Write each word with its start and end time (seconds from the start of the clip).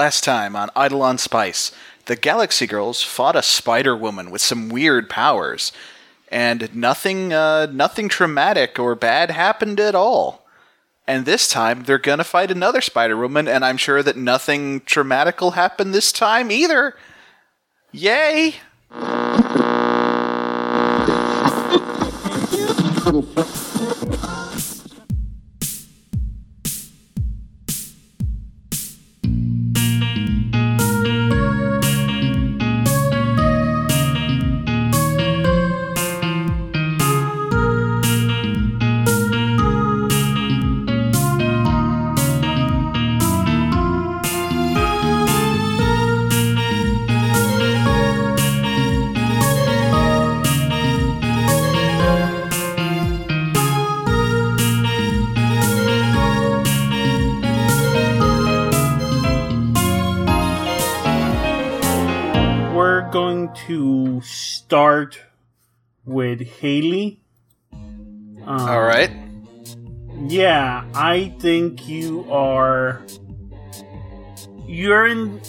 Last 0.00 0.24
time 0.24 0.56
on 0.56 0.70
Eidolon 0.70 1.18
Spice, 1.18 1.72
the 2.06 2.16
Galaxy 2.16 2.66
Girls 2.66 3.02
fought 3.02 3.36
a 3.36 3.42
Spider 3.42 3.94
Woman 3.94 4.30
with 4.30 4.40
some 4.40 4.70
weird 4.70 5.10
powers, 5.10 5.72
and 6.28 6.74
nothing, 6.74 7.34
uh, 7.34 7.66
nothing 7.66 8.08
traumatic 8.08 8.78
or 8.78 8.94
bad 8.94 9.30
happened 9.30 9.78
at 9.78 9.94
all. 9.94 10.46
And 11.06 11.26
this 11.26 11.48
time 11.48 11.82
they're 11.82 11.98
gonna 11.98 12.24
fight 12.24 12.50
another 12.50 12.80
Spider 12.80 13.18
Woman, 13.18 13.46
and 13.46 13.62
I'm 13.62 13.76
sure 13.76 14.02
that 14.02 14.16
nothing 14.16 14.80
traumatic 14.86 15.38
will 15.38 15.50
happen 15.50 15.90
this 15.90 16.12
time 16.12 16.50
either. 16.50 16.96
Yay! 17.92 18.54
Haley. 66.42 67.20
Um, 67.72 68.60
All 68.60 68.82
right. 68.82 69.10
Yeah, 70.28 70.84
I 70.94 71.34
think 71.40 71.88
you 71.88 72.30
are. 72.30 73.02
You're 74.66 75.06
in. 75.06 75.40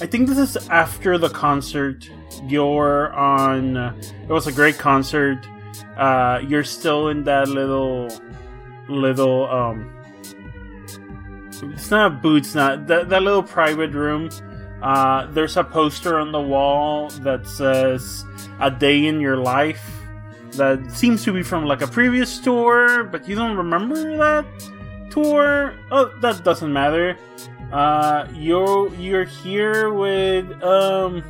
I 0.00 0.06
think 0.06 0.28
this 0.28 0.38
is 0.38 0.68
after 0.68 1.18
the 1.18 1.30
concert. 1.30 2.08
You're 2.46 3.12
on. 3.14 3.76
It 3.76 4.28
was 4.28 4.46
a 4.46 4.52
great 4.52 4.78
concert. 4.78 5.38
Uh, 5.96 6.40
you're 6.46 6.64
still 6.64 7.08
in 7.08 7.24
that 7.24 7.48
little, 7.48 8.08
little. 8.88 9.48
Um, 9.50 9.90
it's 11.72 11.90
not 11.90 12.20
boots, 12.20 12.54
not 12.54 12.86
that 12.88 13.08
that 13.08 13.22
little 13.22 13.42
private 13.42 13.92
room. 13.92 14.28
Uh, 14.84 15.26
there's 15.32 15.56
a 15.56 15.64
poster 15.64 16.20
on 16.20 16.30
the 16.30 16.40
wall 16.40 17.08
that 17.24 17.48
says 17.48 18.24
"A 18.60 18.70
Day 18.70 19.06
in 19.06 19.18
Your 19.18 19.38
Life." 19.38 20.04
that 20.56 20.90
seems 20.90 21.24
to 21.24 21.32
be 21.32 21.42
from 21.42 21.64
like 21.64 21.82
a 21.82 21.86
previous 21.86 22.38
tour, 22.38 23.04
but 23.04 23.28
you 23.28 23.34
don't 23.34 23.56
remember 23.56 24.16
that 24.16 24.46
tour. 25.10 25.74
Oh, 25.90 26.10
that 26.20 26.44
doesn't 26.44 26.72
matter. 26.72 27.16
Uh, 27.72 28.26
you're 28.34 28.94
you're 28.94 29.24
here 29.24 29.92
with 29.92 30.46
um, 30.62 31.22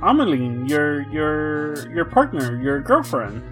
Ameline, 0.00 0.68
your 0.68 1.02
your 1.10 1.90
your 1.90 2.04
partner, 2.04 2.60
your 2.60 2.80
girlfriend, 2.80 3.42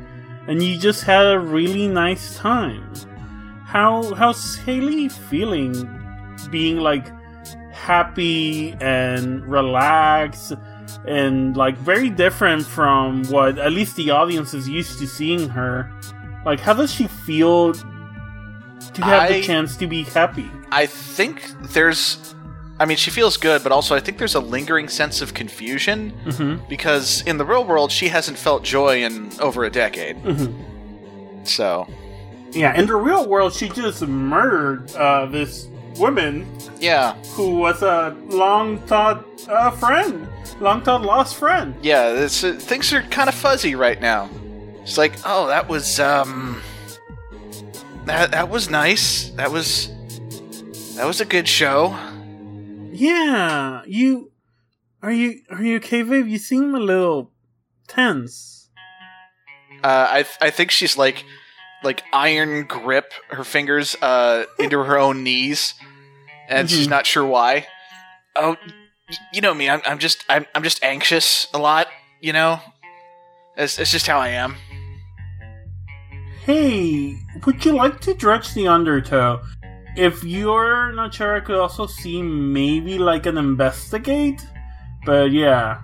and 0.46 0.62
you 0.62 0.78
just 0.78 1.04
had 1.04 1.26
a 1.26 1.38
really 1.38 1.88
nice 1.88 2.36
time. 2.36 2.92
How 3.64 4.14
how's 4.14 4.56
Haley 4.56 5.08
feeling? 5.08 5.90
Being 6.50 6.76
like 6.78 7.08
happy 7.74 8.74
and 8.80 9.44
relaxed 9.46 10.52
and 11.06 11.56
like 11.56 11.76
very 11.78 12.08
different 12.10 12.64
from 12.64 13.24
what 13.24 13.58
at 13.58 13.72
least 13.72 13.96
the 13.96 14.10
audience 14.10 14.54
is 14.54 14.68
used 14.68 14.98
to 15.00 15.06
seeing 15.06 15.48
her. 15.50 15.90
Like, 16.46 16.60
how 16.60 16.74
does 16.74 16.92
she 16.92 17.06
feel 17.06 17.72
to 17.74 19.02
have 19.04 19.22
I- 19.22 19.32
the 19.32 19.42
chance 19.42 19.76
to 19.78 19.86
be 19.86 20.04
happy? 20.04 20.50
I 20.70 20.86
think 20.86 21.42
there's. 21.72 22.34
I 22.80 22.86
mean, 22.86 22.96
she 22.96 23.10
feels 23.12 23.36
good, 23.36 23.62
but 23.62 23.70
also 23.70 23.94
I 23.94 24.00
think 24.00 24.18
there's 24.18 24.34
a 24.34 24.40
lingering 24.40 24.88
sense 24.88 25.22
of 25.22 25.32
confusion 25.32 26.12
Mm-hmm. 26.26 26.68
because 26.68 27.22
in 27.22 27.38
the 27.38 27.44
real 27.44 27.64
world, 27.64 27.92
she 27.92 28.08
hasn't 28.08 28.36
felt 28.36 28.64
joy 28.64 29.02
in 29.04 29.30
over 29.40 29.62
a 29.64 29.70
decade. 29.70 30.16
Mm-hmm. 30.24 31.44
So, 31.44 31.86
Yeah, 32.50 32.76
in 32.78 32.86
the 32.86 32.96
real 32.96 33.28
world, 33.28 33.54
she 33.54 33.68
just 33.68 34.02
murdered 34.02 34.92
uh, 34.96 35.26
this 35.26 35.68
woman 35.98 36.46
yeah, 36.80 37.14
who 37.34 37.56
was 37.56 37.82
a 37.82 38.16
long 38.26 38.78
thought 38.86 39.24
uh, 39.48 39.70
friend, 39.70 40.28
long 40.60 40.82
thought 40.82 41.02
lost 41.02 41.36
friend. 41.36 41.74
yeah, 41.82 42.12
this, 42.12 42.44
uh, 42.44 42.52
things 42.54 42.92
are 42.92 43.02
kind 43.02 43.28
of 43.28 43.34
fuzzy 43.34 43.74
right 43.74 44.00
now. 44.00 44.28
It's 44.82 44.98
like, 44.98 45.14
oh, 45.24 45.46
that 45.46 45.68
was 45.68 45.98
um, 45.98 46.60
that 48.04 48.32
that 48.32 48.50
was 48.50 48.68
nice. 48.68 49.30
That 49.30 49.50
was 49.50 49.88
that 50.96 51.06
was 51.06 51.20
a 51.20 51.24
good 51.24 51.48
show. 51.48 51.96
Yeah, 52.92 53.82
you 53.86 54.30
are 55.02 55.12
you 55.12 55.40
are 55.50 55.62
you 55.62 55.76
okay, 55.76 56.02
babe? 56.02 56.26
You 56.26 56.38
seem 56.38 56.74
a 56.74 56.80
little 56.80 57.30
tense. 57.88 58.70
Uh, 59.82 60.06
I 60.10 60.24
I 60.40 60.50
think 60.50 60.70
she's 60.70 60.96
like 60.96 61.24
like 61.84 62.02
iron 62.12 62.64
grip 62.66 63.12
her 63.30 63.44
fingers 63.44 63.94
uh 64.02 64.44
into 64.58 64.78
her 64.82 64.98
own 64.98 65.22
knees, 65.22 65.74
and 66.48 66.68
she's 66.70 66.86
Mhm. 66.86 66.90
not 66.90 67.06
sure 67.06 67.24
why. 67.26 67.66
Oh, 68.34 68.56
you 69.32 69.40
know 69.40 69.54
me. 69.54 69.68
I'm 69.70 69.80
I'm 69.86 69.98
just 69.98 70.24
I'm 70.28 70.46
I'm 70.54 70.62
just 70.64 70.82
anxious 70.82 71.46
a 71.54 71.58
lot. 71.58 71.86
You 72.20 72.32
know, 72.32 72.58
it's 73.56 73.78
it's 73.78 73.90
just 73.92 74.06
how 74.06 74.18
I 74.18 74.28
am. 74.30 74.56
Hey, 76.44 77.16
would 77.46 77.64
you 77.64 77.72
like 77.72 78.00
to 78.02 78.14
dredge 78.14 78.52
the 78.54 78.68
undertow? 78.68 79.40
If 79.96 80.24
you're 80.24 80.92
not 80.92 81.14
sure, 81.14 81.36
I 81.36 81.40
could 81.40 81.56
also 81.56 81.86
see 81.86 82.20
maybe 82.22 82.98
like 82.98 83.26
an 83.26 83.38
investigate. 83.38 84.42
But 85.06 85.30
yeah. 85.32 85.78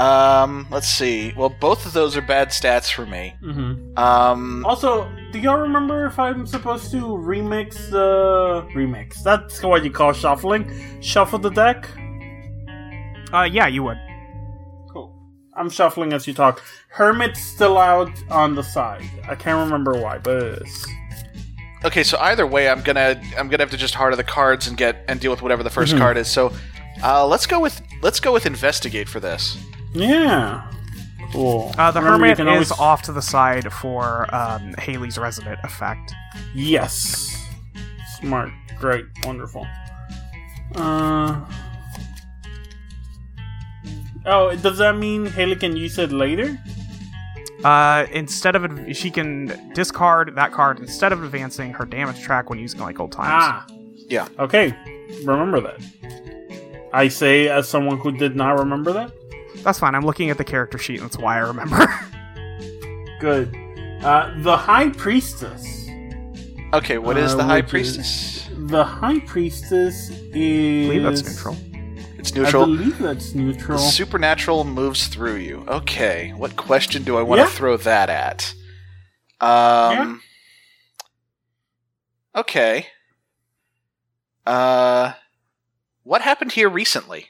Um, 0.00 0.66
let's 0.70 0.88
see. 0.88 1.34
Well, 1.36 1.50
both 1.50 1.84
of 1.84 1.92
those 1.92 2.16
are 2.16 2.22
bad 2.22 2.48
stats 2.48 2.90
for 2.90 3.04
me. 3.04 3.34
hmm 3.42 3.74
Um, 3.98 4.64
Also, 4.64 5.10
do 5.32 5.38
y'all 5.38 5.58
remember 5.58 6.06
if 6.06 6.18
I'm 6.18 6.46
supposed 6.46 6.90
to 6.92 7.02
remix 7.02 7.90
the 7.90 8.66
remix? 8.74 9.22
That's 9.22 9.62
what 9.62 9.84
you 9.84 9.90
call 9.90 10.12
shuffling. 10.14 10.70
Shuffle 11.02 11.38
the 11.38 11.50
deck. 11.50 11.88
Uh, 13.32 13.42
yeah, 13.42 13.66
you 13.66 13.82
would. 13.82 13.98
Cool. 14.92 15.14
I'm 15.54 15.68
shuffling 15.68 16.12
as 16.14 16.26
you 16.26 16.32
talk. 16.34 16.62
Hermit's 16.88 17.40
still 17.40 17.76
out 17.76 18.10
on 18.30 18.54
the 18.54 18.62
side. 18.62 19.04
I 19.28 19.34
can't 19.34 19.58
remember 19.58 19.92
why, 20.00 20.18
but 20.18 20.36
it 20.42 20.62
is. 20.62 20.86
okay, 21.84 22.02
so 22.02 22.16
either 22.20 22.46
way, 22.46 22.68
I'm 22.70 22.80
gonna 22.82 23.20
I'm 23.38 23.48
gonna 23.48 23.62
have 23.62 23.70
to 23.70 23.76
just 23.76 23.94
harder 23.94 24.16
the 24.16 24.24
cards 24.24 24.66
and 24.66 24.76
get 24.76 25.04
and 25.08 25.20
deal 25.20 25.30
with 25.30 25.42
whatever 25.42 25.62
the 25.62 25.70
1st 25.70 25.94
Mhm. 25.94 25.98
card 25.98 26.16
is. 26.16 26.28
So, 26.28 26.52
uh, 27.04 27.26
let's 27.26 27.46
go 27.46 27.60
with 27.60 27.82
let's 28.02 28.18
go 28.20 28.32
with 28.32 28.46
investigate 28.46 29.08
for 29.08 29.20
this. 29.20 29.56
Yeah. 29.92 30.70
Cool. 31.32 31.72
Uh, 31.78 31.90
the 31.90 32.00
Remember, 32.00 32.24
hermit 32.26 32.36
can 32.38 32.48
is 32.48 32.70
always- 32.70 32.72
off 32.72 33.02
to 33.02 33.12
the 33.12 33.22
side 33.22 33.72
for 33.72 34.32
um, 34.34 34.74
Haley's 34.78 35.18
resident 35.18 35.60
effect. 35.64 36.12
Yes. 36.54 37.46
Smart. 38.20 38.50
Great. 38.78 39.04
Wonderful. 39.24 39.66
Uh. 40.74 41.40
Oh, 44.26 44.54
does 44.56 44.78
that 44.78 44.96
mean 44.96 45.26
Haley 45.26 45.56
can 45.56 45.76
use 45.76 45.98
it 45.98 46.12
later? 46.12 46.58
Uh, 47.64 48.06
instead 48.12 48.54
of 48.56 48.64
adv- 48.64 48.96
she 48.96 49.10
can 49.10 49.70
discard 49.74 50.34
that 50.36 50.52
card 50.52 50.78
instead 50.78 51.12
of 51.12 51.22
advancing 51.22 51.72
her 51.72 51.84
damage 51.84 52.20
track 52.22 52.48
when 52.50 52.58
using 52.58 52.80
like 52.80 52.98
old 53.00 53.12
times. 53.12 53.28
Ah. 53.30 53.66
Yeah. 54.08 54.28
Okay. 54.38 54.74
Remember 55.24 55.60
that. 55.60 56.88
I 56.92 57.08
say 57.08 57.48
as 57.48 57.68
someone 57.68 57.98
who 57.98 58.12
did 58.12 58.34
not 58.36 58.58
remember 58.58 58.92
that. 58.92 59.12
That's 59.62 59.78
fine. 59.78 59.94
I'm 59.94 60.04
looking 60.06 60.30
at 60.30 60.38
the 60.38 60.44
character 60.44 60.78
sheet. 60.78 61.00
and 61.00 61.04
That's 61.10 61.18
why 61.18 61.36
I 61.36 61.40
remember. 61.40 61.76
Good. 63.20 63.54
Uh, 64.02 64.32
the 64.38 64.56
High 64.56 64.88
Priestess. 64.90 65.66
Okay, 66.72 66.98
what 66.98 67.16
is 67.16 67.34
Uh, 67.34 67.36
the 67.38 67.44
High 67.44 67.56
which 67.60 67.64
is- 67.64 67.70
Priestess? 67.70 68.48
The 68.56 68.84
High 68.84 69.18
Priestess 69.20 70.10
is. 70.10 70.88
I 70.88 70.88
believe 70.88 71.02
that's 71.02 71.22
neutral. 71.24 71.56
It's 72.18 72.34
neutral. 72.34 72.64
I 72.64 72.66
neutral. 72.66 72.66
believe 72.66 72.98
that's 72.98 73.34
neutral. 73.34 73.78
Supernatural 73.78 74.64
moves 74.64 75.06
through 75.08 75.36
you. 75.36 75.64
Okay, 75.66 76.32
what 76.36 76.56
question 76.56 77.02
do 77.02 77.16
I 77.16 77.22
want 77.22 77.40
to 77.40 77.44
Yeah. 77.46 77.50
throw 77.50 77.76
that 77.78 78.08
at? 78.10 78.54
Um. 79.40 80.20
Okay. 82.36 82.86
Uh, 84.46 85.12
what 86.02 86.22
happened 86.22 86.52
here 86.52 86.68
recently? 86.68 87.28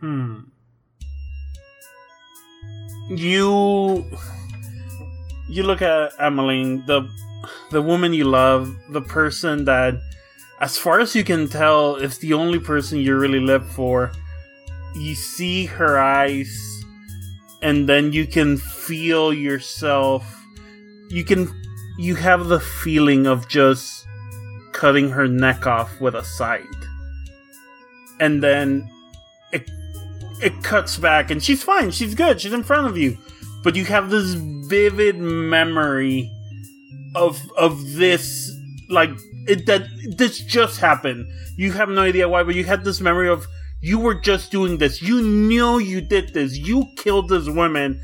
Hmm. 0.00 0.40
You 3.08 4.04
you 5.48 5.62
look 5.62 5.82
at 5.82 6.12
Emmeline, 6.18 6.84
the 6.86 7.08
the 7.70 7.82
woman 7.82 8.12
you 8.12 8.24
love, 8.24 8.74
the 8.90 9.00
person 9.00 9.64
that 9.64 9.94
as 10.60 10.78
far 10.78 11.00
as 11.00 11.14
you 11.14 11.22
can 11.22 11.48
tell, 11.48 11.96
it's 11.96 12.18
the 12.18 12.32
only 12.32 12.58
person 12.58 12.98
you 12.98 13.16
really 13.16 13.40
live 13.40 13.68
for. 13.72 14.10
You 14.94 15.14
see 15.14 15.66
her 15.66 15.98
eyes, 15.98 16.84
and 17.62 17.88
then 17.88 18.12
you 18.12 18.26
can 18.26 18.56
feel 18.56 19.32
yourself. 19.32 20.24
You 21.08 21.24
can. 21.24 21.52
You 21.98 22.14
have 22.14 22.48
the 22.48 22.60
feeling 22.60 23.26
of 23.26 23.48
just 23.48 24.06
cutting 24.72 25.10
her 25.10 25.28
neck 25.28 25.66
off 25.66 26.00
with 26.00 26.14
a 26.14 26.24
scythe. 26.24 26.66
And 28.20 28.42
then 28.42 28.90
it 29.52 29.68
it 30.42 30.62
cuts 30.62 30.96
back 30.98 31.30
and 31.30 31.42
she's 31.42 31.62
fine, 31.62 31.90
she's 31.90 32.14
good, 32.14 32.40
she's 32.40 32.52
in 32.52 32.62
front 32.62 32.86
of 32.86 32.96
you. 32.96 33.16
But 33.62 33.74
you 33.76 33.84
have 33.86 34.10
this 34.10 34.34
vivid 34.34 35.18
memory 35.18 36.30
of 37.14 37.40
of 37.56 37.94
this 37.94 38.52
like 38.88 39.10
it 39.48 39.66
that 39.66 39.86
this 40.16 40.38
just 40.38 40.80
happened. 40.80 41.26
You 41.56 41.72
have 41.72 41.88
no 41.88 42.02
idea 42.02 42.28
why, 42.28 42.42
but 42.42 42.54
you 42.54 42.64
had 42.64 42.84
this 42.84 43.00
memory 43.00 43.28
of 43.28 43.46
you 43.80 43.98
were 43.98 44.14
just 44.14 44.50
doing 44.50 44.78
this. 44.78 45.02
You 45.02 45.22
knew 45.22 45.78
you 45.78 46.00
did 46.00 46.34
this. 46.34 46.56
You 46.56 46.86
killed 46.96 47.28
this 47.28 47.48
woman. 47.48 48.00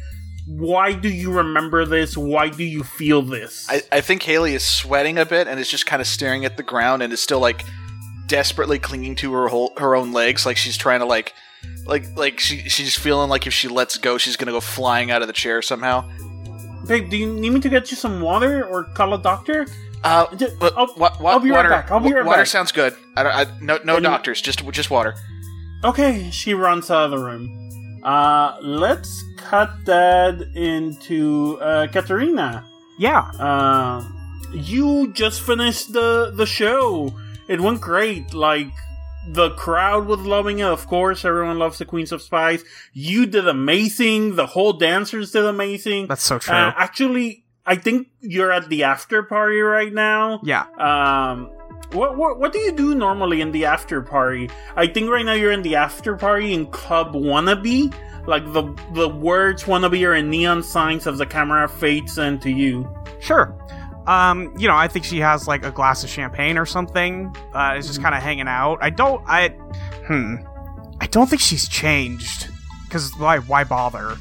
Why 0.47 0.93
do 0.93 1.09
you 1.09 1.33
remember 1.33 1.85
this? 1.85 2.17
Why 2.17 2.49
do 2.49 2.65
you 2.65 2.83
feel 2.83 3.23
this? 3.23 3.67
I, 3.71 3.83
I 3.91 4.01
think 4.01 4.23
Haley 4.23 4.55
is 4.55 4.65
sweating 4.65 5.19
a 5.19 5.25
bit 5.27 5.47
and 5.47 5.59
is 5.61 5.71
just 5.71 5.87
kind 5.87 6.03
of 6.03 6.09
staring 6.09 6.45
at 6.45 6.57
the 6.57 6.63
ground 6.63 7.03
and 7.03 7.13
is 7.13 7.23
still 7.23 7.41
like 7.41 7.65
desperately 8.27 8.79
clinging 8.79 9.15
to 9.17 9.33
her 9.35 9.49
whole, 9.49 9.73
her 9.77 9.95
own 9.95 10.13
legs, 10.13 10.45
like 10.45 10.57
she's 10.57 10.77
trying 10.77 11.01
to 11.01 11.07
like 11.07 11.33
like 11.87 12.05
like 12.17 12.39
she 12.41 12.69
she's 12.69 12.97
feeling 12.97 13.29
like 13.29 13.47
if 13.47 13.53
she 13.53 13.69
lets 13.69 13.97
go, 13.99 14.19
she's 14.19 14.37
gonna 14.37 14.53
go 14.53 14.61
flying 14.61 15.11
out 15.11 15.23
of 15.23 15.27
the 15.29 15.33
chair 15.35 15.63
somehow. 15.63 16.09
Babe, 16.87 17.09
do 17.11 17.17
you 17.17 17.33
need 17.33 17.51
me 17.51 17.61
to 17.61 17.69
get 17.69 17.91
you 17.91 17.97
some 17.97 18.21
water 18.21 18.65
or 18.65 18.85
call 18.85 19.15
a 19.15 19.19
doctor? 19.23 19.67
Uh, 20.05 20.27
Ju- 20.35 20.49
but 20.59 20.73
I'll- 20.77 20.93
wa- 20.97 21.17
wa- 21.21 21.31
I'll 21.31 21.39
be 21.39 21.51
right 21.51 21.59
water, 21.59 21.69
back, 21.69 21.91
I'll 21.93 22.01
be 22.01 22.11
wa- 22.11 22.17
right 22.17 22.27
water 22.27 22.39
back. 22.41 22.47
sounds 22.49 22.73
good. 22.73 22.93
I, 23.17 23.23
don't- 23.23 23.35
I, 23.35 23.47
no 23.61 23.79
no 23.85 23.97
And- 23.97 24.05
doctors, 24.05 24.41
just 24.41 24.65
just 24.73 24.91
water. 24.91 25.15
Okay, 25.85 26.29
she 26.31 26.55
runs 26.55 26.91
out 26.91 27.05
of 27.07 27.11
the 27.13 27.19
room. 27.19 28.01
Uh, 28.05 28.57
let's 28.63 29.23
cut 29.37 29.71
that 29.87 30.41
into 30.57 31.57
uh, 31.61 31.87
Katerina. 31.89 32.65
Yeah. 32.99 33.21
Uh, 33.39 34.05
you 34.53 35.13
just 35.13 35.41
finished 35.43 35.93
the 35.93 36.33
the 36.35 36.47
show. 36.47 37.15
It 37.49 37.61
went 37.61 37.81
great. 37.81 38.35
Like 38.35 38.71
the 39.29 39.51
crowd 39.51 40.07
was 40.07 40.21
loving 40.21 40.59
it. 40.59 40.67
Of 40.67 40.87
course, 40.87 41.25
everyone 41.25 41.59
loves 41.59 41.79
the 41.79 41.85
Queens 41.85 42.13
of 42.13 42.23
Spice. 42.23 42.65
You 42.93 43.27
did 43.27 43.47
amazing. 43.47 44.37
The 44.37 44.47
whole 44.47 44.73
dancers 44.73 45.33
did 45.33 45.45
amazing. 45.45 46.09
That's 46.09 46.23
so 46.25 46.39
true. 46.39 46.55
Uh, 46.55 46.73
actually, 46.77 47.45
I 47.65 47.77
think 47.77 48.09
you're 48.21 48.51
at 48.51 48.69
the 48.69 48.85
after 48.85 49.23
party 49.23 49.61
right 49.61 49.93
now. 49.93 50.41
yeah. 50.43 50.67
Um, 50.79 51.51
what, 51.93 52.17
what 52.17 52.39
what 52.39 52.53
do 52.53 52.59
you 52.59 52.73
do 52.73 52.95
normally 52.95 53.41
in 53.43 53.53
the 53.53 53.67
after 53.67 54.01
party? 54.01 54.49
I 54.77 54.87
think 54.87 55.11
right 55.11 55.27
now 55.27 55.35
you're 55.35 55.53
in 55.53 55.63
the 55.63 55.77
after 55.77 56.17
party 56.17 56.55
in 56.55 56.67
Club 56.67 57.15
Wannabe. 57.15 57.93
Like 58.27 58.45
the 58.53 58.73
the 58.95 59.09
words 59.09 59.65
wannabe 59.65 60.07
are 60.07 60.15
in 60.15 60.31
neon 60.31 60.63
signs 60.63 61.07
as 61.07 61.19
the 61.19 61.27
camera 61.27 61.69
fades 61.69 62.19
into 62.19 62.51
you. 62.51 62.89
Sure. 63.21 63.55
Um, 64.07 64.53
you 64.59 64.67
know, 64.67 64.75
I 64.77 64.89
think 64.89 65.05
she 65.05 65.19
has 65.21 65.47
like 65.47 65.65
a 65.65 65.71
glass 65.71 66.03
of 66.03 66.11
champagne 66.11 66.59
or 66.59 66.67
something. 66.67 67.35
Uh, 67.55 67.75
is 67.79 67.87
just 67.87 68.03
kind 68.03 68.15
of 68.15 68.23
hanging 68.23 68.49
out. 68.49 68.79
I 68.81 68.91
don't. 68.91 69.23
I. 69.29 69.49
Hmm. 70.07 70.37
I 71.01 71.07
don't 71.07 71.29
think 71.29 71.41
she's 71.43 71.69
changed. 71.69 72.49
Because 72.87 73.13
why? 73.17 73.39
Why 73.39 73.65
bother? 73.65 74.17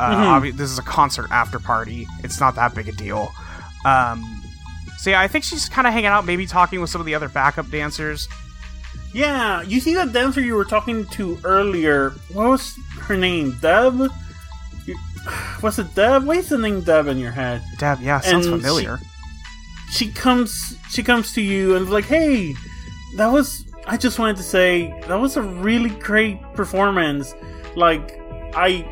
Uh, 0.00 0.14
Mhm. 0.14 0.40
obvi- 0.40 0.56
this 0.56 0.70
is 0.70 0.78
a 0.78 0.82
concert 0.82 1.30
after 1.30 1.58
party. 1.58 2.06
It's 2.24 2.40
not 2.40 2.54
that 2.54 2.74
big 2.74 2.88
a 2.88 2.92
deal. 2.92 3.32
Um. 3.84 4.42
So 4.98 5.10
yeah, 5.10 5.20
I 5.20 5.28
think 5.28 5.44
she's 5.44 5.68
kind 5.68 5.86
of 5.86 5.92
hanging 5.92 6.06
out, 6.06 6.24
maybe 6.24 6.46
talking 6.46 6.80
with 6.80 6.88
some 6.88 7.00
of 7.00 7.06
the 7.06 7.14
other 7.14 7.28
backup 7.28 7.70
dancers. 7.70 8.28
Yeah, 9.12 9.60
you 9.62 9.80
see 9.80 9.94
that 9.94 10.12
dancer 10.12 10.40
you 10.40 10.54
were 10.54 10.64
talking 10.64 11.04
to 11.06 11.38
earlier. 11.44 12.10
What 12.32 12.48
was 12.48 12.74
her 13.00 13.16
name? 13.16 13.58
Deb. 13.60 14.10
Was 15.62 15.78
it 15.78 15.94
Deb? 15.94 16.24
Why 16.24 16.36
is 16.36 16.48
the 16.48 16.58
name 16.58 16.80
Deb 16.82 17.06
in 17.06 17.18
your 17.18 17.30
head? 17.32 17.62
Deb, 17.78 18.00
yeah, 18.00 18.20
sounds 18.20 18.46
And 18.46 18.60
familiar. 18.60 18.98
she 19.90 20.10
comes 20.10 20.76
she 20.90 21.02
comes 21.02 21.32
to 21.34 21.40
you 21.42 21.76
and 21.76 21.88
like 21.90 22.06
hey 22.06 22.54
that 23.16 23.26
was 23.26 23.66
i 23.86 23.94
just 23.96 24.18
wanted 24.18 24.36
to 24.36 24.42
say 24.42 24.88
that 25.06 25.14
was 25.20 25.36
a 25.36 25.42
really 25.42 25.90
great 25.90 26.40
performance 26.54 27.34
like 27.76 28.18
i 28.54 28.86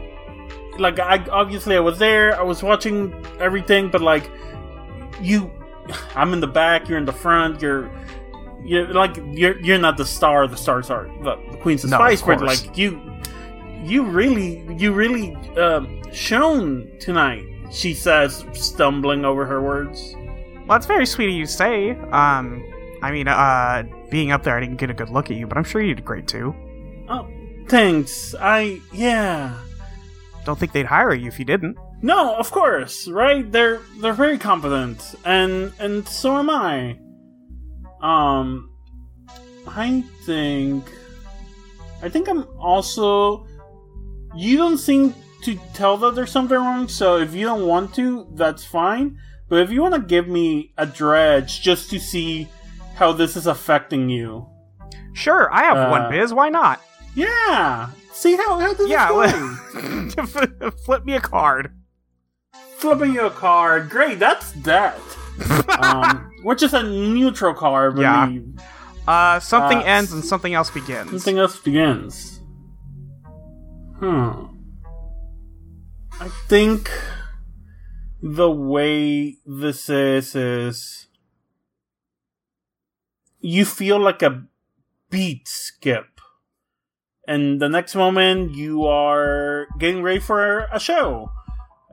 like 0.79 0.99
i 0.99 1.17
obviously 1.31 1.75
i 1.75 1.81
was 1.81 1.99
there 1.99 2.39
i 2.39 2.43
was 2.43 2.63
watching 2.63 3.15
everything 3.41 3.89
but 3.91 4.03
like 4.03 4.31
you 5.23 5.51
i'm 6.15 6.35
in 6.35 6.41
the 6.41 6.47
back 6.47 6.87
you're 6.87 6.99
in 6.99 7.07
the 7.07 7.13
front 7.25 7.63
you're 7.63 7.91
you're 8.63 8.87
like 8.93 9.17
you're 9.33 9.59
you're 9.61 9.79
not 9.79 9.97
the 9.97 10.05
star 10.05 10.47
the 10.47 10.57
stars 10.57 10.91
are 10.91 11.07
the, 11.23 11.35
the 11.51 11.57
queens 11.59 11.83
of 11.83 11.89
No, 11.91 11.97
of 11.97 12.01
spice 12.03 12.21
but 12.23 12.43
like 12.43 12.77
you 12.77 13.01
you 13.83 14.03
really 14.05 14.63
you 14.75 14.93
really 14.93 15.35
um 15.57 16.03
shone 16.13 16.91
tonight 17.01 17.45
she 17.71 17.95
says 17.95 18.45
stumbling 18.53 19.25
over 19.25 19.47
her 19.47 19.63
words 19.63 20.15
Well, 20.15 20.79
that's 20.79 20.87
very 20.87 21.07
sweet 21.07 21.29
of 21.29 21.35
you 21.35 21.47
to 21.47 21.51
say. 21.51 21.91
Um, 22.13 22.63
I 23.03 23.11
mean, 23.11 23.27
uh, 23.27 23.83
being 24.11 24.31
up 24.31 24.43
there, 24.45 24.57
I 24.57 24.61
didn't 24.61 24.77
get 24.77 24.91
a 24.91 24.95
good 24.95 25.09
look 25.09 25.31
at 25.31 25.37
you, 25.37 25.47
but 25.47 25.57
I'm 25.57 25.65
sure 25.65 25.81
you 25.81 25.95
did 25.95 26.05
great 26.05 26.29
too. 26.29 26.55
Oh, 27.09 27.27
thanks. 27.67 28.35
I 28.39 28.81
yeah. 28.93 29.59
Don't 30.45 30.59
think 30.59 30.73
they'd 30.73 30.87
hire 30.87 31.15
you 31.15 31.29
if 31.29 31.39
you 31.39 31.45
didn't. 31.45 31.77
No, 32.03 32.35
of 32.37 32.51
course, 32.51 33.09
right? 33.09 33.51
They're 33.51 33.81
they're 34.01 34.13
very 34.13 34.39
competent, 34.39 35.15
and 35.25 35.73
and 35.79 36.07
so 36.09 36.37
am 36.39 36.51
I. 36.51 36.99
Um, 38.01 38.71
I 39.67 40.03
think, 40.25 40.85
I 42.03 42.09
think 42.09 42.29
I'm 42.29 42.47
also. 42.59 43.47
You 44.37 44.57
don't 44.57 44.79
seem 44.79 45.15
to 45.43 45.59
tell 45.75 45.97
that 45.99 46.15
there's 46.15 46.31
something 46.31 46.57
wrong, 46.57 46.89
so 46.89 47.17
if 47.19 47.35
you 47.35 47.47
don't 47.47 47.67
want 47.67 47.95
to, 47.95 48.29
that's 48.35 48.65
fine. 48.65 49.19
But 49.49 49.61
if 49.61 49.71
you 49.71 49.83
want 49.83 49.95
to 49.95 50.01
give 50.01 50.29
me 50.29 50.73
a 50.79 50.87
dredge 50.87 51.61
just 51.63 51.91
to 51.91 51.99
see 51.99 52.49
how 52.95 53.13
this 53.13 53.37
is 53.37 53.47
affecting 53.47 54.09
you, 54.09 54.47
Sure, 55.13 55.53
I 55.53 55.65
have 55.65 55.77
Uh, 55.77 55.89
one 55.91 56.11
biz. 56.11 56.33
Why 56.33 56.51
not? 56.51 56.81
yeah, 57.17 57.89
see 58.13 58.37
how 58.37 58.59
how 58.61 58.73
this 58.75 58.89
Yeah, 58.89 59.09
is 59.11 59.17
well- 59.17 59.59
going. 59.73 60.71
Flip 60.85 61.05
me 61.05 61.15
a 61.15 61.21
card. 61.21 61.75
flipping 62.79 63.13
you 63.15 63.27
a 63.27 63.31
card. 63.31 63.91
Great, 63.91 64.19
that's 64.21 64.53
that. 64.63 64.99
um, 65.83 66.31
which 66.45 66.63
is 66.63 66.73
a 66.75 66.83
neutral 66.83 67.53
card, 67.55 67.99
I 67.99 68.03
Yeah. 68.29 68.39
Uh, 69.09 69.41
something 69.41 69.79
Uh, 69.79 69.83
ends 69.83 70.13
and 70.13 70.25
something 70.25 70.55
else 70.55 70.71
begins. 70.71 71.11
Something 71.11 71.39
else 71.39 71.59
begins. 71.59 72.40
Hmm. 74.01 74.47
I 76.19 76.29
think 76.49 76.91
the 78.23 78.51
way 78.51 79.37
this 79.45 79.91
is 79.91 80.35
is 80.35 81.07
you 83.41 83.67
feel 83.67 83.99
like 83.99 84.23
a 84.23 84.45
beat 85.11 85.47
skip. 85.47 86.07
And 87.29 87.61
the 87.61 87.69
next 87.69 87.95
moment 87.95 88.55
you 88.55 88.87
are 88.87 89.67
getting 89.79 90.03
ready 90.03 90.19
for 90.19 90.61
a 90.73 90.81
show. 90.81 91.31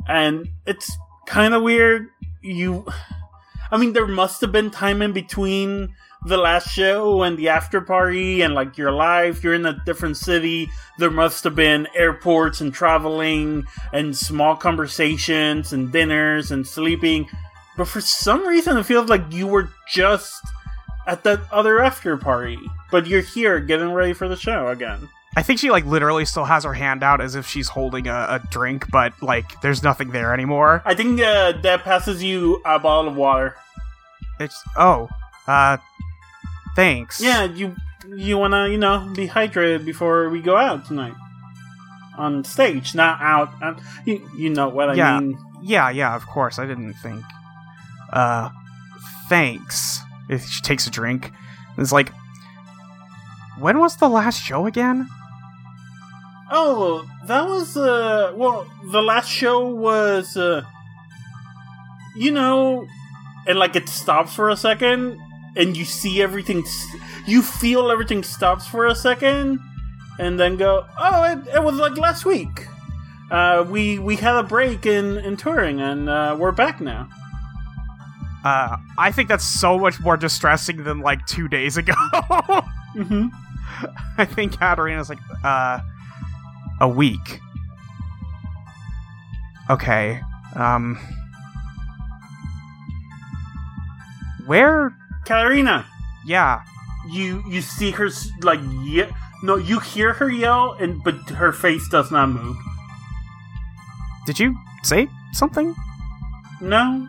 And 0.07 0.47
it's 0.65 0.89
kind 1.27 1.53
of 1.53 1.61
weird. 1.61 2.07
You 2.41 2.87
I 3.69 3.75
mean 3.75 3.91
there 3.91 4.07
must 4.07 4.39
have 4.39 4.53
been 4.53 4.71
time 4.71 5.01
in 5.01 5.11
between 5.11 5.93
the 6.25 6.37
last 6.37 6.69
show 6.69 7.23
and 7.23 7.37
the 7.37 7.49
after 7.49 7.81
party 7.81 8.41
and 8.41 8.53
like 8.53 8.77
your 8.77 8.91
life. 8.91 9.43
You're 9.43 9.53
in 9.53 9.65
a 9.65 9.81
different 9.85 10.17
city. 10.17 10.69
There 10.97 11.11
must 11.11 11.43
have 11.43 11.55
been 11.55 11.87
airports 11.95 12.61
and 12.61 12.73
traveling 12.73 13.65
and 13.93 14.15
small 14.15 14.55
conversations 14.55 15.73
and 15.73 15.91
dinners 15.91 16.51
and 16.51 16.67
sleeping. 16.67 17.27
But 17.77 17.87
for 17.87 18.01
some 18.01 18.45
reason 18.45 18.77
it 18.77 18.83
feels 18.83 19.09
like 19.09 19.31
you 19.31 19.47
were 19.47 19.69
just 19.87 20.41
at 21.05 21.23
that 21.23 21.41
other 21.51 21.81
after 21.81 22.17
party. 22.17 22.59
But 22.91 23.07
you're 23.07 23.21
here 23.21 23.59
getting 23.59 23.91
ready 23.91 24.13
for 24.13 24.27
the 24.27 24.35
show 24.35 24.67
again. 24.67 25.09
I 25.37 25.43
think 25.43 25.59
she 25.59 25.69
like 25.69 25.85
literally 25.85 26.25
still 26.25 26.45
has 26.45 26.63
her 26.63 26.73
hand 26.73 27.03
out 27.03 27.21
as 27.21 27.35
if 27.35 27.47
she's 27.47 27.69
holding 27.69 28.07
a, 28.07 28.25
a 28.27 28.41
drink, 28.49 28.89
but 28.89 29.13
like 29.21 29.61
there's 29.61 29.83
nothing 29.83 30.09
there 30.09 30.33
anymore. 30.33 30.81
i 30.83 30.95
think 30.95 31.21
uh, 31.21 31.51
deb 31.51 31.81
passes 31.81 32.23
you 32.23 32.59
a 32.65 32.79
bottle 32.79 33.11
of 33.11 33.15
water. 33.15 33.55
It's 34.39 34.59
oh, 34.77 35.09
uh, 35.47 35.77
thanks. 36.77 37.19
yeah 37.19 37.43
you 37.43 37.75
you 38.15 38.37
want 38.37 38.53
to 38.53 38.69
you 38.71 38.77
know 38.77 39.11
be 39.15 39.27
hydrated 39.27 39.83
before 39.83 40.29
we 40.29 40.39
go 40.41 40.55
out 40.55 40.85
tonight 40.85 41.13
on 42.17 42.43
stage 42.45 42.95
not 42.95 43.19
out 43.19 43.49
uh, 43.61 43.73
you, 44.05 44.15
you 44.37 44.49
know 44.49 44.69
what 44.69 44.89
i 44.89 44.93
Yeah. 44.93 45.19
mean 45.19 45.37
yeah, 45.63 45.89
yeah. 45.89 46.15
Of 46.15 46.23
course, 46.27 46.59
I 46.59 46.67
didn't 46.67 46.93
think. 47.01 47.23
Uh, 48.13 48.49
thanks. 49.27 49.99
If 50.29 50.45
she 50.45 50.61
takes 50.61 50.85
a 50.85 50.91
drink, 50.91 51.31
it's 51.79 51.91
like, 51.91 52.13
when 53.57 53.79
was 53.79 53.97
the 53.97 54.07
last 54.07 54.39
show 54.39 54.67
again? 54.67 55.09
Oh, 56.51 57.03
that 57.25 57.47
was 57.49 57.75
uh 57.75 58.33
well, 58.35 58.67
the 58.91 59.01
last 59.01 59.29
show 59.29 59.67
was 59.67 60.37
uh 60.37 60.61
you 62.15 62.31
know, 62.31 62.85
and 63.47 63.57
like 63.57 63.75
it 63.75 63.89
stops 63.89 64.33
for 64.35 64.49
a 64.49 64.55
second. 64.55 65.17
And 65.57 65.75
you 65.75 65.85
see 65.85 66.21
everything. 66.21 66.63
You 67.25 67.41
feel 67.41 67.91
everything 67.91 68.23
stops 68.23 68.67
for 68.67 68.85
a 68.85 68.95
second, 68.95 69.59
and 70.19 70.39
then 70.39 70.57
go, 70.57 70.85
"Oh, 70.99 71.23
it, 71.23 71.55
it 71.55 71.63
was 71.63 71.75
like 71.75 71.97
last 71.97 72.25
week. 72.25 72.67
Uh, 73.29 73.65
we 73.67 73.99
we 73.99 74.15
had 74.15 74.35
a 74.35 74.43
break 74.43 74.85
in 74.85 75.17
in 75.17 75.35
touring, 75.37 75.81
and 75.81 76.09
uh, 76.09 76.35
we're 76.39 76.51
back 76.51 76.79
now." 76.79 77.09
Uh, 78.45 78.77
I 78.97 79.11
think 79.11 79.27
that's 79.27 79.43
so 79.43 79.77
much 79.77 79.99
more 79.99 80.15
distressing 80.15 80.83
than 80.83 81.01
like 81.01 81.25
two 81.25 81.47
days 81.47 81.75
ago. 81.75 81.93
hmm 82.93 83.27
I 84.17 84.25
think 84.25 84.57
Katarina's 84.57 85.09
like, 85.09 85.19
uh, 85.43 85.79
a 86.79 86.87
week. 86.87 87.41
Okay. 89.69 90.21
Um. 90.55 90.97
Where? 94.45 94.95
Katarina, 95.27 95.85
Yeah. 96.25 96.61
you 97.09 97.43
you 97.47 97.61
see 97.61 97.91
her 97.91 98.07
s- 98.07 98.31
like 98.41 98.59
ye- 98.83 99.11
no, 99.43 99.55
you 99.57 99.79
hear 99.79 100.13
her 100.13 100.29
yell, 100.31 100.73
and 100.79 101.03
but 101.03 101.15
her 101.35 101.51
face 101.51 101.87
does 101.89 102.09
not 102.11 102.29
move. 102.29 102.57
Did 104.25 104.39
you 104.39 104.55
say 104.83 105.07
something? 105.33 105.75
No, 106.61 107.07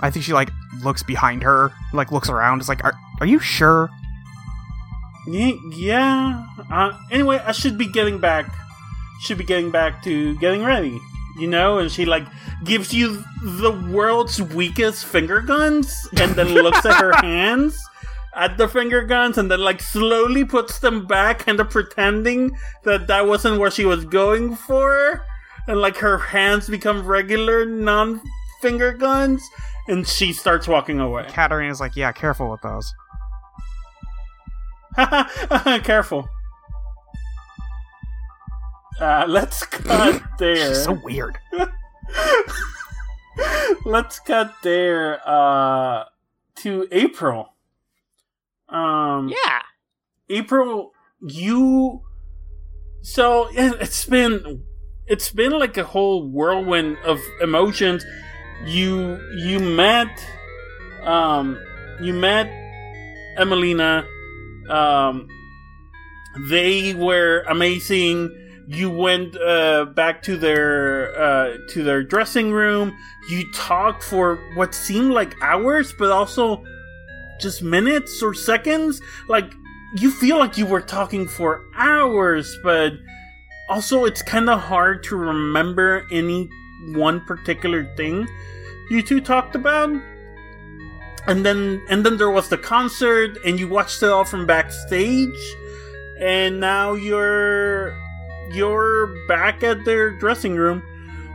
I 0.00 0.10
think 0.10 0.24
she 0.24 0.32
like 0.32 0.50
looks 0.82 1.02
behind 1.02 1.42
her, 1.42 1.72
like 1.92 2.12
looks 2.12 2.28
around. 2.30 2.60
It's 2.60 2.68
like, 2.68 2.82
are 2.84 2.94
are 3.20 3.26
you 3.26 3.38
sure? 3.38 3.90
Ye- 5.26 5.60
yeah. 5.74 6.46
Uh, 6.70 6.92
anyway, 7.10 7.42
I 7.44 7.52
should 7.52 7.76
be 7.76 7.86
getting 7.90 8.18
back. 8.20 8.46
Should 9.22 9.38
be 9.38 9.44
getting 9.44 9.70
back 9.70 10.02
to 10.04 10.36
getting 10.38 10.62
ready. 10.64 11.00
You 11.38 11.46
know, 11.48 11.78
and 11.78 11.90
she 11.90 12.06
like 12.06 12.26
gives 12.64 12.92
you 12.94 13.22
the 13.42 13.72
world's 13.92 14.40
weakest 14.40 15.04
finger 15.04 15.40
guns, 15.40 16.08
and 16.18 16.32
then 16.32 16.48
looks 16.48 16.84
at 16.86 17.00
her 17.00 17.12
hands 17.22 17.78
at 18.34 18.56
the 18.56 18.68
finger 18.68 19.02
guns, 19.02 19.38
and 19.38 19.50
then 19.50 19.60
like 19.60 19.80
slowly 19.80 20.44
puts 20.44 20.78
them 20.78 21.06
back, 21.06 21.40
kind 21.40 21.60
of 21.60 21.70
pretending 21.70 22.56
that 22.84 23.06
that 23.06 23.26
wasn't 23.26 23.58
what 23.58 23.72
she 23.72 23.84
was 23.84 24.04
going 24.04 24.54
for, 24.56 25.24
and 25.68 25.80
like 25.80 25.96
her 25.96 26.18
hands 26.18 26.68
become 26.68 27.06
regular 27.06 27.66
non 27.66 28.20
finger 28.62 28.92
guns, 28.92 29.42
and 29.88 30.06
she 30.06 30.32
starts 30.32 30.66
walking 30.66 31.00
away. 31.00 31.26
Katarina's 31.28 31.80
like, 31.80 31.96
yeah, 31.96 32.12
careful 32.12 32.50
with 32.50 32.62
those. 32.62 32.94
Careful. 35.84 36.28
Uh, 39.00 39.24
let's 39.28 39.64
cut 39.66 40.22
there. 40.38 40.56
She's 40.74 40.84
so 40.84 40.92
weird. 41.04 41.36
let's 43.84 44.18
cut 44.20 44.54
there 44.62 45.20
uh, 45.28 46.04
to 46.56 46.88
April. 46.90 47.52
Um, 48.68 49.28
Yeah. 49.28 49.60
April, 50.28 50.92
you. 51.20 52.02
So 53.02 53.48
it's 53.52 54.04
been 54.06 54.64
it's 55.06 55.30
been 55.30 55.52
like 55.52 55.76
a 55.76 55.84
whole 55.84 56.28
whirlwind 56.28 56.96
of 57.04 57.20
emotions. 57.40 58.04
You 58.64 59.20
you 59.38 59.60
met 59.60 60.08
um 61.04 61.58
you 62.00 62.12
met 62.12 62.48
Emelina. 63.38 64.04
Um, 64.68 65.28
they 66.48 66.94
were 66.94 67.44
amazing. 67.48 68.30
You 68.66 68.90
went 68.90 69.36
uh, 69.40 69.86
back 69.86 70.22
to 70.22 70.36
their 70.36 71.18
uh, 71.18 71.56
to 71.70 71.84
their 71.84 72.02
dressing 72.02 72.50
room. 72.50 72.96
You 73.28 73.50
talked 73.52 74.02
for 74.02 74.36
what 74.54 74.74
seemed 74.74 75.12
like 75.12 75.34
hours, 75.40 75.92
but 75.98 76.10
also 76.10 76.64
just 77.40 77.62
minutes 77.62 78.22
or 78.22 78.34
seconds. 78.34 79.00
Like 79.28 79.52
you 79.98 80.10
feel 80.10 80.38
like 80.38 80.58
you 80.58 80.66
were 80.66 80.80
talking 80.80 81.28
for 81.28 81.62
hours, 81.76 82.58
but 82.64 82.92
also 83.68 84.04
it's 84.04 84.22
kind 84.22 84.50
of 84.50 84.60
hard 84.60 85.04
to 85.04 85.16
remember 85.16 86.06
any 86.10 86.48
one 86.94 87.20
particular 87.24 87.84
thing 87.96 88.26
you 88.90 89.02
two 89.02 89.20
talked 89.20 89.54
about. 89.54 89.90
And 91.26 91.44
then 91.44 91.82
and 91.88 92.06
then 92.06 92.16
there 92.16 92.30
was 92.30 92.48
the 92.48 92.58
concert 92.58 93.38
and 93.44 93.58
you 93.58 93.68
watched 93.68 94.02
it 94.02 94.08
all 94.08 94.24
from 94.24 94.46
backstage 94.46 95.56
and 96.20 96.60
now 96.60 96.94
you're 96.94 97.96
you're 98.52 99.06
back 99.28 99.62
at 99.62 99.84
their 99.84 100.10
dressing 100.18 100.56
room 100.56 100.82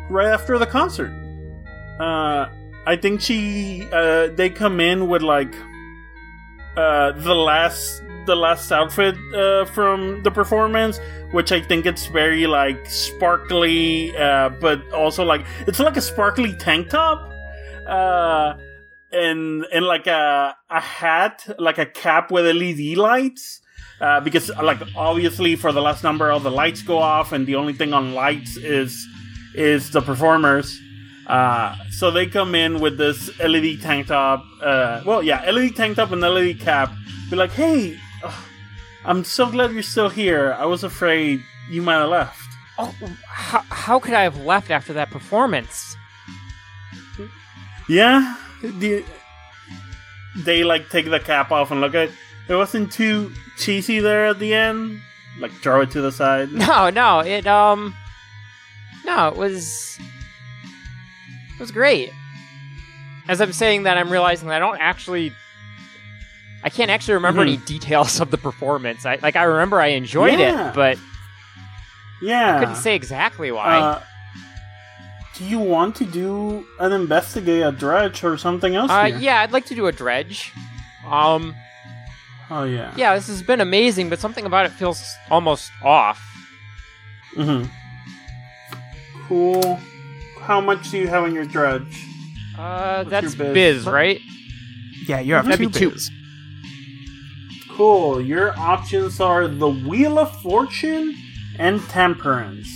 right 0.10 0.28
after 0.28 0.58
the 0.58 0.66
concert. 0.66 1.12
Uh 2.00 2.50
I 2.86 2.96
think 2.96 3.22
she 3.22 3.88
uh 3.92 4.28
they 4.28 4.50
come 4.50 4.80
in 4.80 5.08
with 5.08 5.22
like 5.22 5.54
uh 6.76 7.12
the 7.12 7.36
last 7.36 8.02
the 8.26 8.36
last 8.36 8.72
outfit 8.72 9.16
uh 9.34 9.66
from 9.66 10.24
the 10.24 10.32
performance 10.32 11.00
which 11.32 11.52
I 11.52 11.62
think 11.62 11.86
it's 11.86 12.08
very 12.08 12.48
like 12.48 12.86
sparkly 12.88 14.16
uh 14.18 14.50
but 14.50 14.92
also 14.92 15.24
like 15.24 15.46
it's 15.68 15.80
like 15.80 15.98
a 15.98 16.02
sparkly 16.02 16.56
tank 16.56 16.90
top 16.90 17.32
uh 17.88 18.56
and 19.12 19.66
and 19.74 19.86
like 19.86 20.08
a 20.08 20.56
a 20.70 20.80
hat 20.80 21.48
like 21.60 21.78
a 21.78 21.86
cap 21.86 22.32
with 22.32 22.46
LED 22.46 22.98
lights 22.98 23.61
uh, 24.00 24.20
because 24.20 24.50
like 24.62 24.80
obviously 24.96 25.56
for 25.56 25.72
the 25.72 25.82
last 25.82 26.04
number 26.04 26.32
all 26.32 26.40
the 26.40 26.52
lights 26.52 26.82
go 26.82 26.98
off 26.98 27.32
and 27.32 27.46
the 27.46 27.56
only 27.56 27.74
thing 27.74 27.94
on 27.94 28.14
lights 28.14 28.58
is 28.58 29.08
is 29.54 29.92
the 29.92 30.02
performers. 30.02 30.80
Uh, 31.28 31.76
so 31.92 32.10
they 32.12 32.26
come 32.26 32.56
in 32.56 32.80
with 32.80 32.98
this 32.98 33.30
LED 33.40 33.82
tank 33.82 34.08
top 34.08 34.44
uh, 34.62 35.02
well 35.06 35.22
yeah 35.22 35.50
LED 35.50 35.76
tank 35.76 35.96
top 35.96 36.12
and 36.12 36.22
LED 36.22 36.60
cap. 36.60 36.92
Be 37.30 37.36
like 37.36 37.52
hey 37.52 37.98
I'm 39.06 39.24
so 39.24 39.50
glad 39.50 39.72
you're 39.72 39.82
still 39.84 40.10
here. 40.10 40.54
I 40.54 40.66
was 40.66 40.84
afraid 40.84 41.42
you 41.70 41.82
might 41.82 41.96
have 41.96 42.10
left. 42.10 42.38
Oh, 42.78 42.96
how, 43.28 43.64
how 43.70 44.00
could 44.00 44.14
I 44.14 44.22
have 44.24 44.38
left 44.38 44.70
after 44.70 44.94
that 44.94 45.10
performance? 45.10 45.96
yeah 47.90 48.38
the, 48.62 49.04
they 50.38 50.64
like 50.64 50.90
take 50.90 51.10
the 51.10 51.20
cap 51.20 51.52
off 51.52 51.72
and 51.72 51.82
look 51.82 51.94
at 51.96 52.10
it 52.10 52.12
wasn't 52.50 52.92
too 52.92 53.32
cheesy 53.58 54.00
there 54.00 54.28
at 54.28 54.40
the 54.40 54.54
end 54.54 55.00
like 55.40 55.52
throw 55.54 55.82
it 55.82 55.92
to 55.92 56.02
the 56.02 56.12
side 56.12 56.52
No, 56.52 56.90
no, 56.90 57.20
it 57.20 57.48
um, 57.48 57.96
no, 59.06 59.28
it 59.30 59.36
was, 59.38 59.98
it 61.56 61.60
was 61.60 61.72
great. 61.72 62.12
As 63.28 63.40
I'm 63.42 63.54
saying 63.54 63.84
that, 63.84 63.98
I'm 63.98 64.10
realizing 64.12 64.50
that 64.50 64.56
I 64.56 64.60
don't 64.60 64.80
actually, 64.80 65.32
I 66.64 66.70
can't 66.70 66.92
actually 66.92 67.14
remember 67.16 67.42
Mhm. 67.44 67.48
any 67.48 67.58
details 67.58 68.20
of 68.20 68.30
the 68.32 68.38
performance. 68.38 69.06
I 69.06 69.18
like, 69.22 69.36
I 69.36 69.44
remember 69.44 69.80
I 69.80 69.88
enjoyed 69.88 70.40
Yeah. 70.40 70.70
it, 70.70 70.76
but 70.76 70.98
yeah 72.22 72.58
I 72.58 72.60
couldn't 72.60 72.76
say 72.76 72.96
exactly 72.96 73.52
why. 73.52 73.78
Uh, 73.80 74.02
do 75.36 75.46
you 75.46 75.60
want 75.60 75.96
to 75.96 76.06
do 76.06 76.66
an 76.80 76.92
investigate 76.92 77.64
a 77.64 77.72
dredge 77.72 78.24
or 78.24 78.38
something 78.38 78.76
else? 78.76 78.92
Uh, 78.92 79.10
yeah, 79.18 79.40
I'd 79.42 79.52
like 79.52 79.66
to 79.68 79.76
do 79.76 79.88
a 79.88 79.92
dredge. 79.92 80.52
Um, 81.08 81.56
Oh 82.54 82.64
yeah. 82.66 82.94
yeah, 82.98 83.16
this 83.16 83.28
has 83.28 83.42
been 83.42 83.62
amazing, 83.62 84.10
but 84.10 84.20
something 84.20 84.46
about 84.46 84.66
it 84.66 84.74
feels 84.74 85.02
almost 85.30 85.72
off. 85.84 86.22
Mm-hmm. 87.36 87.70
Cool. 89.28 89.80
How 90.42 90.60
much 90.60 90.92
do 90.92 90.98
you 90.98 91.08
have 91.08 91.24
on 91.24 91.34
your 91.34 91.46
dredge? 91.46 92.06
Uh, 92.58 93.06
What's 93.06 93.10
that's 93.10 93.36
biz? 93.36 93.54
biz, 93.54 93.86
right? 93.86 94.20
Yeah, 95.08 95.22
you 95.22 95.34
have 95.36 95.46
That'd 95.46 95.60
two 95.60 95.70
be 95.70 95.80
two. 95.80 95.92
biz. 95.92 96.12
Cool. 97.70 98.20
Your 98.22 98.52
options 98.60 99.22
are 99.22 99.48
the 99.48 99.70
Wheel 99.70 100.20
of 100.20 100.30
Fortune 100.42 101.16
and 101.58 101.82
Temperance. 101.90 102.68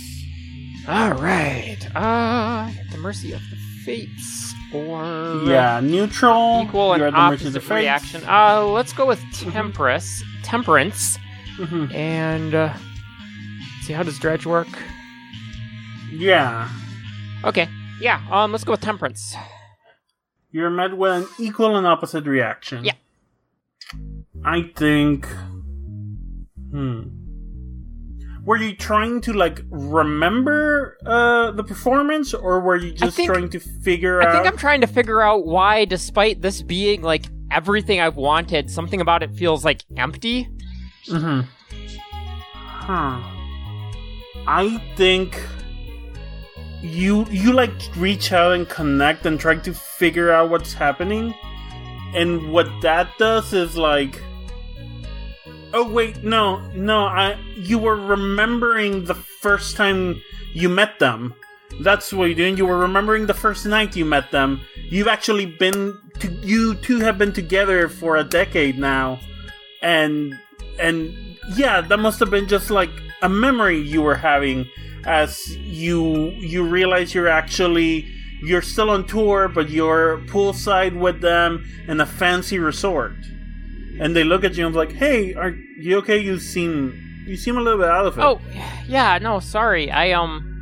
All 0.88 1.12
right. 1.12 1.76
Uh, 1.94 2.70
at 2.80 2.90
the 2.90 2.98
mercy 2.98 3.32
of 3.32 3.40
the 3.50 3.56
fates, 3.84 4.45
or 4.76 5.42
Yeah, 5.50 5.80
neutral. 5.80 6.62
equal 6.64 6.92
and 6.92 7.00
you're 7.00 7.08
at 7.08 7.14
the 7.14 7.30
mercy 7.30 7.46
of 7.48 7.56
opposite 7.56 7.74
reaction. 7.74 8.22
Uh, 8.28 8.64
let's 8.64 8.92
go 8.92 9.06
with 9.06 9.20
temperance. 9.32 10.22
Temperance, 10.42 11.18
Mhm. 11.58 11.92
and 11.94 12.54
uh, 12.54 12.72
see 13.82 13.92
how 13.92 14.02
does 14.02 14.18
dredge 14.18 14.46
work? 14.46 14.68
Yeah. 16.10 16.68
Okay. 17.44 17.68
Yeah. 18.00 18.20
Um, 18.30 18.52
let's 18.52 18.64
go 18.64 18.72
with 18.72 18.80
temperance. 18.80 19.34
You're 20.52 20.70
met 20.70 20.96
with 20.96 21.12
an 21.12 21.26
equal 21.38 21.76
and 21.76 21.86
opposite 21.86 22.24
reaction. 22.26 22.84
Yeah. 22.84 22.92
I 24.44 24.70
think. 24.76 25.26
Hmm. 26.70 27.02
Were 28.46 28.56
you 28.56 28.76
trying 28.76 29.20
to 29.22 29.32
like 29.32 29.60
remember 29.70 30.96
uh, 31.04 31.50
the 31.50 31.64
performance, 31.64 32.32
or 32.32 32.60
were 32.60 32.76
you 32.76 32.92
just 32.92 33.16
think- 33.16 33.28
trying 33.28 33.50
to 33.50 33.58
figure 33.58 34.22
I 34.22 34.26
out? 34.26 34.30
I 34.30 34.32
think 34.34 34.46
I'm 34.46 34.56
trying 34.56 34.80
to 34.82 34.86
figure 34.86 35.20
out 35.20 35.44
why, 35.44 35.84
despite 35.84 36.42
this 36.42 36.62
being 36.62 37.02
like 37.02 37.24
everything 37.50 38.00
I've 38.00 38.14
wanted, 38.14 38.70
something 38.70 39.00
about 39.00 39.24
it 39.24 39.34
feels 39.34 39.64
like 39.64 39.82
empty. 39.96 40.48
Mm-hmm. 41.08 41.40
Huh. 42.46 43.20
I 44.46 44.80
think 44.94 45.40
you 46.82 47.26
you 47.30 47.52
like 47.52 47.72
reach 47.96 48.32
out 48.32 48.52
and 48.52 48.68
connect 48.68 49.26
and 49.26 49.40
try 49.40 49.56
to 49.56 49.74
figure 49.74 50.30
out 50.30 50.50
what's 50.50 50.72
happening, 50.72 51.34
and 52.14 52.52
what 52.52 52.68
that 52.82 53.08
does 53.18 53.52
is 53.52 53.76
like 53.76 54.22
oh 55.76 55.88
wait 55.88 56.24
no 56.24 56.60
no 56.74 57.04
i 57.04 57.38
you 57.54 57.78
were 57.78 57.96
remembering 57.96 59.04
the 59.04 59.14
first 59.14 59.76
time 59.76 60.20
you 60.56 60.68
met 60.70 60.98
them. 60.98 61.34
That's 61.82 62.12
what 62.12 62.24
you're 62.24 62.34
doing. 62.34 62.56
You 62.56 62.64
were 62.66 62.78
remembering 62.78 63.26
the 63.26 63.34
first 63.34 63.66
night 63.66 63.94
you 63.94 64.06
met 64.06 64.30
them. 64.30 64.62
You've 64.88 65.06
actually 65.08 65.44
been 65.44 65.98
to, 66.20 66.28
you 66.28 66.74
two 66.76 67.00
have 67.00 67.18
been 67.18 67.32
together 67.32 67.88
for 67.88 68.16
a 68.16 68.24
decade 68.24 68.78
now. 68.78 69.20
And 69.82 70.34
and 70.80 71.14
yeah 71.54 71.80
that 71.80 71.98
must 71.98 72.18
have 72.20 72.30
been 72.30 72.48
just 72.48 72.70
like 72.70 72.90
a 73.22 73.28
memory 73.28 73.78
you 73.78 74.02
were 74.02 74.16
having 74.16 74.68
as 75.04 75.56
you 75.58 76.30
you 76.30 76.66
realize 76.66 77.14
you're 77.14 77.28
actually 77.28 78.04
you're 78.42 78.60
still 78.62 78.90
on 78.90 79.06
tour 79.06 79.48
but 79.48 79.70
you're 79.70 80.18
poolside 80.26 80.98
with 80.98 81.20
them 81.20 81.64
in 81.86 82.00
a 82.00 82.04
fancy 82.04 82.58
resort 82.58 83.14
and 84.00 84.14
they 84.16 84.24
look 84.24 84.44
at 84.44 84.56
you 84.56 84.66
and 84.66 84.74
I'm 84.74 84.78
like 84.78 84.92
hey 84.92 85.34
are 85.34 85.50
you 85.78 85.98
okay 85.98 86.18
you 86.18 86.38
seem 86.38 87.02
you 87.26 87.36
seem 87.36 87.56
a 87.56 87.60
little 87.60 87.78
bit 87.80 87.88
out 87.88 88.06
of 88.06 88.18
it 88.18 88.22
Oh, 88.22 88.40
yeah, 88.86 89.18
no, 89.18 89.40
sorry. 89.40 89.90
I, 89.90 90.12
um. 90.12 90.52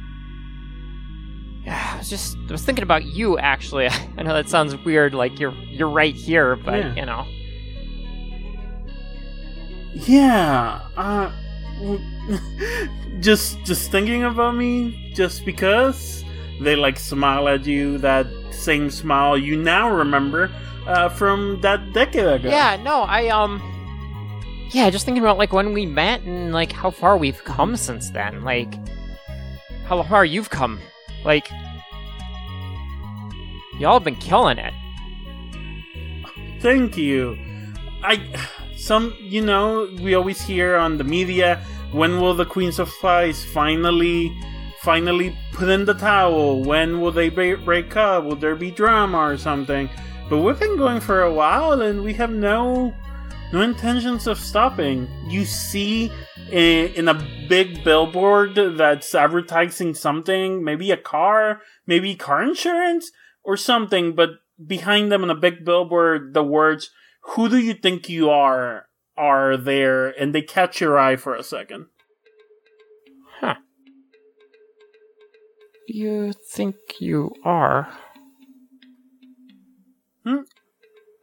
Yeah, 1.67 1.93
I 1.95 1.99
was 1.99 2.09
just 2.09 2.37
I 2.49 2.53
was 2.53 2.63
thinking 2.65 2.83
about 2.83 3.05
you 3.05 3.39
actually. 3.39 3.87
I 4.19 4.23
know 4.23 4.33
that 4.35 4.49
sounds 4.49 4.75
weird, 4.85 5.13
like 5.15 5.39
you're 5.39 5.53
you're 5.53 5.91
right 5.91 6.15
here, 6.15 6.57
but 6.57 6.75
Yeah. 6.79 6.95
you 6.95 7.05
know. 7.07 7.27
Yeah, 9.95 10.81
uh, 10.97 11.31
just 13.21 13.63
just 13.65 13.91
thinking 13.91 14.25
about 14.25 14.57
me, 14.57 15.13
just 15.15 15.45
because 15.45 16.25
they 16.61 16.77
like 16.77 16.99
smile 16.99 17.49
at 17.49 17.65
you, 17.67 17.99
that 17.99 18.27
same 18.51 18.91
smile 18.91 19.37
you 19.39 19.57
now 19.57 19.91
remember 19.91 20.51
uh, 20.87 21.09
from 21.09 21.61
that 21.63 21.93
decade 21.93 22.27
ago. 22.27 22.49
Yeah, 22.49 22.77
no, 22.83 23.03
I 23.03 23.29
um 23.29 23.63
Yeah, 24.73 24.91
just 24.91 25.05
thinking 25.05 25.23
about 25.23 25.39
like 25.39 25.53
when 25.53 25.73
we 25.73 25.87
met 25.87 26.23
and 26.23 26.53
like 26.53 26.73
how 26.73 26.91
far 26.91 27.17
we've 27.17 27.43
come 27.45 27.77
since 27.77 28.11
then. 28.11 28.43
Like 28.43 28.75
how 29.87 30.03
far 30.03 30.25
you've 30.25 30.51
come. 30.51 30.81
Like 31.25 31.49
Y'all 33.79 33.95
have 33.95 34.05
been 34.05 34.17
killing 34.17 34.59
it. 34.59 34.73
Thank 36.61 36.97
you. 36.97 37.37
I 38.03 38.21
some 38.77 39.15
you 39.19 39.45
know 39.45 39.89
we 40.01 40.15
always 40.15 40.41
hear 40.41 40.77
on 40.77 40.99
the 40.99 41.05
media 41.05 41.61
when 41.91 42.21
will 42.21 42.35
the 42.35 42.45
Queens 42.45 42.79
of 42.79 42.89
Spice 42.89 43.45
finally 43.45 44.37
finally 44.83 45.37
put 45.53 45.69
in 45.69 45.85
the 45.85 45.95
towel? 45.95 46.63
When 46.63 47.01
will 47.01 47.11
they 47.13 47.31
break 47.31 47.97
up? 47.97 48.25
Will 48.25 48.37
there 48.37 48.55
be 48.55 48.71
drama 48.71 49.19
or 49.19 49.37
something? 49.37 49.89
But 50.35 50.43
we've 50.43 50.59
been 50.59 50.77
going 50.77 50.99
for 51.01 51.23
a 51.23 51.33
while 51.33 51.81
and 51.81 52.03
we 52.03 52.13
have 52.15 52.33
no 52.33 52.93
no 53.53 53.61
intentions 53.61 54.27
of 54.27 54.37
stopping. 54.37 55.07
You 55.29 55.45
see 55.45 56.11
i- 56.51 56.91
in 56.97 57.07
a 57.07 57.15
big 57.49 57.85
billboard 57.85 58.57
that's 58.57 59.15
advertising 59.15 59.95
something, 59.95 60.65
maybe 60.65 60.91
a 60.91 60.97
car, 60.97 61.63
maybe 61.87 62.17
car 62.17 62.43
insurance 62.43 63.13
or 63.45 63.57
something, 63.57 64.17
but 64.17 64.31
behind 64.67 65.13
them 65.13 65.23
on 65.23 65.31
a 65.31 65.37
big 65.37 65.65
billboard 65.65 66.35
the 66.35 66.43
words 66.43 66.91
who 67.23 67.49
do 67.49 67.57
you 67.59 67.73
think 67.75 68.09
you 68.09 68.29
are 68.29 68.87
are 69.17 69.57
there 69.57 70.09
and 70.09 70.35
they 70.35 70.43
catch 70.43 70.81
your 70.81 70.99
eye 70.99 71.15
for 71.15 71.37
a 71.37 71.45
second 71.45 71.87
Huh. 73.39 73.55
You 75.87 76.33
think 76.51 76.75
you 76.99 77.31
are? 77.45 77.87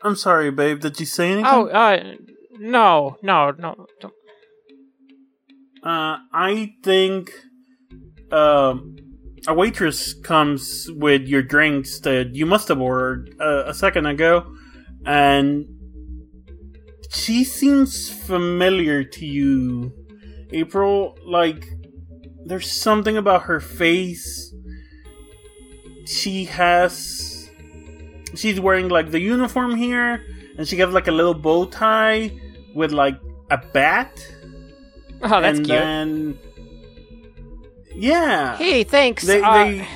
I'm 0.03 0.15
sorry 0.15 0.51
babe 0.51 0.79
did 0.79 0.99
you 0.99 1.05
say 1.05 1.31
anything 1.31 1.45
Oh, 1.47 1.67
uh 1.67 2.13
no, 2.59 3.17
no, 3.23 3.51
no. 3.57 3.87
Don't. 3.99 4.13
uh 5.83 6.17
i 6.33 6.73
think 6.83 7.31
um 8.31 8.95
a 9.47 9.53
waitress 9.53 10.13
comes 10.13 10.87
with 10.91 11.27
your 11.27 11.41
drinks 11.41 11.99
that 12.01 12.35
you 12.35 12.45
must 12.45 12.67
have 12.67 12.79
ordered 12.79 13.33
uh, 13.41 13.63
a 13.65 13.73
second 13.73 14.05
ago 14.05 14.45
and 15.05 15.65
she 17.09 17.43
seems 17.43 18.09
familiar 18.09 19.03
to 19.03 19.25
you 19.25 19.91
april 20.51 21.17
like 21.25 21.65
there's 22.45 22.71
something 22.71 23.17
about 23.17 23.43
her 23.43 23.59
face 23.59 24.53
she 26.05 26.45
has 26.45 27.30
she's 28.35 28.59
wearing 28.59 28.87
like 28.89 29.11
the 29.11 29.19
uniform 29.19 29.75
here 29.75 30.23
and 30.57 30.67
she 30.67 30.77
has 30.77 30.89
like 30.93 31.07
a 31.07 31.11
little 31.11 31.33
bow 31.33 31.65
tie 31.65 32.31
with 32.73 32.91
like 32.91 33.19
a 33.49 33.57
bat 33.57 34.11
Oh, 35.23 35.39
that's 35.41 35.57
and 35.59 35.65
cute. 35.67 35.79
then 35.79 36.39
yeah 37.95 38.57
Hey, 38.57 38.83
thanks. 38.83 39.25
they, 39.25 39.41
uh, 39.41 39.63
they 39.65 39.87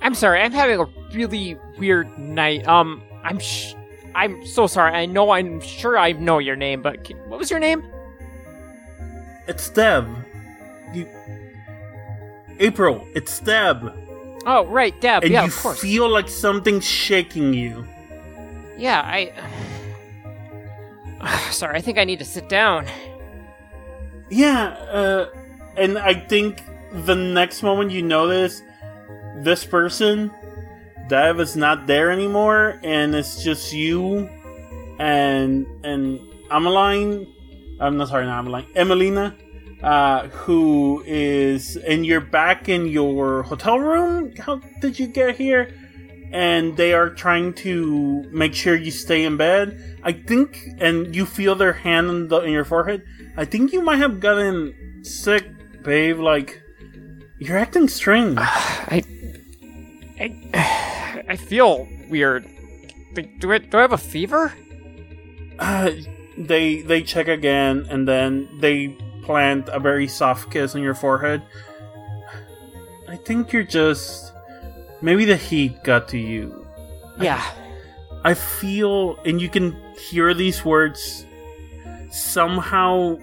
I'm 0.00 0.14
sorry. 0.14 0.40
I'm 0.40 0.52
having 0.52 0.78
a 0.78 0.86
really 1.12 1.56
weird 1.78 2.16
night. 2.18 2.66
Um, 2.68 3.02
I'm 3.24 3.40
sh- 3.40 3.74
I'm 4.14 4.46
so 4.46 4.68
sorry. 4.68 4.92
I 4.92 5.06
know. 5.06 5.30
I'm 5.32 5.60
sure 5.60 5.98
I 5.98 6.12
know 6.12 6.38
your 6.38 6.54
name, 6.54 6.82
but 6.82 7.04
c- 7.06 7.14
what 7.26 7.38
was 7.38 7.50
your 7.50 7.58
name? 7.60 7.82
it's 9.48 9.70
deb 9.70 10.06
you 10.92 11.08
april 12.60 13.02
it's 13.14 13.40
deb 13.40 13.92
Oh, 14.46 14.66
right, 14.66 14.98
Deb. 15.00 15.24
and 15.24 15.32
yeah, 15.32 15.42
you 15.42 15.48
of 15.48 15.56
course. 15.56 15.80
feel 15.80 16.08
like 16.08 16.28
something's 16.28 16.84
shaking 16.84 17.52
you 17.52 17.86
yeah, 18.78 19.02
I. 19.04 19.32
sorry. 21.50 21.76
I 21.76 21.80
think 21.82 21.98
I 21.98 22.04
need 22.04 22.20
to 22.20 22.24
sit 22.24 22.48
down. 22.48 22.86
Yeah, 24.30 24.68
uh, 24.68 25.26
and 25.76 25.98
I 25.98 26.14
think 26.14 26.62
the 26.92 27.14
next 27.14 27.62
moment 27.62 27.90
you 27.90 28.02
notice 28.02 28.62
this 29.36 29.64
person, 29.64 30.30
Deb, 31.08 31.40
is 31.40 31.56
not 31.56 31.86
there 31.86 32.10
anymore, 32.10 32.78
and 32.82 33.14
it's 33.14 33.42
just 33.42 33.72
you 33.72 34.30
and 34.98 35.66
and 35.84 36.20
Ameline. 36.50 37.26
I'm 37.80 37.96
not 37.96 38.08
sorry, 38.08 38.26
not 38.26 38.44
Ameline. 38.44 38.72
Emelina, 38.74 39.34
uh, 39.82 40.28
who 40.28 41.02
is, 41.06 41.76
and 41.76 42.04
you're 42.04 42.20
back 42.20 42.68
in 42.68 42.86
your 42.86 43.42
hotel 43.42 43.78
room. 43.78 44.34
How 44.36 44.56
did 44.80 44.98
you 44.98 45.06
get 45.06 45.36
here? 45.36 45.72
And 46.30 46.76
they 46.76 46.92
are 46.92 47.08
trying 47.08 47.54
to 47.54 48.22
make 48.30 48.54
sure 48.54 48.76
you 48.76 48.90
stay 48.90 49.24
in 49.24 49.36
bed. 49.36 49.98
I 50.02 50.12
think, 50.12 50.58
and 50.78 51.14
you 51.14 51.24
feel 51.24 51.54
their 51.54 51.72
hand 51.72 52.10
in, 52.10 52.28
the, 52.28 52.40
in 52.40 52.52
your 52.52 52.64
forehead. 52.64 53.02
I 53.36 53.44
think 53.44 53.72
you 53.72 53.82
might 53.82 53.96
have 53.96 54.20
gotten 54.20 55.04
sick, 55.04 55.46
babe. 55.82 56.18
Like, 56.18 56.60
you're 57.38 57.58
acting 57.58 57.88
strange. 57.88 58.36
I. 58.40 59.02
I. 60.20 61.24
I 61.28 61.36
feel 61.36 61.86
weird. 62.08 62.48
Do 63.38 63.52
I, 63.52 63.58
do 63.58 63.78
I 63.78 63.80
have 63.82 63.92
a 63.92 63.98
fever? 63.98 64.52
Uh, 65.58 65.90
they 66.36 66.82
they 66.82 67.02
check 67.02 67.28
again, 67.28 67.86
and 67.90 68.06
then 68.06 68.48
they 68.60 68.96
plant 69.28 69.68
a 69.68 69.78
very 69.78 70.08
soft 70.08 70.50
kiss 70.50 70.74
on 70.74 70.80
your 70.80 70.94
forehead. 70.94 71.42
I 73.06 73.16
think 73.16 73.52
you're 73.52 73.62
just 73.62 74.32
maybe 75.02 75.26
the 75.26 75.36
heat 75.36 75.84
got 75.84 76.08
to 76.08 76.18
you. 76.18 76.66
Yeah. 77.20 77.44
I 78.24 78.32
feel, 78.32 79.20
and 79.26 79.38
you 79.38 79.50
can 79.50 79.76
hear 79.98 80.32
these 80.32 80.64
words. 80.64 81.26
Somehow, 82.08 83.18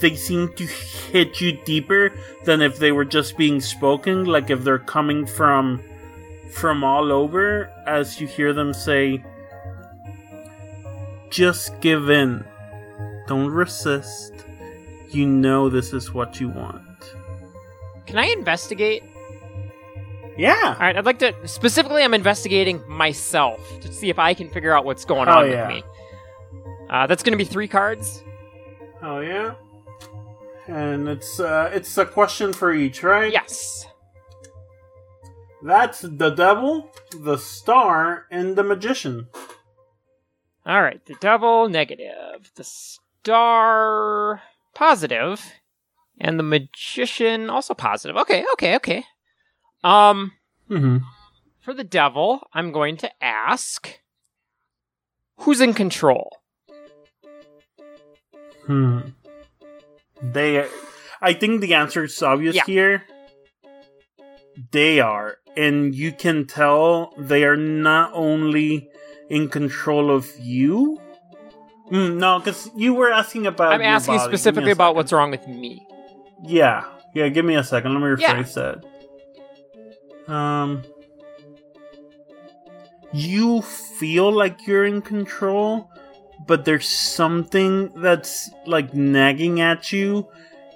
they 0.00 0.14
seem 0.14 0.54
to 0.54 0.64
hit 1.10 1.40
you 1.40 1.58
deeper 1.64 2.12
than 2.44 2.62
if 2.62 2.78
they 2.78 2.92
were 2.92 3.04
just 3.04 3.36
being 3.36 3.60
spoken. 3.60 4.24
Like 4.24 4.48
if 4.48 4.62
they're 4.62 4.78
coming 4.78 5.26
from 5.26 5.82
from 6.52 6.84
all 6.84 7.10
over, 7.10 7.68
as 7.84 8.20
you 8.20 8.28
hear 8.28 8.52
them 8.52 8.72
say, 8.72 9.24
"Just 11.30 11.80
give 11.80 12.10
in. 12.10 12.44
Don't 13.26 13.50
resist. 13.50 14.31
You 15.14 15.26
know 15.26 15.68
this 15.68 15.92
is 15.92 16.12
what 16.12 16.40
you 16.40 16.48
want." 16.48 16.82
Can 18.06 18.18
I 18.18 18.26
investigate? 18.26 19.02
Yeah. 20.36 20.54
All 20.74 20.80
right, 20.80 20.96
I'd 20.96 21.04
like 21.04 21.18
to 21.20 21.34
specifically. 21.46 22.02
I'm 22.02 22.14
investigating 22.14 22.82
myself 22.88 23.60
to 23.80 23.92
see 23.92 24.08
if 24.08 24.18
I 24.18 24.34
can 24.34 24.48
figure 24.48 24.74
out 24.76 24.84
what's 24.84 25.04
going 25.04 25.28
Oh, 25.28 25.32
on 25.40 25.50
yeah. 25.50 25.66
with 25.68 25.76
me. 25.76 25.82
Uh, 26.90 27.06
that's 27.06 27.22
going 27.22 27.32
to 27.32 27.38
be 27.38 27.44
three 27.44 27.68
cards. 27.68 28.22
Oh 29.02 29.20
yeah. 29.20 29.54
And 30.68 31.08
it's 31.08 31.38
uh, 31.40 31.70
it's 31.74 31.96
a 31.98 32.06
question 32.06 32.52
for 32.52 32.72
each, 32.72 33.02
right? 33.02 33.32
Yes. 33.32 33.86
That's 35.62 36.00
the 36.00 36.30
devil, 36.30 36.90
the 37.20 37.36
star, 37.36 38.26
and 38.30 38.56
the 38.56 38.64
magician. 38.64 39.28
All 40.66 40.82
right. 40.82 41.04
The 41.06 41.14
devil 41.20 41.68
negative, 41.68 42.50
the 42.56 42.64
star 42.64 44.42
positive, 44.74 45.52
and 46.20 46.38
the 46.38 46.42
magician 46.42 47.50
also 47.50 47.74
positive. 47.74 48.16
Okay. 48.16 48.44
Okay. 48.54 48.76
Okay. 48.76 49.04
Um, 49.84 50.32
Mm-hmm. 50.70 50.98
for 51.60 51.74
the 51.74 51.84
devil, 51.84 52.46
I'm 52.54 52.72
going 52.72 52.96
to 52.98 53.10
ask. 53.22 53.98
who's 55.38 55.60
in 55.60 55.74
control? 55.74 56.30
Hmm. 58.66 59.00
They, 60.22 60.58
are, 60.58 60.68
I 61.20 61.32
think 61.34 61.60
the 61.60 61.74
answer 61.74 62.04
is 62.04 62.22
obvious 62.22 62.54
Yeah. 62.54 62.64
here. 62.64 63.02
They 64.70 65.00
are, 65.00 65.38
and 65.56 65.94
you 65.94 66.12
can 66.12 66.46
tell 66.46 67.12
they 67.18 67.42
are 67.44 67.56
not 67.56 68.12
only 68.14 68.88
in 69.28 69.48
control 69.48 70.10
of 70.14 70.30
you. 70.38 71.00
Mm, 71.92 72.16
no, 72.16 72.38
because 72.38 72.70
you 72.74 72.94
were 72.94 73.12
asking 73.12 73.46
about. 73.46 73.74
I'm 73.74 73.82
asking 73.82 74.14
body. 74.14 74.18
Give 74.18 74.30
me 74.30 74.34
a 74.34 74.38
specifically 74.38 74.70
about 74.72 74.94
what's 74.94 75.12
wrong 75.12 75.30
with 75.30 75.46
me. 75.46 75.86
Yeah, 76.42 76.84
yeah. 77.14 77.28
Give 77.28 77.44
me 77.44 77.54
a 77.56 77.62
second. 77.62 77.92
Let 77.92 78.00
me 78.02 78.16
Yeah. 78.22 78.34
rephrase 78.42 78.54
that. 78.54 80.32
Um, 80.32 80.82
you 83.12 83.60
feel 83.62 84.32
like 84.32 84.66
you're 84.66 84.86
in 84.86 85.02
control, 85.02 85.90
but 86.46 86.64
there's 86.64 86.88
something 86.88 87.90
that's 87.96 88.50
like 88.66 88.94
nagging 88.94 89.60
at 89.60 89.92
you, 89.92 90.26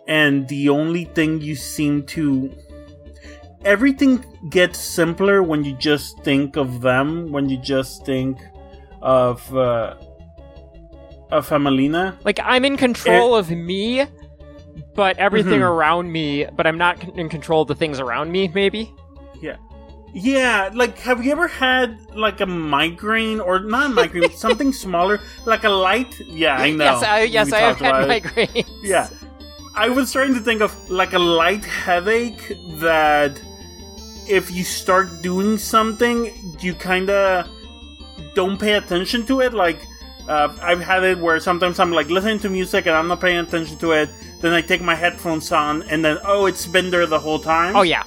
and 0.07 0.47
the 0.49 0.69
only 0.69 1.05
thing 1.05 1.41
you 1.41 1.55
seem 1.55 2.05
to. 2.09 2.53
Everything 3.65 4.23
gets 4.51 4.79
simpler 4.79 5.43
when 5.43 5.65
you 5.65 5.75
just 5.77 6.23
think 6.23 6.57
of 6.57 6.83
them. 6.83 7.33
When 7.33 7.49
you 7.49 7.57
just 7.57 8.05
think 8.05 8.39
of 9.01 9.57
uh, 9.57 9.95
of 11.31 11.49
Emelina. 11.49 12.17
Like 12.25 12.39
I'm 12.43 12.65
in 12.65 12.77
control 12.77 13.35
of 13.35 13.51
me, 13.51 14.07
but 14.95 15.19
everything 15.19 15.61
Mhm. 15.61 15.71
around 15.71 16.11
me, 16.13 16.47
but 16.57 16.67
I'm 16.67 16.79
not 16.79 17.03
in 17.19 17.29
control 17.29 17.63
of 17.63 17.69
the 17.69 17.75
things 17.75 18.01
around 18.01 18.31
me. 18.33 18.49
Maybe. 18.55 18.93
Yeah, 19.41 19.57
Yeah, 20.15 20.71
like 20.73 20.99
have 21.01 21.23
you 21.25 21.31
ever 21.33 21.47
had 21.49 21.99
like 22.15 22.41
a 22.41 22.47
migraine 22.47 23.39
or 23.41 23.59
not 23.59 23.87
a 23.87 23.89
migraine, 23.91 24.31
something 24.47 24.73
smaller, 24.73 25.21
like 25.45 25.65
a 25.65 25.69
light? 25.69 26.19
Yeah, 26.21 26.57
I 26.57 26.71
know. 26.71 26.85
Yes, 26.85 27.03
I, 27.03 27.23
yes, 27.23 27.53
I 27.53 27.59
have 27.61 27.79
had 27.79 28.09
it. 28.11 28.23
migraines. 28.23 28.67
Yeah, 28.83 29.09
I 29.75 29.89
was 29.91 30.13
trying 30.13 30.33
to 30.35 30.41
think 30.41 30.63
of 30.63 30.73
like 30.89 31.13
a 31.13 31.19
light 31.19 31.65
headache 31.67 32.57
that 32.79 33.39
if 34.29 34.51
you 34.51 34.65
start 34.65 35.09
doing 35.23 35.59
something, 35.59 36.33
you 36.61 36.73
kind 36.75 37.11
of 37.11 37.47
don't 38.35 38.59
pay 38.59 38.75
attention 38.75 39.27
to 39.27 39.41
it. 39.41 39.53
Like 39.53 39.81
uh, 40.29 40.55
I've 40.61 40.81
had 40.81 41.05
it 41.05 41.19
where 41.19 41.39
sometimes 41.41 41.79
I'm 41.79 41.93
like 41.93 42.09
listening 42.09 42.39
to 42.41 42.49
music 42.49 42.87
and 42.87 42.97
I'm 42.97 43.09
not 43.09 43.21
paying 43.21 43.39
attention 43.39 43.79
to 43.79 43.93
it. 43.93 44.11
Then 44.41 44.53
I 44.53 44.61
take 44.61 44.83
my 44.83 44.95
headphones 44.95 45.51
on 45.53 45.83
and 45.85 46.05
then 46.05 46.19
oh, 46.25 46.47
it's 46.47 46.67
been 46.67 46.91
there 46.91 47.07
the 47.07 47.19
whole 47.19 47.39
time. 47.39 47.77
Oh 47.77 47.83
yeah. 47.83 48.05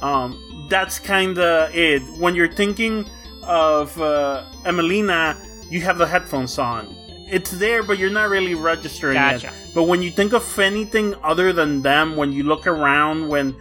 Um, 0.00 0.66
that's 0.68 0.98
kind 0.98 1.38
of 1.38 1.74
it. 1.74 2.02
When 2.18 2.34
you're 2.34 2.52
thinking 2.52 3.06
of 3.42 4.00
uh, 4.00 4.44
Emelina, 4.64 5.36
you 5.70 5.80
have 5.82 5.98
the 5.98 6.06
headphones 6.06 6.58
on. 6.58 6.94
It's 7.28 7.50
there, 7.52 7.82
but 7.82 7.98
you're 7.98 8.10
not 8.10 8.28
really 8.28 8.54
registering 8.54 9.14
Gotcha. 9.14 9.48
it. 9.48 9.54
But 9.74 9.84
when 9.84 10.02
you 10.02 10.10
think 10.10 10.32
of 10.34 10.58
anything 10.58 11.14
other 11.22 11.52
than 11.52 11.80
them, 11.82 12.14
when 12.14 12.32
you 12.32 12.42
look 12.44 12.66
around, 12.66 13.28
when 13.28 13.52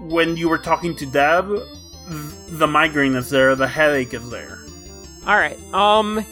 when 0.00 0.36
you 0.36 0.48
were 0.48 0.58
talking 0.58 0.96
to 0.96 1.06
Deb, 1.06 1.46
th- 1.48 1.68
the 2.48 2.66
migraine 2.66 3.14
is 3.14 3.28
there, 3.28 3.54
the 3.54 3.68
headache 3.68 4.14
is 4.14 4.30
there, 4.30 4.58
All 5.26 5.36
right. 5.36 5.58
Um, 5.74 6.24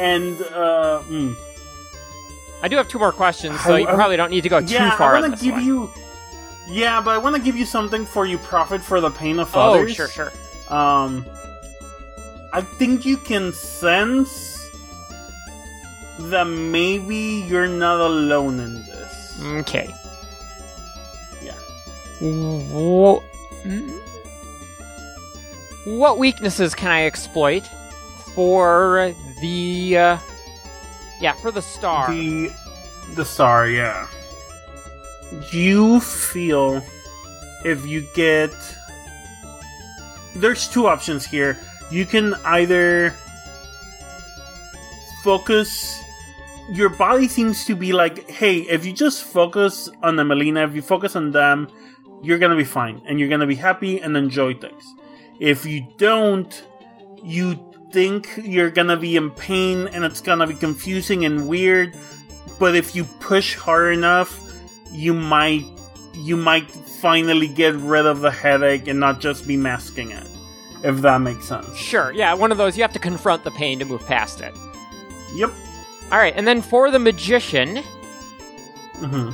and 0.00 0.40
uh, 0.42 1.02
mm, 1.08 1.36
I 2.62 2.68
do 2.68 2.76
have 2.76 2.88
two 2.88 2.98
more 2.98 3.12
questions, 3.12 3.60
so 3.60 3.74
I- 3.74 3.78
you 3.80 3.88
I- 3.88 3.94
probably 3.94 4.16
don't 4.16 4.30
need 4.30 4.42
to 4.42 4.48
go 4.48 4.60
too 4.60 4.72
yeah, 4.74 4.96
far. 4.96 5.16
I 5.16 5.20
want 5.20 5.36
to 5.38 5.44
give 5.44 5.54
one. 5.54 5.64
you. 5.64 5.90
Yeah, 6.68 7.00
but 7.00 7.10
I 7.10 7.18
want 7.18 7.34
to 7.36 7.42
give 7.42 7.56
you 7.56 7.64
something 7.66 8.06
for 8.06 8.26
you 8.26 8.38
profit 8.38 8.80
for 8.80 9.00
the 9.00 9.10
pain 9.10 9.38
of 9.40 9.50
Oh, 9.56 9.60
others. 9.74 9.94
sure, 9.94 10.08
sure. 10.08 10.32
Um, 10.68 11.26
I 12.52 12.60
think 12.78 13.04
you 13.04 13.16
can 13.16 13.52
sense 13.52 14.56
that 16.30 16.44
maybe 16.44 17.16
you're 17.48 17.66
not 17.66 17.98
alone 18.00 18.60
in 18.60 18.74
this. 18.84 19.40
Okay. 19.62 19.92
Yeah. 21.42 21.54
Wha-. 22.20 23.20
What 25.86 26.18
weaknesses 26.18 26.74
can 26.74 26.90
I 26.90 27.04
exploit 27.06 27.64
for 28.34 29.14
the? 29.40 29.96
Uh, 29.96 30.18
yeah, 31.20 31.32
for 31.32 31.50
the 31.50 31.62
star. 31.62 32.10
The 32.10 32.50
the 33.14 33.24
star, 33.24 33.68
yeah. 33.68 34.08
You 35.52 36.00
feel 36.00 36.82
if 37.64 37.86
you 37.86 38.06
get 38.14 38.52
there's 40.34 40.68
two 40.68 40.86
options 40.86 41.26
here. 41.26 41.58
You 41.90 42.06
can 42.06 42.34
either 42.44 43.14
focus 45.22 46.00
your 46.70 46.88
body 46.88 47.26
seems 47.26 47.64
to 47.64 47.74
be 47.74 47.92
like, 47.92 48.30
hey, 48.30 48.58
if 48.58 48.86
you 48.86 48.92
just 48.92 49.24
focus 49.24 49.88
on 50.02 50.14
the 50.14 50.24
Melina, 50.24 50.64
if 50.64 50.74
you 50.74 50.82
focus 50.82 51.16
on 51.16 51.32
them, 51.32 51.68
you're 52.22 52.38
gonna 52.38 52.56
be 52.56 52.64
fine 52.64 53.02
and 53.06 53.18
you're 53.18 53.28
gonna 53.28 53.46
be 53.46 53.56
happy 53.56 54.00
and 54.00 54.16
enjoy 54.16 54.54
things. 54.54 54.84
If 55.40 55.66
you 55.66 55.86
don't, 55.96 56.62
you 57.24 57.58
think 57.90 58.28
you're 58.42 58.70
gonna 58.70 58.96
be 58.96 59.16
in 59.16 59.30
pain 59.30 59.88
and 59.88 60.04
it's 60.04 60.20
gonna 60.20 60.46
be 60.46 60.54
confusing 60.54 61.24
and 61.24 61.48
weird. 61.48 61.96
But 62.58 62.74
if 62.76 62.94
you 62.94 63.04
push 63.04 63.56
hard 63.56 63.94
enough, 63.94 64.38
you 64.92 65.14
might 65.14 65.64
you 66.14 66.36
might 66.36 66.70
finally 66.70 67.48
get 67.48 67.74
rid 67.76 68.06
of 68.06 68.20
the 68.20 68.30
headache 68.30 68.88
and 68.88 69.00
not 69.00 69.20
just 69.20 69.46
be 69.46 69.56
masking 69.56 70.10
it. 70.10 70.26
If 70.82 71.02
that 71.02 71.18
makes 71.18 71.46
sense. 71.46 71.76
Sure. 71.76 72.10
Yeah, 72.12 72.34
one 72.34 72.52
of 72.52 72.58
those. 72.58 72.76
You 72.76 72.82
have 72.82 72.92
to 72.94 72.98
confront 72.98 73.44
the 73.44 73.50
pain 73.50 73.78
to 73.78 73.84
move 73.84 74.04
past 74.06 74.40
it. 74.40 74.54
Yep. 75.34 75.52
All 76.10 76.18
right, 76.18 76.34
and 76.36 76.46
then 76.46 76.60
for 76.60 76.90
the 76.90 76.98
magician, 76.98 77.76
hmm 78.96 79.30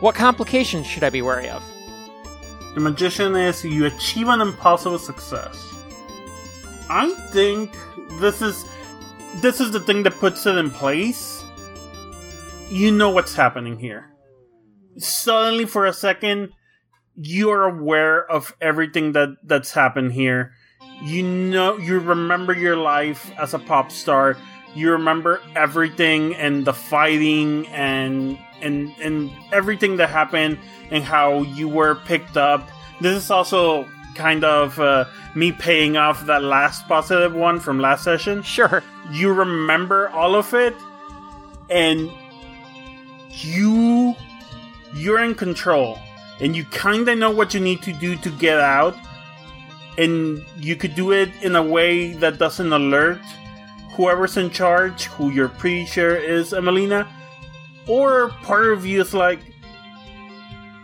what 0.00 0.14
complications 0.14 0.86
should 0.86 1.02
I 1.02 1.08
be 1.10 1.22
wary 1.22 1.48
of? 1.48 1.62
The 2.74 2.80
magician 2.80 3.34
is 3.34 3.64
you 3.64 3.86
achieve 3.86 4.28
an 4.28 4.42
impossible 4.42 4.98
success. 4.98 5.74
I 6.88 7.12
think 7.30 7.76
this 8.20 8.42
is 8.42 8.64
this 9.36 9.60
is 9.60 9.72
the 9.72 9.80
thing 9.80 10.02
that 10.04 10.14
puts 10.18 10.46
it 10.46 10.56
in 10.56 10.70
place. 10.70 11.44
You 12.68 12.90
know 12.90 13.10
what's 13.10 13.34
happening 13.34 13.78
here. 13.78 14.10
Suddenly 14.98 15.66
for 15.66 15.86
a 15.86 15.92
second 15.92 16.52
you're 17.16 17.64
aware 17.64 18.30
of 18.30 18.54
everything 18.60 19.12
that 19.12 19.36
that's 19.42 19.72
happened 19.72 20.12
here. 20.12 20.52
You 21.02 21.22
know 21.22 21.76
you 21.78 21.98
remember 21.98 22.52
your 22.52 22.76
life 22.76 23.30
as 23.38 23.54
a 23.54 23.58
pop 23.58 23.90
star. 23.90 24.36
You 24.74 24.92
remember 24.92 25.40
everything 25.54 26.34
and 26.34 26.66
the 26.66 26.74
fighting 26.74 27.66
and 27.68 28.38
and 28.60 28.92
and 29.00 29.30
everything 29.52 29.96
that 29.96 30.10
happened 30.10 30.58
and 30.90 31.02
how 31.02 31.42
you 31.42 31.68
were 31.68 31.94
picked 31.94 32.36
up. 32.36 32.68
This 33.00 33.24
is 33.24 33.30
also 33.30 33.88
kind 34.16 34.42
of 34.44 34.80
uh, 34.80 35.04
me 35.34 35.52
paying 35.52 35.96
off 35.96 36.26
that 36.26 36.42
last 36.42 36.88
positive 36.88 37.34
one 37.34 37.60
from 37.60 37.78
last 37.78 38.02
session. 38.02 38.42
Sure. 38.42 38.82
You 39.12 39.32
remember 39.32 40.08
all 40.08 40.34
of 40.34 40.52
it, 40.54 40.74
and 41.70 42.10
you 43.30 44.16
you're 44.94 45.22
in 45.22 45.34
control, 45.34 45.98
and 46.40 46.56
you 46.56 46.64
kind 46.64 47.08
of 47.08 47.18
know 47.18 47.30
what 47.30 47.54
you 47.54 47.60
need 47.60 47.82
to 47.82 47.92
do 47.92 48.16
to 48.16 48.30
get 48.30 48.58
out, 48.58 48.96
and 49.98 50.42
you 50.56 50.74
could 50.74 50.94
do 50.94 51.12
it 51.12 51.30
in 51.42 51.54
a 51.54 51.62
way 51.62 52.14
that 52.14 52.38
doesn't 52.38 52.72
alert 52.72 53.20
whoever's 53.96 54.36
in 54.36 54.50
charge, 54.50 55.04
who 55.04 55.30
you're 55.30 55.48
pretty 55.48 55.86
sure 55.86 56.16
is 56.16 56.52
Emelina, 56.52 57.08
or 57.88 58.28
part 58.42 58.66
of 58.66 58.84
you 58.84 59.00
is 59.00 59.14
like, 59.14 59.40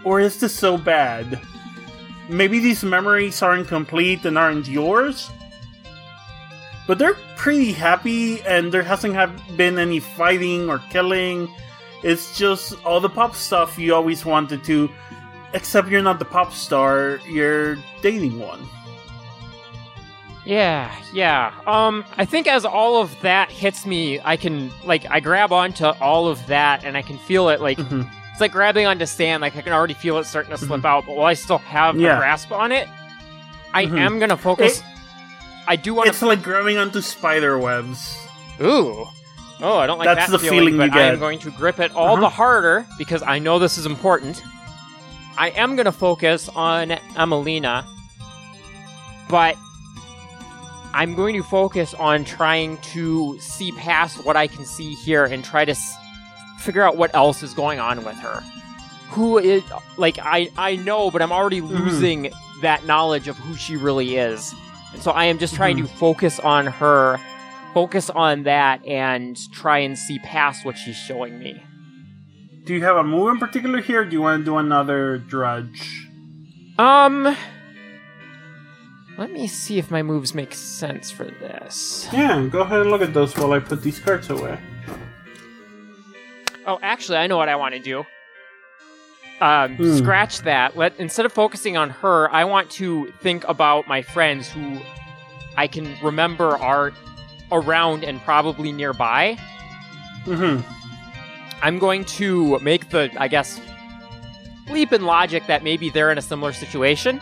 or 0.02 0.18
is 0.18 0.40
this 0.40 0.54
so 0.54 0.78
bad? 0.78 1.38
Maybe 2.28 2.58
these 2.60 2.82
memories 2.84 3.42
aren't 3.42 3.68
complete 3.68 4.24
and 4.24 4.38
aren't 4.38 4.68
yours, 4.68 5.30
but 6.86 6.98
they're 6.98 7.16
pretty 7.36 7.72
happy, 7.72 8.40
and 8.42 8.72
there 8.72 8.82
hasn't 8.82 9.14
have 9.14 9.32
been 9.56 9.78
any 9.78 10.00
fighting 10.00 10.68
or 10.70 10.78
killing. 10.90 11.48
It's 12.02 12.36
just 12.38 12.74
all 12.84 13.00
the 13.00 13.08
pop 13.08 13.34
stuff 13.34 13.78
you 13.78 13.94
always 13.94 14.24
wanted 14.24 14.64
to, 14.64 14.88
except 15.52 15.88
you're 15.88 16.02
not 16.02 16.18
the 16.18 16.24
pop 16.24 16.52
star, 16.52 17.20
you're 17.28 17.76
dating 18.02 18.38
one. 18.38 18.60
Yeah, 20.44 20.92
yeah. 21.14 21.52
Um, 21.68 22.04
I 22.18 22.24
think 22.24 22.48
as 22.48 22.64
all 22.64 23.00
of 23.00 23.14
that 23.20 23.50
hits 23.52 23.86
me, 23.86 24.18
I 24.24 24.36
can 24.36 24.72
like 24.84 25.08
I 25.08 25.20
grab 25.20 25.52
onto 25.52 25.84
all 25.84 26.26
of 26.26 26.44
that 26.48 26.84
and 26.84 26.96
I 26.96 27.02
can 27.02 27.16
feel 27.18 27.48
it 27.48 27.60
like 27.60 27.78
Mhm. 27.78 28.10
It's 28.32 28.40
like 28.40 28.52
grabbing 28.52 28.86
onto 28.86 29.06
sand. 29.06 29.40
Like 29.42 29.56
I 29.56 29.60
can 29.62 29.72
already 29.72 29.94
feel 29.94 30.18
it 30.18 30.24
starting 30.24 30.50
to 30.50 30.58
slip 30.58 30.84
out, 30.84 31.06
but 31.06 31.16
while 31.16 31.26
I 31.26 31.34
still 31.34 31.58
have 31.58 31.96
Yeah. 32.00 32.16
a 32.16 32.18
grasp 32.18 32.50
on 32.52 32.72
it, 32.72 32.88
I 33.72 33.86
Mhm. 33.86 33.98
am 34.00 34.18
gonna 34.18 34.36
focus. 34.36 34.78
It- 34.78 34.84
I 35.68 35.76
do 35.76 35.94
want 35.94 36.06
to- 36.06 36.10
It's 36.10 36.22
like 36.22 36.42
grabbing 36.42 36.76
onto 36.78 37.00
spider 37.00 37.56
webs. 37.58 38.16
Ooh. 38.60 39.06
Oh, 39.64 39.78
I 39.78 39.86
don't 39.86 39.98
like 39.98 40.06
That's 40.06 40.26
that 40.26 40.32
the 40.32 40.38
feeling, 40.40 40.74
feeling 40.74 40.90
but 40.90 40.92
I 40.98 41.02
am 41.02 41.20
going 41.20 41.38
to 41.40 41.50
grip 41.52 41.78
it 41.78 41.94
all 41.94 42.14
Uh-huh. 42.14 42.20
the 42.22 42.28
harder 42.28 42.84
because 42.98 43.22
I 43.22 43.38
know 43.38 43.60
this 43.60 43.78
is 43.78 43.86
important. 43.86 44.42
I 45.38 45.50
am 45.50 45.76
going 45.76 45.84
to 45.86 45.92
focus 45.92 46.48
on 46.56 46.90
Emelina, 47.14 47.84
but 49.28 49.56
I'm 50.94 51.14
going 51.14 51.36
to 51.36 51.42
focus 51.44 51.94
on 51.94 52.24
trying 52.24 52.76
to 52.92 53.38
see 53.40 53.72
past 53.72 54.24
what 54.24 54.36
I 54.36 54.46
can 54.48 54.66
see 54.66 54.94
here 54.94 55.24
and 55.24 55.44
try 55.44 55.64
to 55.64 55.70
s- 55.72 55.96
figure 56.62 56.82
out 56.82 56.96
what 56.96 57.14
else 57.14 57.42
is 57.42 57.54
going 57.54 57.80
on 57.80 58.04
with 58.04 58.16
her. 58.16 58.40
Who 59.10 59.38
is 59.38 59.62
like 59.96 60.18
I 60.20 60.48
I 60.56 60.76
know, 60.76 61.10
but 61.10 61.20
I'm 61.20 61.32
already 61.32 61.60
losing 61.60 62.32
that 62.62 62.86
knowledge 62.86 63.28
of 63.28 63.36
who 63.36 63.54
she 63.54 63.76
really 63.76 64.16
is. 64.16 64.54
And 64.92 65.02
so 65.02 65.10
I 65.10 65.24
am 65.26 65.38
just 65.38 65.54
trying 65.54 65.76
to 65.78 65.86
focus 65.86 66.40
on 66.40 66.66
her, 66.66 67.18
focus 67.74 68.08
on 68.10 68.44
that, 68.44 68.84
and 68.86 69.38
try 69.52 69.78
and 69.78 69.98
see 69.98 70.18
past 70.20 70.64
what 70.64 70.78
she's 70.78 70.96
showing 70.96 71.38
me. 71.38 71.62
Do 72.64 72.74
you 72.74 72.82
have 72.84 72.96
a 72.96 73.02
move 73.02 73.30
in 73.30 73.38
particular 73.38 73.80
here? 73.80 74.02
Or 74.02 74.04
do 74.04 74.12
you 74.12 74.22
want 74.22 74.40
to 74.40 74.44
do 74.44 74.56
another 74.56 75.18
dredge? 75.18 76.08
Um, 76.78 77.36
let 79.18 79.32
me 79.32 79.46
see 79.46 79.78
if 79.78 79.90
my 79.90 80.02
moves 80.02 80.34
make 80.34 80.54
sense 80.54 81.10
for 81.10 81.24
this. 81.24 82.08
Yeah, 82.12 82.46
go 82.46 82.60
ahead 82.60 82.80
and 82.82 82.90
look 82.90 83.02
at 83.02 83.12
those 83.12 83.36
while 83.36 83.52
I 83.52 83.58
put 83.58 83.82
these 83.82 83.98
cards 83.98 84.30
away. 84.30 84.58
Oh, 86.66 86.78
actually, 86.82 87.18
I 87.18 87.26
know 87.26 87.36
what 87.36 87.48
I 87.48 87.56
want 87.56 87.74
to 87.74 87.80
do. 87.80 88.04
Um, 89.40 89.74
Hmm. 89.76 89.96
scratch 89.96 90.40
that. 90.42 90.76
Let 90.76 90.94
instead 91.00 91.26
of 91.26 91.32
focusing 91.32 91.76
on 91.76 91.90
her, 91.90 92.30
I 92.32 92.44
want 92.44 92.70
to 92.72 93.12
think 93.20 93.44
about 93.48 93.88
my 93.88 94.02
friends 94.02 94.48
who 94.48 94.78
I 95.56 95.66
can 95.66 95.92
remember 96.02 96.56
are 96.56 96.92
around 97.50 98.04
and 98.04 98.20
probably 98.22 98.70
nearby. 98.72 99.36
Mm-hmm. 100.26 100.62
I'm 101.62 101.78
going 101.78 102.04
to 102.04 102.58
make 102.60 102.90
the, 102.90 103.10
I 103.18 103.26
guess, 103.28 103.60
leap 104.70 104.92
in 104.92 105.04
logic 105.04 105.46
that 105.48 105.64
maybe 105.64 105.90
they're 105.90 106.10
in 106.12 106.18
a 106.18 106.22
similar 106.22 106.52
situation. 106.52 107.20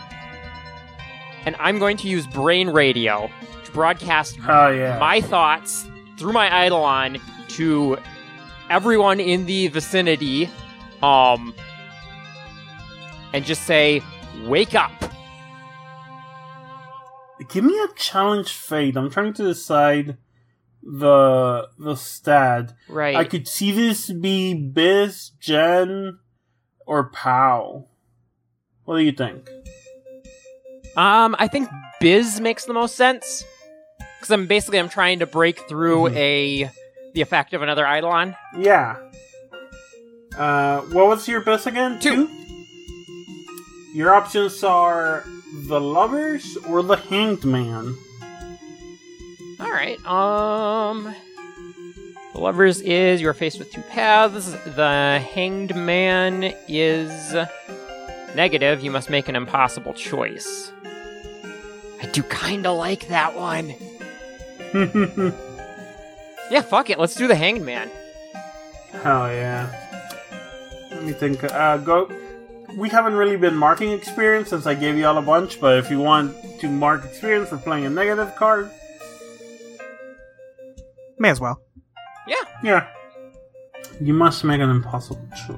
And 1.45 1.55
I'm 1.59 1.79
going 1.79 1.97
to 1.97 2.07
use 2.07 2.27
brain 2.27 2.69
radio 2.69 3.29
to 3.65 3.71
broadcast 3.71 4.37
Oh 4.47 4.69
yeah. 4.69 4.99
my 4.99 5.21
thoughts 5.21 5.87
through 6.17 6.33
my 6.33 6.65
Eidolon 6.65 7.19
to 7.49 7.97
everyone 8.71 9.19
in 9.19 9.45
the 9.45 9.67
vicinity, 9.67 10.49
um, 11.03 11.53
and 13.33 13.45
just 13.45 13.63
say, 13.63 14.01
"Wake 14.45 14.73
up!" 14.75 14.91
Give 17.49 17.63
me 17.63 17.77
a 17.79 17.87
challenge 17.95 18.53
fate. 18.53 18.95
I'm 18.95 19.09
trying 19.09 19.33
to 19.33 19.43
decide 19.43 20.17
the 20.83 21.67
the 21.77 21.95
stat. 21.95 22.73
Right. 22.87 23.15
I 23.15 23.23
could 23.25 23.47
see 23.47 23.71
this 23.71 24.11
be 24.11 24.53
Biz, 24.53 25.31
Jen, 25.39 26.19
or 26.85 27.09
Pow. 27.09 27.87
What 28.85 28.97
do 28.97 29.03
you 29.03 29.11
think? 29.11 29.49
Um, 30.95 31.35
I 31.39 31.47
think 31.47 31.69
Biz 31.99 32.39
makes 32.41 32.65
the 32.65 32.73
most 32.73 32.95
sense 32.95 33.43
because 34.19 34.29
I'm 34.31 34.45
basically 34.47 34.79
I'm 34.79 34.89
trying 34.89 35.19
to 35.19 35.25
break 35.25 35.67
through 35.67 36.09
Mhm. 36.09 36.15
a 36.15 36.71
the 37.13 37.21
effect 37.21 37.53
of 37.53 37.61
another 37.61 37.85
Eidolon. 37.85 38.35
Yeah. 38.57 38.97
Uh, 40.37 40.81
what 40.81 41.07
was 41.07 41.27
your 41.27 41.41
best 41.41 41.67
again? 41.67 41.99
Two. 41.99 42.29
Your 43.93 44.13
options 44.13 44.63
are 44.63 45.25
the 45.67 45.81
lovers 45.81 46.57
or 46.67 46.81
the 46.81 46.95
hanged 46.95 47.43
man. 47.43 47.95
All 49.59 49.69
right. 49.69 50.03
Um, 50.05 51.13
the 52.33 52.39
lovers 52.39 52.79
is 52.81 53.19
you 53.21 53.27
are 53.27 53.33
faced 53.33 53.59
with 53.59 53.71
two 53.71 53.81
paths. 53.81 54.51
The 54.65 55.21
hanged 55.33 55.75
man 55.75 56.53
is 56.67 57.35
negative. 58.33 58.81
You 58.81 58.91
must 58.91 59.09
make 59.09 59.27
an 59.27 59.35
impossible 59.35 59.93
choice. 59.93 60.71
I 62.01 62.07
do 62.07 62.23
kind 62.23 62.65
of 62.65 62.77
like 62.77 63.09
that 63.09 63.35
one. 63.35 63.75
Yeah, 66.51 66.61
fuck 66.61 66.89
it. 66.89 66.99
Let's 66.99 67.15
do 67.15 67.27
the 67.27 67.35
hanged 67.35 67.65
man. 67.65 67.89
Hell 68.91 69.31
yeah. 69.33 69.71
Let 70.91 71.03
me 71.03 71.13
think. 71.13 71.43
Uh, 71.43 71.77
go. 71.77 72.11
We 72.75 72.89
haven't 72.89 73.15
really 73.15 73.37
been 73.37 73.55
marking 73.55 73.91
experience 73.93 74.49
since 74.49 74.65
I 74.65 74.75
gave 74.75 74.97
you 74.97 75.05
all 75.05 75.17
a 75.17 75.21
bunch, 75.21 75.59
but 75.59 75.77
if 75.77 75.89
you 75.89 75.99
want 75.99 76.35
to 76.59 76.69
mark 76.69 77.05
experience 77.05 77.49
for 77.49 77.57
playing 77.57 77.85
a 77.85 77.89
negative 77.89 78.35
card, 78.35 78.69
May 81.21 81.29
as 81.29 81.39
well. 81.39 81.61
Yeah. 82.27 82.35
Yeah. 82.63 82.87
You 84.01 84.13
must 84.13 84.43
make 84.43 84.59
an 84.59 84.71
impossible 84.71 85.25
choice. 85.47 85.57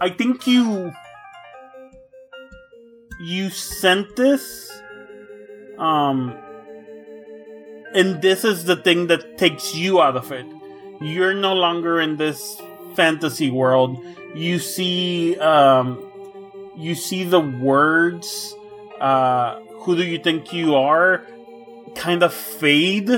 I 0.00 0.10
think 0.10 0.46
you. 0.46 0.92
You 3.22 3.50
sent 3.50 4.14
this. 4.14 4.70
Um. 5.78 6.36
And 7.98 8.22
this 8.22 8.44
is 8.44 8.62
the 8.62 8.76
thing 8.76 9.08
that 9.08 9.36
takes 9.38 9.74
you 9.74 10.00
out 10.00 10.16
of 10.16 10.30
it. 10.30 10.46
You're 11.00 11.34
no 11.34 11.52
longer 11.54 12.00
in 12.00 12.16
this 12.16 12.62
fantasy 12.94 13.50
world. 13.50 13.98
You 14.36 14.60
see, 14.60 15.36
um, 15.38 15.98
you 16.76 16.94
see 16.94 17.24
the 17.24 17.40
words, 17.40 18.54
uh, 19.00 19.58
who 19.82 19.96
do 19.96 20.04
you 20.04 20.18
think 20.18 20.52
you 20.52 20.76
are, 20.76 21.26
kind 21.96 22.22
of 22.22 22.32
fade. 22.32 23.10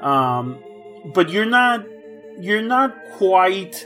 Um, 0.00 0.64
but 1.12 1.28
you're 1.28 1.52
not, 1.60 1.84
you're 2.38 2.62
not 2.62 2.96
quite 3.18 3.84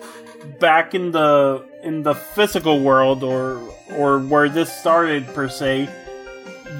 back 0.60 0.94
in 0.94 1.10
the, 1.10 1.66
in 1.82 2.04
the 2.04 2.14
physical 2.14 2.78
world 2.78 3.24
or, 3.24 3.60
or 3.90 4.20
where 4.20 4.48
this 4.48 4.72
started 4.72 5.26
per 5.34 5.48
se. 5.48 5.88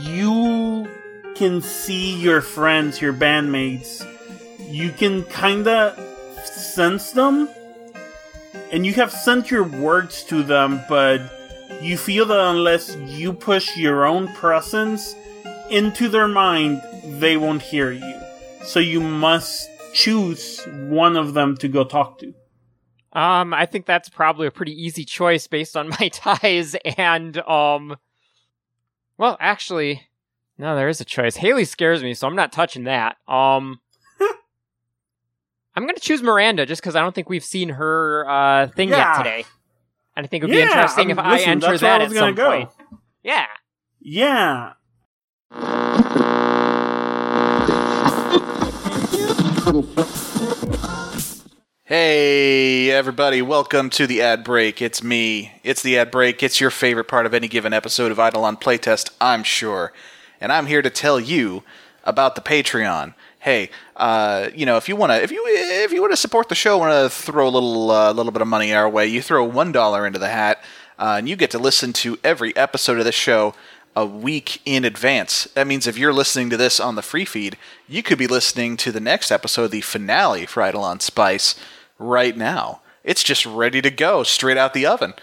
You 0.03 0.44
can 1.35 1.61
see 1.63 2.15
your 2.15 2.41
friends, 2.41 3.01
your 3.01 3.13
bandmates. 3.13 4.07
You 4.71 4.91
can 4.91 5.25
kinda 5.25 5.97
sense 6.45 7.13
them. 7.13 7.49
And 8.71 8.87
you 8.87 8.95
have 8.95 9.13
sent 9.13 9.51
your 9.51 9.65
words 9.65 10.25
to 10.25 10.43
them, 10.43 10.81
but 10.89 11.21
you 11.81 11.97
feel 11.97 12.27
that 12.27 12.41
unless 12.41 12.97
you 12.97 13.33
push 13.33 13.77
your 13.77 14.05
own 14.05 14.29
presence 14.35 15.15
into 15.71 16.09
their 16.09 16.29
mind, 16.29 16.83
they 17.05 17.37
won't 17.37 17.63
hear 17.63 17.91
you. 17.91 18.21
So 18.65 18.81
you 18.81 19.01
must 19.01 19.69
choose 19.93 20.67
one 20.89 21.17
of 21.17 21.35
them 21.35 21.57
to 21.59 21.69
go 21.69 21.85
talk 21.85 22.19
to. 22.21 22.35
Um, 23.13 23.55
I 23.55 23.67
think 23.67 23.87
that's 23.87 24.09
probably 24.09 24.47
a 24.47 24.51
pretty 24.51 24.73
easy 24.73 25.05
choice 25.05 25.47
based 25.47 25.77
on 25.77 25.89
my 25.89 26.09
ties 26.13 26.75
and 26.97 27.39
um. 27.39 27.97
Well, 29.17 29.37
actually, 29.39 30.03
no, 30.59 30.77
there 30.77 30.89
is 30.89 31.01
a 31.01 31.05
choice. 31.05 31.37
Haley 31.37 31.65
scares 31.65 32.03
me, 32.03 32.15
so 32.15 32.27
I'm 32.27 32.37
not 32.37 32.53
touching 32.53 32.85
that. 32.85 33.17
Um. 33.29 33.81
I'm 35.77 35.87
gonna 35.87 35.99
choose 35.99 36.23
Miranda 36.23 36.67
just 36.67 36.81
because 36.83 36.95
I 36.97 37.01
don't 37.01 37.15
think 37.15 37.29
we've 37.29 37.45
seen 37.45 37.71
her 37.71 38.29
uh, 38.29 38.67
thing 38.69 38.91
Yeah. 38.91 39.17
yet 39.17 39.25
today, 39.25 39.45
and 40.17 40.25
I 40.25 40.29
think 40.29 40.45
it 40.45 40.47
would 40.47 40.53
be 40.53 40.61
interesting 40.63 41.11
if 41.11 41.19
um, 41.19 41.27
I 41.27 41.31
listen, 41.33 41.51
enter 41.51 41.67
that's 41.69 41.83
where 41.83 41.91
that 41.91 42.01
I 42.01 42.05
at 42.05 42.09
was 42.11 42.19
gonna 42.19 42.29
some 42.29 42.35
go. 42.37 42.51
point. 42.51 42.71
Yeah. 43.23 43.47
Yeah. 44.01 44.73
Hey, 51.87 52.91
everybody, 52.91 53.43
welcome 53.43 53.91
to 53.91 54.07
the 54.07 54.23
ad 54.23 54.43
break. 54.43 54.81
It's 54.81 55.03
me. 55.03 55.53
It's 55.63 55.83
the 55.83 55.99
ad 55.99 56.11
break. 56.11 56.43
It's 56.43 56.59
your 56.59 56.71
favorite 56.71 57.09
part 57.09 57.27
of 57.27 57.35
any 57.35 57.47
given 57.47 57.75
episode 57.75 58.11
of 58.11 58.19
Eidolon 58.19 58.57
Playtest, 58.57 59.11
I'm 59.21 59.43
sure. 59.45 59.93
And 60.45 60.53
I'm 60.53 60.67
here 60.67 60.83
to 60.83 60.91
tell 60.91 61.19
you 61.19 61.63
about 62.05 62.35
the 62.35 62.43
Patreon. 62.43 63.15
Hey, 63.39 63.71
uh, 63.97 64.51
you 64.55 64.67
know, 64.67 64.77
if 64.77 64.91
you 64.91 64.95
want 64.95 65.11
to, 65.11 65.23
if 65.23 65.31
you 65.31 65.43
if 65.47 65.91
you 65.91 66.03
want 66.03 66.13
to 66.13 66.19
support 66.19 66.51
the 66.51 66.55
show, 66.55 66.77
want 66.77 66.93
to 66.93 67.09
throw 67.09 67.49
a 67.49 67.49
little 67.49 67.91
uh, 67.91 68.13
little 68.13 68.31
bit 68.31 68.43
of 68.43 68.49
money 68.49 68.75
our 68.75 68.87
way, 68.87 69.07
you 69.07 69.23
throw 69.23 69.43
one 69.43 69.73
dollar 69.73 70.07
into 70.07 70.19
the 70.19 70.29
hat, 70.29 70.63
uh, 70.99 71.15
and 71.17 71.31
you 71.31 71.35
get 71.35 71.51
to 71.53 71.59
listen 71.59 71.95
to 71.95 72.19
every 72.23 72.55
episode 72.59 72.99
of 72.99 73.07
the 73.07 73.11
show 73.11 73.55
a 73.97 74.05
week 74.05 74.61
in 74.67 74.85
advance. 74.85 75.45
That 75.55 75.67
means 75.67 75.87
if 75.87 75.97
you're 75.97 76.13
listening 76.13 76.51
to 76.51 76.59
this 76.59 76.79
on 76.79 76.95
the 76.95 77.01
free 77.01 77.25
feed, 77.25 77.57
you 77.89 78.03
could 78.03 78.19
be 78.19 78.27
listening 78.27 78.77
to 78.77 78.93
the 78.93 79.01
next 79.01 79.31
episode, 79.31 79.69
the 79.69 79.81
finale 79.81 80.45
for 80.45 80.63
Eidolon 80.63 81.01
Spice, 81.01 81.55
right 81.99 82.37
now. 82.37 82.83
It's 83.03 83.25
just 83.25 83.47
ready 83.47 83.81
to 83.81 83.91
go, 83.91 84.23
straight 84.23 84.59
out 84.59 84.75
the 84.75 84.85
oven. 84.85 85.15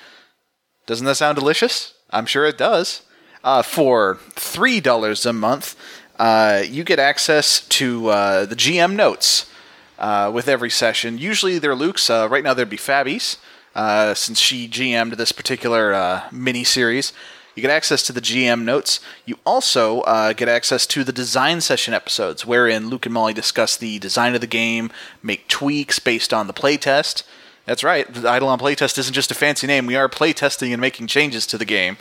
Doesn't 0.88 1.06
that 1.06 1.14
sound 1.14 1.38
delicious? 1.38 1.94
I'm 2.10 2.26
sure 2.26 2.48
it 2.48 2.58
does. 2.58 3.04
Uh, 3.44 3.62
for 3.64 4.20
three 4.32 4.80
dollars 4.80 5.26
a 5.26 5.34
month, 5.34 5.76
uh, 6.20 6.62
you 6.64 6.84
get 6.84 7.00
access 7.00 7.62
to 7.68 8.10
uh, 8.10 8.46
the 8.46 8.56
GM 8.56 8.96
notes 8.96 9.52
uh, 9.98 10.30
with 10.34 10.48
every 10.48 10.70
session. 10.70 11.18
Usually 11.18 11.58
they're 11.58 11.76
Luke's. 11.76 12.10
Uh, 12.10 12.28
right 12.30 12.44
now 12.44 12.54
there'd 12.54 12.70
be 12.70 12.78
Fabby's, 12.78 13.38
uh, 13.74 14.14
since 14.14 14.40
she 14.40 14.68
GM'd 14.68 15.18
this 15.18 15.32
particular 15.32 16.24
mini 16.32 16.64
series. 16.64 17.14
You 17.56 17.62
get 17.62 17.72
access 17.72 18.02
to 18.04 18.14
the 18.14 18.22
GM 18.22 18.64
notes. 18.64 19.02
You 19.26 19.38
also 19.46 20.02
uh, 20.02 20.34
get 20.34 20.48
access 20.48 20.86
to 20.88 21.04
the 21.04 21.12
design 21.12 21.60
session 21.60 21.94
episodes, 21.94 22.46
wherein 22.46 22.90
Luke 22.90 23.06
and 23.06 23.14
Molly 23.14 23.34
discuss 23.34 23.76
the 23.76 24.00
design 24.00 24.36
of 24.36 24.42
the 24.42 24.48
game, 24.48 24.90
make 25.22 25.48
tweaks 25.48 26.00
based 26.00 26.34
on 26.34 26.48
the 26.48 26.54
playtest. 26.54 27.24
That's 27.66 27.84
right, 27.84 28.12
the 28.12 28.22
Eidolon 28.22 28.60
playtest 28.60 28.98
isn't 28.98 29.14
just 29.14 29.32
a 29.32 29.36
fancy 29.36 29.68
name. 29.68 29.86
We 29.86 29.96
are 29.96 30.08
playtesting 30.08 30.72
and 30.72 30.80
making 30.80 31.08
changes 31.08 31.46
to 31.48 31.58
the 31.58 31.66
game. 31.66 31.98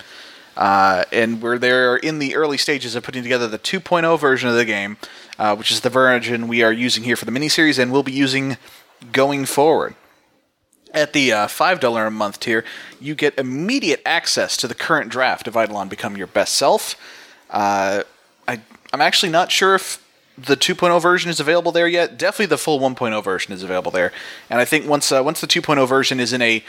Uh, 0.57 1.05
and 1.13 1.41
we're 1.41 1.59
there 1.59 1.97
in 1.97 2.19
the 2.19 2.35
early 2.35 2.59
stages 2.59 2.95
of 2.95 3.03
putting 3.03 3.23
together 3.23 3.49
the 3.49 3.59
2.0 3.59 4.19
version 4.19 4.49
of 4.49 4.55
the 4.55 4.65
game, 4.65 4.97
uh, 5.39 5.55
which 5.57 5.71
is 5.71 5.81
the 5.81 5.91
version 5.91 6.49
we 6.49 6.63
are 6.63 6.73
using 6.73 7.05
here 7.05 7.17
for 7.17 7.25
the 7.25 7.33
miniseries 7.33 7.79
and 7.79 7.93
we'll 7.93 8.03
be 8.03 8.13
using 8.13 8.57
going 9.13 9.47
forward. 9.47 9.95
At 10.93 11.13
the 11.13 11.33
uh, 11.33 11.47
$5 11.47 12.07
a 12.07 12.11
month 12.11 12.41
tier, 12.41 12.65
you 13.01 13.15
get 13.15 13.39
immediate 13.39 14.03
access 14.05 14.57
to 14.57 14.67
the 14.67 14.75
current 14.75 15.11
draft 15.11 15.47
of 15.47 15.55
Eidolon 15.55 15.89
Become 15.89 16.17
Your 16.17 16.27
Best 16.27 16.57
Self. 16.57 16.97
Uh, 17.49 18.03
I, 18.49 18.61
I'm 18.93 19.01
actually 19.01 19.31
not 19.31 19.53
sure 19.53 19.77
if 19.77 20.05
the 20.37 20.57
2.0 20.57 21.01
version 21.01 21.31
is 21.31 21.39
available 21.39 21.73
there 21.73 21.87
yet. 21.87 22.19
Definitely 22.19 22.47
the 22.47 22.59
full 22.59 22.81
1.0 22.81 23.23
version 23.23 23.53
is 23.53 23.63
available 23.63 23.93
there. 23.93 24.13
And 24.49 24.61
I 24.61 24.65
think 24.65 24.89
once 24.89 25.13
uh, 25.13 25.23
once 25.23 25.41
the 25.41 25.47
2.0 25.47 25.87
version 25.87 26.19
is 26.19 26.33
in 26.33 26.43
a 26.43 26.65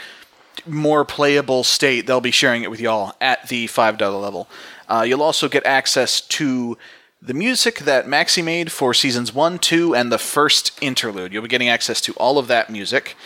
more 0.66 1.04
playable 1.04 1.64
state, 1.64 2.06
they'll 2.06 2.20
be 2.20 2.30
sharing 2.30 2.62
it 2.62 2.70
with 2.70 2.80
y'all 2.80 3.14
at 3.20 3.48
the 3.48 3.66
$5 3.66 4.20
level. 4.20 4.48
Uh, 4.88 5.04
you'll 5.06 5.22
also 5.22 5.48
get 5.48 5.64
access 5.64 6.20
to 6.20 6.76
the 7.20 7.34
music 7.34 7.78
that 7.80 8.06
Maxi 8.06 8.42
made 8.42 8.72
for 8.72 8.92
seasons 8.92 9.32
1, 9.32 9.58
2, 9.58 9.94
and 9.94 10.10
the 10.10 10.18
first 10.18 10.76
interlude. 10.82 11.32
You'll 11.32 11.42
be 11.42 11.48
getting 11.48 11.68
access 11.68 12.00
to 12.02 12.12
all 12.14 12.38
of 12.38 12.48
that 12.48 12.68
music. 12.68 13.16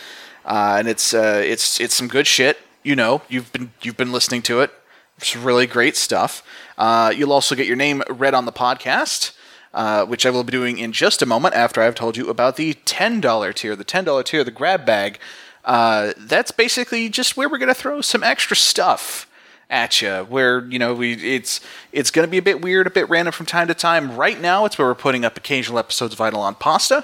Uh, 0.45 0.77
and 0.79 0.87
it's 0.87 1.13
uh, 1.13 1.41
it's 1.43 1.79
it's 1.81 1.93
some 1.93 2.07
good 2.07 2.25
shit. 2.25 2.57
You 2.83 2.95
know, 2.95 3.21
you've 3.27 3.51
been 3.51 3.71
you've 3.81 3.97
been 3.97 4.13
listening 4.13 4.41
to 4.43 4.61
it. 4.61 4.71
It's 5.17 5.35
really 5.35 5.67
great 5.67 5.97
stuff. 5.97 6.41
Uh, 6.77 7.11
you'll 7.15 7.33
also 7.33 7.53
get 7.53 7.67
your 7.67 7.75
name 7.75 8.01
read 8.09 8.33
on 8.33 8.45
the 8.45 8.51
podcast, 8.53 9.33
uh, 9.73 10.05
which 10.05 10.25
I 10.25 10.29
will 10.29 10.45
be 10.45 10.51
doing 10.51 10.77
in 10.77 10.93
just 10.93 11.21
a 11.21 11.25
moment 11.25 11.55
after 11.55 11.81
I've 11.81 11.95
told 11.95 12.15
you 12.15 12.29
about 12.29 12.55
the 12.55 12.75
ten 12.85 13.19
dollar 13.19 13.51
tier. 13.51 13.75
The 13.75 13.83
ten 13.83 14.05
dollar 14.05 14.23
tier, 14.23 14.43
the 14.45 14.51
grab 14.51 14.85
bag. 14.85 15.19
Uh, 15.67 16.13
that's 16.17 16.49
basically 16.49 17.09
just 17.09 17.35
where 17.35 17.49
we're 17.49 17.57
gonna 17.57 17.73
throw 17.73 17.99
some 17.99 18.23
extra 18.23 18.55
stuff 18.55 19.29
at 19.69 20.01
you. 20.01 20.25
Where 20.29 20.65
you 20.65 20.79
know 20.79 20.93
we 20.93 21.13
it's 21.13 21.59
it's 21.91 22.09
gonna 22.09 22.27
be 22.27 22.37
a 22.37 22.41
bit 22.41 22.61
weird, 22.61 22.87
a 22.87 22.89
bit 22.89 23.09
random 23.09 23.33
from 23.33 23.45
time 23.45 23.67
to 23.67 23.73
time. 23.73 24.15
Right 24.15 24.39
now, 24.39 24.63
it's 24.63 24.77
where 24.77 24.87
we're 24.87 24.95
putting 24.95 25.25
up 25.25 25.35
occasional 25.35 25.77
episodes 25.77 26.17
of 26.17 26.21
on 26.21 26.55
Pasta. 26.55 27.03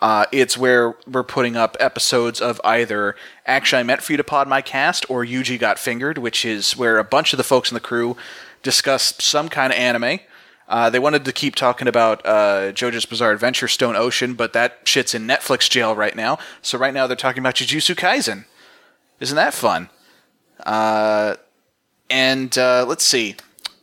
Uh, 0.00 0.24
it's 0.32 0.56
where 0.58 0.94
we're 1.06 1.22
putting 1.22 1.56
up 1.56 1.76
episodes 1.78 2.40
of 2.40 2.60
either 2.64 3.14
Actually 3.46 3.80
I 3.80 3.82
Meant 3.82 4.02
For 4.02 4.12
You 4.12 4.16
to 4.18 4.24
Pod 4.24 4.48
My 4.48 4.62
Cast 4.62 5.08
or 5.10 5.24
Yuji 5.24 5.58
Got 5.58 5.78
Fingered, 5.78 6.18
which 6.18 6.44
is 6.44 6.76
where 6.76 6.98
a 6.98 7.04
bunch 7.04 7.32
of 7.32 7.36
the 7.38 7.44
folks 7.44 7.70
in 7.70 7.74
the 7.74 7.80
crew 7.80 8.16
discuss 8.62 9.14
some 9.18 9.48
kind 9.48 9.72
of 9.72 9.78
anime. 9.78 10.20
Uh, 10.68 10.90
they 10.90 10.98
wanted 10.98 11.24
to 11.24 11.32
keep 11.32 11.54
talking 11.54 11.86
about 11.86 12.24
uh, 12.26 12.72
JoJo's 12.72 13.06
Bizarre 13.06 13.32
Adventure 13.32 13.68
Stone 13.68 13.94
Ocean, 13.96 14.34
but 14.34 14.52
that 14.52 14.80
shit's 14.84 15.14
in 15.14 15.26
Netflix 15.26 15.70
jail 15.70 15.94
right 15.94 16.16
now. 16.16 16.38
So 16.60 16.76
right 16.76 16.92
now 16.92 17.06
they're 17.06 17.16
talking 17.16 17.40
about 17.40 17.54
Jujutsu 17.54 17.94
Kaisen. 17.94 18.46
Isn't 19.20 19.36
that 19.36 19.54
fun? 19.54 19.88
Uh, 20.64 21.36
and 22.10 22.56
uh, 22.58 22.84
let's 22.86 23.04
see. 23.04 23.36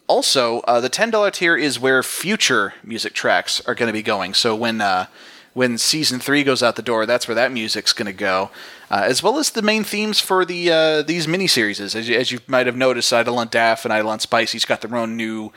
Also, 0.07 0.59
uh, 0.61 0.81
the 0.81 0.89
ten 0.89 1.09
dollar 1.09 1.31
tier 1.31 1.55
is 1.55 1.79
where 1.79 2.03
future 2.03 2.73
music 2.83 3.13
tracks 3.13 3.61
are 3.65 3.75
going 3.75 3.87
to 3.87 3.93
be 3.93 4.03
going. 4.03 4.33
So 4.33 4.53
when 4.53 4.81
uh, 4.81 5.05
when 5.53 5.77
season 5.77 6.19
three 6.19 6.43
goes 6.43 6.61
out 6.61 6.75
the 6.75 6.81
door, 6.81 7.05
that's 7.05 7.27
where 7.27 7.35
that 7.35 7.53
music's 7.53 7.93
going 7.93 8.07
to 8.07 8.13
go, 8.13 8.51
uh, 8.91 9.03
as 9.05 9.23
well 9.23 9.37
as 9.37 9.51
the 9.51 9.61
main 9.61 9.85
themes 9.85 10.19
for 10.19 10.43
the 10.43 11.03
these 11.07 11.25
miniseries. 11.25 11.79
As, 11.79 11.95
as 11.95 12.31
you 12.31 12.39
might 12.47 12.65
have 12.65 12.75
noticed, 12.75 13.13
Eidolon 13.13 13.47
Daff 13.47 13.85
and 13.85 13.93
Eidolon 13.93 14.19
Spicy's 14.19 14.65
got 14.65 14.81
their 14.81 14.95
own 14.95 15.15
new 15.15 15.53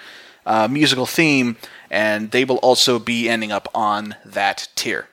uh, 0.46 0.68
musical 0.68 1.04
theme, 1.04 1.56
and 1.90 2.30
they 2.30 2.44
will 2.44 2.56
also 2.58 2.98
be 2.98 3.28
ending 3.28 3.52
up 3.52 3.68
on 3.74 4.14
that 4.24 4.68
tier. 4.74 5.08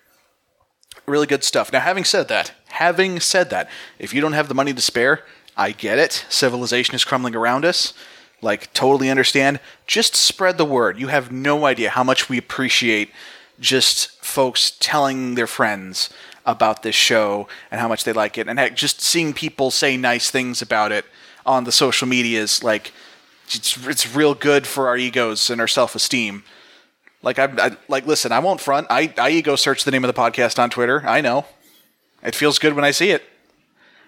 Really 1.06 1.28
good 1.28 1.44
stuff. 1.44 1.74
Now, 1.74 1.82
having 1.82 2.06
said 2.06 2.30
that, 2.30 2.54
having 2.68 3.20
said 3.20 3.50
that, 3.50 3.70
if 4.00 4.14
you 4.14 4.22
don't 4.22 4.34
have 4.34 4.48
the 4.48 4.56
money 4.56 4.74
to 4.74 4.82
spare, 4.82 5.26
I 5.58 5.72
get 5.72 6.00
it. 6.00 6.26
Civilization 6.30 6.96
is 6.96 7.04
crumbling 7.04 7.36
around 7.36 7.66
us. 7.66 7.94
Like, 8.42 8.74
totally 8.74 9.10
understand. 9.10 9.60
Just 9.88 10.16
spread 10.16 10.58
the 10.58 10.66
word. 10.66 11.00
You 11.00 11.08
have 11.08 11.32
no 11.32 11.66
idea 11.66 11.90
how 11.90 12.04
much 12.04 12.30
we 12.30 12.38
appreciate 12.38 13.12
just 13.60 14.24
folks 14.24 14.76
telling 14.80 15.36
their 15.36 15.48
friends 15.48 16.10
about 16.46 16.84
this 16.84 16.96
show 16.96 17.48
and 17.72 17.80
how 17.80 17.88
much 17.88 18.04
they 18.04 18.14
like 18.14 18.38
it, 18.38 18.48
and 18.48 18.60
heck, 18.60 18.76
just 18.76 19.00
seeing 19.00 19.34
people 19.34 19.72
say 19.72 19.96
nice 19.96 20.30
things 20.30 20.62
about 20.62 20.92
it 20.92 21.06
on 21.46 21.64
the 21.64 21.72
social 21.72 22.08
medias. 22.08 22.64
Like, 22.64 22.92
it's 23.56 23.88
it's 23.88 24.16
real 24.16 24.34
good 24.34 24.68
for 24.68 24.88
our 24.88 24.98
egos 24.98 25.50
and 25.50 25.60
our 25.62 25.68
self 25.68 25.96
esteem. 25.96 26.44
Like 27.22 27.40
I, 27.40 27.46
I 27.58 27.78
like 27.88 28.06
listen, 28.06 28.32
I 28.32 28.40
won't 28.40 28.62
front. 28.62 28.88
I 28.90 29.14
I 29.18 29.30
ego 29.30 29.56
search 29.56 29.84
the 29.84 29.92
name 29.92 30.04
of 30.04 30.14
the 30.14 30.20
podcast 30.20 30.62
on 30.62 30.70
Twitter. 30.70 31.04
I 31.06 31.22
know, 31.22 31.46
it 32.22 32.36
feels 32.36 32.60
good 32.60 32.74
when 32.74 32.86
I 32.86 32.92
see 32.92 33.12
it. 33.12 33.24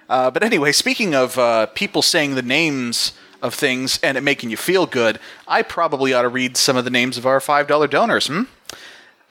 Uh, 0.07 0.29
but 0.29 0.43
anyway, 0.43 0.71
speaking 0.71 1.15
of 1.15 1.37
uh, 1.37 1.65
people 1.67 2.01
saying 2.01 2.35
the 2.35 2.41
names 2.41 3.13
of 3.41 3.53
things 3.53 3.99
and 4.03 4.17
it 4.17 4.21
making 4.21 4.49
you 4.49 4.57
feel 4.57 4.85
good, 4.85 5.19
I 5.47 5.61
probably 5.61 6.13
ought 6.13 6.23
to 6.23 6.29
read 6.29 6.57
some 6.57 6.77
of 6.77 6.83
the 6.83 6.91
names 6.91 7.17
of 7.17 7.25
our 7.25 7.39
five 7.39 7.67
dollar 7.67 7.87
donors. 7.87 8.27
Hmm. 8.27 8.43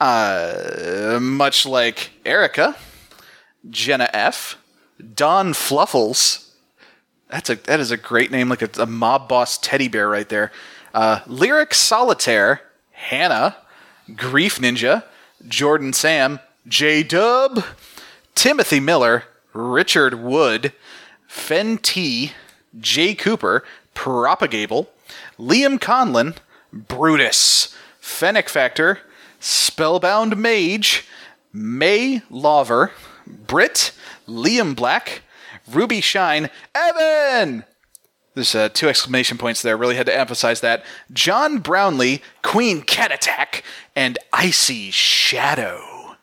Uh, 0.01 1.19
much 1.21 1.65
like 1.65 2.11
Erica, 2.27 2.77
Jenna 3.71 4.11
F, 4.13 4.59
Don 5.15 5.53
Fluffles. 5.53 6.44
That's 7.35 7.51
a 7.51 7.57
that 7.57 7.81
is 7.81 7.91
a 7.91 7.97
great 7.97 8.31
name, 8.31 8.49
like 8.49 8.63
a, 8.63 8.71
a 8.81 8.87
mob 8.87 9.29
boss 9.29 9.59
teddy 9.59 9.89
bear 9.89 10.09
right 10.09 10.29
there. 10.29 10.53
Uh, 10.95 11.19
Lyric 11.27 11.75
Solitaire, 11.75 12.61
Hannah, 12.93 13.57
Grief 14.15 14.61
Ninja, 14.61 15.03
Jordan 15.49 15.93
Sam, 15.93 16.39
J 16.69 17.03
Dub, 17.03 17.65
Timothy 18.37 18.79
Miller, 18.79 19.25
Richard 19.53 20.15
Wood, 20.15 20.73
Fen 21.27 21.79
T, 21.79 22.31
Jay 22.79 23.17
Cooper, 23.17 23.65
Propagable, 23.95 24.91
Liam 25.37 25.81
Conlon, 25.81 26.37
Brutus, 26.73 27.75
Fennec 28.01 28.49
Factor, 28.49 29.01
Spellbound 29.41 30.37
Mage, 30.37 31.05
May 31.53 32.23
Lover, 32.31 32.93
Brit, 33.27 33.91
Liam 34.29 34.77
Black, 34.77 35.23
Ruby 35.71 36.01
Shine, 36.01 36.51
Evan! 36.75 37.65
There's 38.35 38.55
uh, 38.55 38.69
two 38.69 38.89
exclamation 38.89 39.39
points 39.39 39.63
there. 39.63 39.77
Really 39.77 39.95
had 39.95 40.07
to 40.07 40.17
emphasize 40.17 40.61
that. 40.61 40.85
John 41.13 41.59
Brownlee, 41.59 42.21
Queen 42.43 42.83
Cat 42.83 43.13
Attack, 43.13 43.63
and 43.95 44.19
Icy 44.33 44.91
Shadow. 44.91 46.17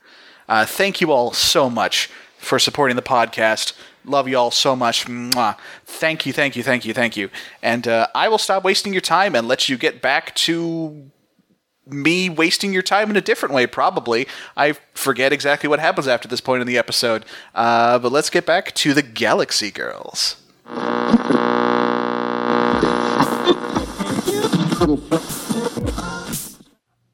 Uh, 0.50 0.66
thank 0.66 1.00
you 1.00 1.12
all 1.12 1.32
so 1.32 1.70
much 1.70 2.10
for 2.38 2.60
supporting 2.60 2.98
the 2.98 3.02
podcast. 3.02 3.74
Love 4.04 4.28
you 4.28 4.38
all 4.38 4.52
so 4.52 4.76
much. 4.76 5.06
Mwah. 5.06 5.58
Thank 5.86 6.26
you, 6.26 6.34
thank 6.34 6.56
you, 6.56 6.64
thank 6.64 6.84
you, 6.86 6.94
thank 6.94 7.16
you. 7.16 7.30
And 7.62 7.88
uh, 7.88 8.08
I 8.14 8.28
will 8.28 8.38
stop 8.38 8.64
wasting 8.64 8.94
your 8.94 9.02
time 9.02 9.36
and 9.36 9.48
let 9.48 9.70
you 9.70 9.78
get 9.78 10.02
back 10.02 10.36
to 10.36 11.12
me 11.86 12.30
wasting 12.30 12.74
your 12.74 12.84
time 12.84 13.10
in 13.10 13.18
a 13.18 13.22
different 13.22 13.54
way, 13.54 13.68
probably. 13.68 14.28
I 14.56 14.74
forget 14.94 15.34
exactly 15.34 15.68
what 15.68 15.80
happens 15.80 16.08
after 16.08 16.28
this 16.28 16.42
point 16.42 16.62
in 16.62 16.68
the 16.68 16.78
episode. 16.78 17.26
Uh, 17.56 18.00
but 18.00 18.12
let's 18.12 18.30
get 18.30 18.46
back 18.46 18.74
to 18.76 18.94
the 18.94 19.02
Galaxy 19.02 19.72
Girls. 19.72 20.38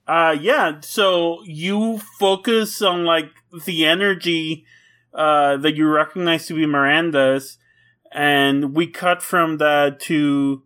Uh, 0.08 0.36
yeah. 0.40 0.80
So 0.82 1.44
you 1.44 2.00
focus 2.18 2.82
on 2.82 3.04
like 3.04 3.30
the 3.66 3.86
energy 3.86 4.66
uh, 5.14 5.58
that 5.58 5.76
you 5.76 5.88
recognize 5.88 6.46
to 6.48 6.54
be 6.54 6.66
Miranda's, 6.66 7.58
and 8.12 8.74
we 8.76 8.88
cut 8.88 9.22
from 9.22 9.58
that 9.58 10.00
to, 10.02 10.64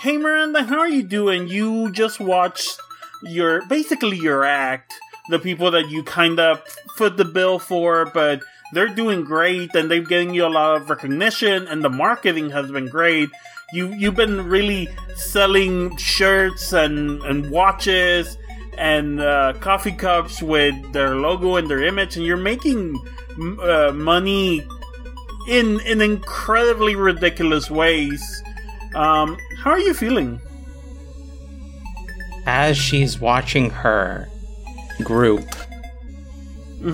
"Hey 0.00 0.16
Miranda, 0.16 0.64
how 0.64 0.78
are 0.78 0.88
you 0.88 1.02
doing? 1.02 1.48
You 1.48 1.90
just 1.92 2.20
watched 2.20 2.80
your 3.22 3.64
basically 3.66 4.18
your 4.18 4.44
act. 4.44 4.94
The 5.30 5.38
people 5.38 5.70
that 5.70 5.88
you 5.88 6.02
kind 6.02 6.38
of 6.38 6.62
foot 6.96 7.16
the 7.16 7.24
bill 7.24 7.58
for, 7.58 8.06
but." 8.06 8.40
They're 8.72 8.88
doing 8.88 9.22
great 9.22 9.72
and 9.76 9.88
they're 9.88 10.00
getting 10.00 10.34
you 10.34 10.46
a 10.46 10.48
lot 10.48 10.74
of 10.74 10.90
recognition 10.90 11.68
and 11.68 11.84
the 11.84 11.90
marketing 11.90 12.50
has 12.50 12.72
been 12.72 12.88
great 12.88 13.28
you 13.72 13.92
you've 13.94 14.14
been 14.14 14.48
really 14.48 14.88
selling 15.16 15.96
shirts 15.96 16.72
and 16.72 17.22
and 17.22 17.50
watches 17.50 18.38
and 18.78 19.20
uh, 19.20 19.52
coffee 19.60 19.92
cups 19.92 20.42
with 20.42 20.74
their 20.92 21.16
logo 21.16 21.56
and 21.56 21.68
their 21.68 21.82
image, 21.82 22.16
and 22.16 22.26
you're 22.26 22.36
making 22.36 22.96
uh, 23.60 23.92
money 23.94 24.66
in 25.48 25.80
in 25.80 26.00
incredibly 26.00 26.96
ridiculous 26.96 27.70
ways. 27.70 28.42
Um, 28.94 29.38
how 29.58 29.70
are 29.70 29.78
you 29.78 29.94
feeling? 29.94 30.40
As 32.46 32.76
she's 32.76 33.18
watching 33.18 33.70
her 33.70 34.28
group, 35.02 35.48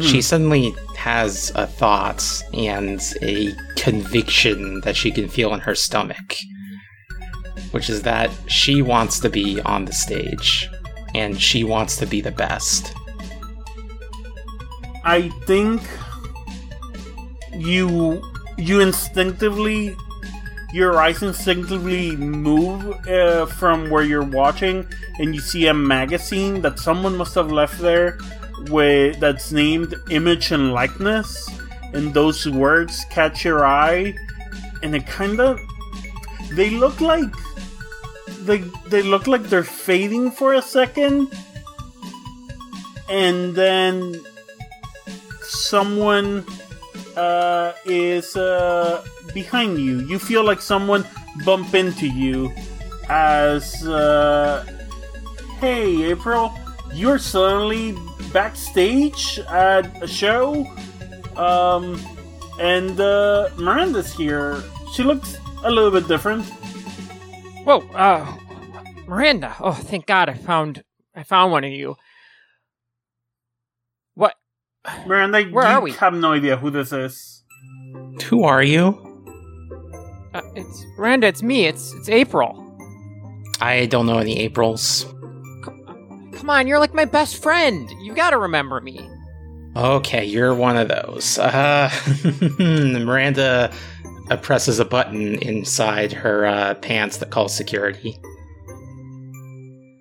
she 0.00 0.22
suddenly 0.22 0.72
has 0.96 1.50
a 1.56 1.66
thought 1.66 2.24
and 2.54 3.02
a 3.22 3.52
conviction 3.76 4.80
that 4.82 4.94
she 4.94 5.10
can 5.10 5.28
feel 5.28 5.52
in 5.52 5.60
her 5.60 5.74
stomach, 5.74 6.36
which 7.72 7.90
is 7.90 8.02
that 8.02 8.30
she 8.46 8.82
wants 8.82 9.18
to 9.20 9.28
be 9.28 9.60
on 9.62 9.84
the 9.84 9.92
stage 9.92 10.68
and 11.14 11.40
she 11.40 11.64
wants 11.64 11.96
to 11.96 12.06
be 12.06 12.20
the 12.20 12.30
best. 12.30 12.94
I 15.04 15.28
think 15.46 15.82
you 17.52 18.22
you 18.56 18.80
instinctively 18.80 19.96
your 20.72 21.00
eyes 21.00 21.22
instinctively 21.22 22.16
move 22.16 23.06
uh, 23.08 23.46
from 23.46 23.90
where 23.90 24.02
you're 24.02 24.22
watching, 24.22 24.86
and 25.18 25.34
you 25.34 25.40
see 25.40 25.66
a 25.66 25.74
magazine 25.74 26.62
that 26.62 26.78
someone 26.78 27.16
must 27.16 27.34
have 27.34 27.50
left 27.50 27.78
there, 27.80 28.18
with 28.68 29.18
that's 29.20 29.52
named 29.52 29.94
"Image 30.10 30.52
and 30.52 30.72
Likeness," 30.72 31.48
and 31.92 32.14
those 32.14 32.48
words 32.48 33.04
catch 33.10 33.44
your 33.44 33.64
eye, 33.64 34.14
and 34.82 34.94
it 34.94 35.06
kind 35.06 35.40
of 35.40 35.58
they 36.52 36.70
look 36.70 37.00
like 37.00 37.32
they 38.44 38.58
they 38.88 39.02
look 39.02 39.26
like 39.26 39.42
they're 39.44 39.64
fading 39.64 40.30
for 40.30 40.54
a 40.54 40.62
second, 40.62 41.28
and 43.08 43.54
then 43.54 44.20
someone 45.42 46.44
uh, 47.16 47.72
is 47.84 48.36
uh, 48.36 49.04
behind 49.34 49.78
you. 49.78 50.00
You 50.00 50.18
feel 50.18 50.44
like 50.44 50.60
someone 50.60 51.04
bump 51.44 51.74
into 51.74 52.06
you 52.06 52.52
as, 53.08 53.86
uh, 53.86 54.64
hey, 55.58 56.10
April, 56.10 56.52
you're 56.92 57.18
suddenly 57.18 57.96
backstage 58.32 59.38
at 59.48 60.02
a 60.02 60.06
show, 60.06 60.66
um, 61.36 62.00
and 62.60 62.98
uh, 63.00 63.48
Miranda's 63.56 64.12
here. 64.12 64.62
She 64.94 65.02
looks 65.02 65.36
a 65.64 65.70
little 65.70 65.90
bit 65.90 66.08
different. 66.08 66.44
Whoa, 67.64 67.80
uh, 67.94 68.36
Miranda. 69.06 69.54
Oh, 69.60 69.72
thank 69.72 70.06
God, 70.06 70.28
I 70.28 70.34
found 70.34 70.82
I 71.14 71.22
found 71.24 71.52
one 71.52 71.64
of 71.64 71.72
you. 71.72 71.96
What? 74.14 74.34
Miranda, 75.06 75.42
Where 75.44 75.64
you 75.64 75.70
are 75.76 75.80
we? 75.80 75.92
have 75.92 76.14
no 76.14 76.32
idea 76.32 76.56
who 76.56 76.70
this 76.70 76.92
is. 76.92 77.42
Who 78.24 78.44
are 78.44 78.62
you? 78.62 79.09
Uh, 80.32 80.42
it's 80.54 80.86
Miranda. 80.96 81.26
It's 81.26 81.42
me. 81.42 81.66
It's 81.66 81.92
it's 81.94 82.08
April. 82.08 82.66
I 83.60 83.86
don't 83.86 84.06
know 84.06 84.18
any 84.18 84.38
Aprils. 84.38 85.04
Come 85.64 86.48
on, 86.48 86.66
you're 86.66 86.78
like 86.78 86.94
my 86.94 87.04
best 87.04 87.42
friend. 87.42 87.90
You 88.00 88.14
gotta 88.14 88.38
remember 88.38 88.80
me. 88.80 89.00
Okay, 89.76 90.24
you're 90.24 90.54
one 90.54 90.76
of 90.76 90.88
those. 90.88 91.38
Uh, 91.38 91.90
Miranda 92.58 93.72
uh, 94.30 94.36
presses 94.38 94.78
a 94.78 94.84
button 94.84 95.36
inside 95.36 96.12
her 96.12 96.46
uh, 96.46 96.74
pants 96.74 97.18
that 97.18 97.30
calls 97.30 97.54
security. 97.54 98.18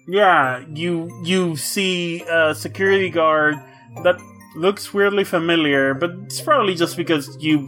Yeah, 0.07 0.63
you 0.73 1.09
you 1.23 1.55
see 1.55 2.23
a 2.23 2.55
security 2.55 3.09
guard 3.09 3.55
that 4.03 4.19
looks 4.55 4.93
weirdly 4.93 5.23
familiar, 5.23 5.93
but 5.93 6.11
it's 6.25 6.41
probably 6.41 6.75
just 6.75 6.97
because 6.97 7.37
you 7.39 7.67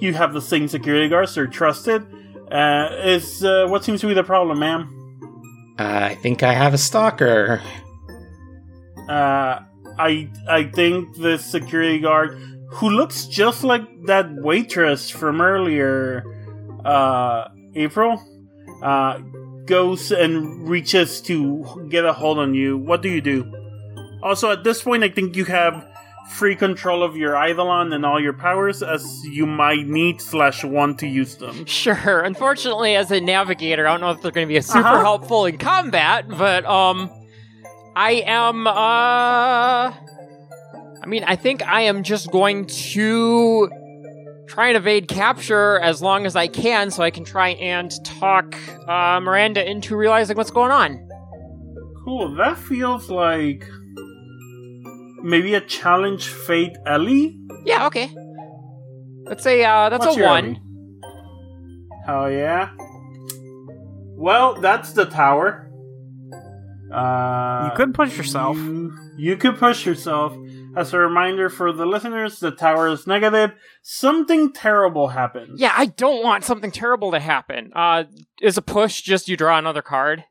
you 0.00 0.14
have 0.14 0.32
the 0.32 0.40
same 0.40 0.68
security 0.68 1.08
guards, 1.08 1.34
they're 1.34 1.46
trusted. 1.46 2.06
Uh, 2.50 2.88
is 3.04 3.44
uh, 3.44 3.66
what 3.68 3.84
seems 3.84 4.00
to 4.00 4.06
be 4.06 4.14
the 4.14 4.24
problem, 4.24 4.58
ma'am? 4.60 4.92
Uh, 5.78 6.10
I 6.10 6.14
think 6.16 6.42
I 6.42 6.52
have 6.52 6.74
a 6.74 6.78
stalker. 6.78 7.60
Uh, 9.08 9.60
I 9.98 10.30
I 10.48 10.64
think 10.74 11.16
the 11.16 11.38
security 11.38 11.98
guard 12.00 12.38
who 12.70 12.90
looks 12.90 13.26
just 13.26 13.64
like 13.64 13.82
that 14.06 14.26
waitress 14.34 15.10
from 15.10 15.40
earlier, 15.40 16.24
uh, 16.84 17.48
April, 17.74 18.22
uh, 18.82 19.18
goes 19.66 20.12
and 20.12 20.68
reaches 20.68 21.20
to 21.22 21.86
get 21.88 22.04
a 22.04 22.12
hold 22.12 22.38
on 22.38 22.54
you. 22.54 22.78
What 22.78 23.02
do 23.02 23.08
you 23.08 23.20
do? 23.20 23.52
Also, 24.22 24.50
at 24.50 24.64
this 24.64 24.82
point, 24.82 25.04
I 25.04 25.08
think 25.08 25.36
you 25.36 25.44
have 25.44 25.86
free 26.30 26.56
control 26.56 27.02
of 27.02 27.16
your 27.16 27.34
Eidolon 27.34 27.92
and 27.92 28.04
all 28.04 28.20
your 28.20 28.32
powers, 28.32 28.82
as 28.82 29.24
you 29.24 29.46
might 29.46 29.86
need 29.86 30.20
slash 30.20 30.64
want 30.64 30.98
to 31.00 31.06
use 31.06 31.36
them. 31.36 31.64
Sure. 31.66 32.20
Unfortunately, 32.20 32.94
as 32.96 33.10
a 33.10 33.20
navigator, 33.20 33.86
I 33.86 33.92
don't 33.92 34.00
know 34.00 34.10
if 34.10 34.20
they're 34.22 34.30
going 34.32 34.46
to 34.46 34.52
be 34.54 34.60
super 34.60 34.80
Uh-huh. 34.80 35.00
helpful 35.00 35.46
in 35.46 35.56
combat, 35.58 36.28
but 36.28 36.64
um, 36.66 37.10
I 37.94 38.22
am. 38.26 38.66
uh... 38.66 39.94
I 41.02 41.08
mean, 41.08 41.22
I 41.24 41.36
think 41.36 41.62
I 41.66 41.82
am 41.82 42.02
just 42.02 42.32
going 42.32 42.66
to 42.66 43.70
try 44.48 44.68
and 44.68 44.76
evade 44.76 45.06
capture 45.06 45.78
as 45.78 46.02
long 46.02 46.26
as 46.26 46.34
I 46.34 46.48
can, 46.48 46.90
so 46.90 47.02
I 47.04 47.10
can 47.12 47.22
try 47.24 47.50
and 47.50 47.92
talk 48.04 48.56
uh, 48.88 49.20
Miranda 49.20 49.64
into 49.68 49.96
realizing 49.96 50.36
what's 50.36 50.50
going 50.50 50.72
on. 50.72 51.08
Cool. 52.04 52.34
That 52.34 52.58
feels 52.58 53.08
like 53.08 53.68
maybe 55.26 55.54
a 55.54 55.60
challenge 55.60 56.28
Fate 56.28 56.76
Ellie. 56.86 57.38
Yeah. 57.64 57.86
Okay. 57.86 58.08
Let's 59.24 59.42
say 59.42 59.64
uh, 59.64 59.88
that's 59.88 60.06
What's 60.06 60.18
a 60.18 60.22
one. 60.24 60.44
Ellie? 60.46 60.60
Hell 62.06 62.30
yeah. 62.30 62.70
Well, 64.16 64.54
that's 64.60 64.92
the 64.92 65.04
tower. 65.04 65.68
Uh, 66.92 67.68
You 67.70 67.76
could 67.76 67.92
push 67.94 68.16
yourself. 68.16 68.56
You, 68.56 68.96
you 69.18 69.36
could 69.36 69.58
push 69.58 69.84
yourself. 69.84 70.32
As 70.76 70.92
a 70.92 70.98
reminder 70.98 71.48
for 71.48 71.72
the 71.72 71.86
listeners, 71.86 72.38
the 72.38 72.50
tower 72.50 72.88
is 72.88 73.06
negative. 73.06 73.50
Something 73.82 74.52
terrible 74.52 75.08
happens. 75.08 75.58
Yeah, 75.60 75.72
I 75.74 75.86
don't 75.86 76.22
want 76.22 76.44
something 76.44 76.70
terrible 76.70 77.10
to 77.12 77.18
happen. 77.18 77.72
Uh, 77.74 78.04
is 78.40 78.56
a 78.58 78.62
push 78.62 79.00
just 79.02 79.26
you 79.28 79.36
draw 79.36 79.58
another 79.58 79.82
card? 79.82 80.24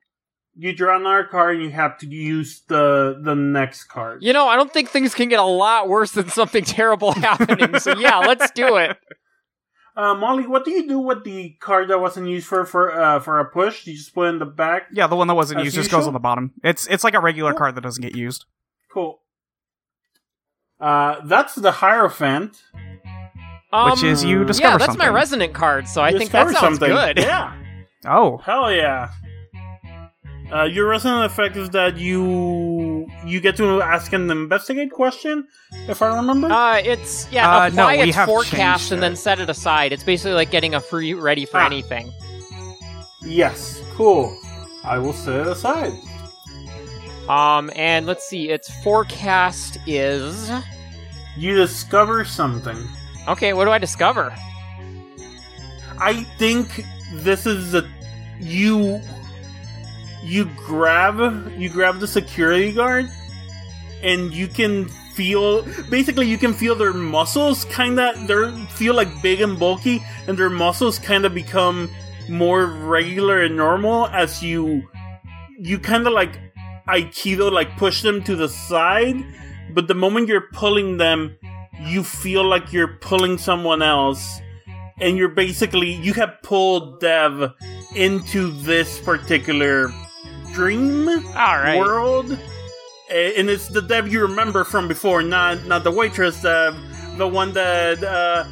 You 0.58 0.74
draw 0.74 0.96
another 0.96 1.26
card 1.26 1.56
and 1.56 1.66
you 1.66 1.72
have 1.72 1.98
to 2.00 2.08
use 2.08 2.62
the 2.68 3.20
the 3.22 3.36
next 3.36 3.86
card. 3.86 4.24
You 4.24 4.32
know, 4.34 4.48
I 4.48 4.56
don't 4.56 4.72
think 4.72 4.90
things 4.90 5.14
can 5.14 5.28
get 5.28 5.40
a 5.40 5.44
lot 5.44 5.90
worse 5.90 6.12
than 6.14 6.30
something 6.30 6.64
terrible 6.80 7.12
happening. 7.12 7.78
so 7.80 7.98
yeah, 7.98 8.20
let's 8.20 8.52
do 8.52 8.78
it. 8.78 8.98
Uh, 9.98 10.14
Molly, 10.14 10.46
what 10.46 10.66
do 10.66 10.72
you 10.72 10.90
do 10.90 11.00
with 11.00 11.24
the 11.24 11.52
card 11.62 11.88
that 11.88 12.02
wasn't 12.02 12.28
used 12.28 12.46
for 12.46 12.66
for 12.66 12.92
uh, 12.92 13.18
for 13.22 13.40
a 13.40 13.46
push? 13.46 13.88
You 13.88 13.94
just 13.94 14.14
put 14.14 14.26
it 14.26 14.30
in 14.32 14.40
the 14.40 14.46
back. 14.46 14.88
Yeah, 14.92 15.08
the 15.08 15.16
one 15.16 15.28
that 15.30 15.36
wasn't 15.36 15.62
As 15.62 15.68
used 15.68 15.78
just 15.78 15.90
goes 15.90 16.06
on 16.06 16.12
the 16.12 16.20
bottom. 16.20 16.52
It's 16.66 16.86
it's 16.88 17.06
like 17.06 17.14
a 17.14 17.22
regular 17.22 17.52
Cool. 17.52 17.60
card 17.60 17.76
that 17.76 17.82
doesn't 17.82 18.02
get 18.02 18.14
used. 18.14 18.44
Cool. 18.94 19.22
Uh, 20.82 21.22
that's 21.26 21.56
the 21.56 21.72
Hierophant. 21.72 22.62
Um, 23.72 23.92
Which 23.92 24.04
is 24.04 24.22
you 24.22 24.40
yeah, 24.42 24.46
discover 24.48 24.72
yeah, 24.74 24.78
that's 24.80 24.86
something. 24.92 25.08
my 25.08 25.14
resonant 25.14 25.54
card. 25.54 25.88
So 25.88 26.02
I 26.02 26.12
think 26.12 26.32
that 26.32 26.48
sounds 26.48 26.60
something. 26.60 26.90
good. 26.90 27.18
Yeah. 27.20 27.56
Oh, 28.06 28.38
Hell 28.40 28.74
yeah. 28.74 29.12
Uh, 30.54 30.64
your 30.64 30.88
resonant 30.88 31.26
effect 31.26 31.56
is 31.58 31.70
that 31.72 31.98
you 31.98 33.08
you 33.26 33.40
get 33.42 33.58
to 33.58 33.82
ask 33.82 34.14
an 34.14 34.30
investigate 34.30 34.92
question, 34.92 35.48
if 35.90 36.02
I 36.02 36.16
remember. 36.16 36.52
Uh, 36.52 36.78
it's 36.78 37.28
yeah. 37.32 37.50
Uh, 37.50 37.70
no, 37.70 37.84
apply 37.84 37.98
we 37.98 38.04
its 38.10 38.16
have 38.16 38.28
forecast 38.28 38.92
and 38.92 39.02
then 39.02 39.16
set 39.16 39.40
it 39.40 39.50
aside. 39.50 39.92
It's 39.92 40.04
basically 40.04 40.34
like 40.34 40.52
getting 40.52 40.76
a 40.76 40.80
free 40.82 41.14
ready 41.16 41.46
for 41.46 41.58
Ah. 41.60 41.66
anything. 41.66 42.12
yes, 43.24 43.82
cool. 43.96 44.38
I 44.84 45.00
will 45.00 45.14
set 45.14 45.40
it 45.42 45.48
aside. 45.48 45.94
Um, 47.28 47.72
and 47.76 48.06
let's 48.06 48.24
see. 48.28 48.50
Its 48.50 48.70
forecast 48.84 49.80
is 49.88 50.52
You 51.36 51.56
discover 51.56 52.24
something. 52.24 52.78
okay. 53.28 53.54
What 53.54 53.66
do 53.66 53.72
I 53.72 53.80
discover? 53.80 54.32
I 55.98 56.24
think 56.38 56.86
this 57.14 57.48
is 57.48 57.74
a 57.74 57.84
you 58.40 59.02
you 60.26 60.46
grab 60.58 61.20
you 61.58 61.70
grab 61.70 62.00
the 62.00 62.08
security 62.08 62.72
guard 62.72 63.10
and 64.02 64.34
you 64.34 64.48
can 64.48 64.86
feel 65.14 65.62
basically 65.90 66.28
you 66.28 66.38
can 66.38 66.54
feel 66.54 66.76
their 66.76 66.94
muscles 66.94 67.64
kind 67.66 68.00
of 68.00 68.28
they 68.28 68.66
feel 68.66 68.94
like 68.94 69.10
big 69.22 69.40
and 69.40 69.58
bulky 69.58 70.04
and 70.28 70.38
their 70.38 70.50
muscles 70.50 71.00
kind 71.00 71.26
of 71.26 71.34
become 71.34 71.90
more 72.28 72.66
regular 72.66 73.44
and 73.44 73.56
normal 73.56 74.08
as 74.08 74.44
you 74.44 74.84
you 75.60 75.80
kind 75.80 76.06
of 76.06 76.14
like 76.14 76.40
aikido 76.88 77.52
like 77.52 77.78
push 77.78 78.02
them 78.02 78.22
to 78.24 78.36
the 78.36 78.50
side 78.50 79.16
but 79.74 79.88
the 79.88 79.94
moment 79.94 80.28
you're 80.28 80.50
pulling 80.54 80.98
them 80.98 81.38
you 81.82 82.04
feel 82.04 82.44
like 82.44 82.74
you're 82.74 82.98
pulling 82.98 83.38
someone 83.38 83.82
else 83.82 84.42
and 85.00 85.18
you're 85.18 85.30
basically 85.30 85.94
you 85.94 86.14
have 86.14 86.42
pulled 86.42 87.00
Dev 87.00 87.54
into 87.96 88.52
this 88.64 89.00
particular 89.00 89.94
dream 90.56 91.08
All 91.36 91.58
right. 91.60 91.78
world, 91.78 92.32
and 92.32 93.50
it's 93.50 93.68
the 93.68 93.82
Dev 93.82 94.12
you 94.12 94.22
remember 94.22 94.64
from 94.64 94.88
before, 94.88 95.22
not 95.22 95.66
not 95.66 95.84
the 95.84 95.92
waitress 95.92 96.42
the 96.42 97.28
one 97.28 97.54
that 97.54 98.04
uh, 98.04 98.46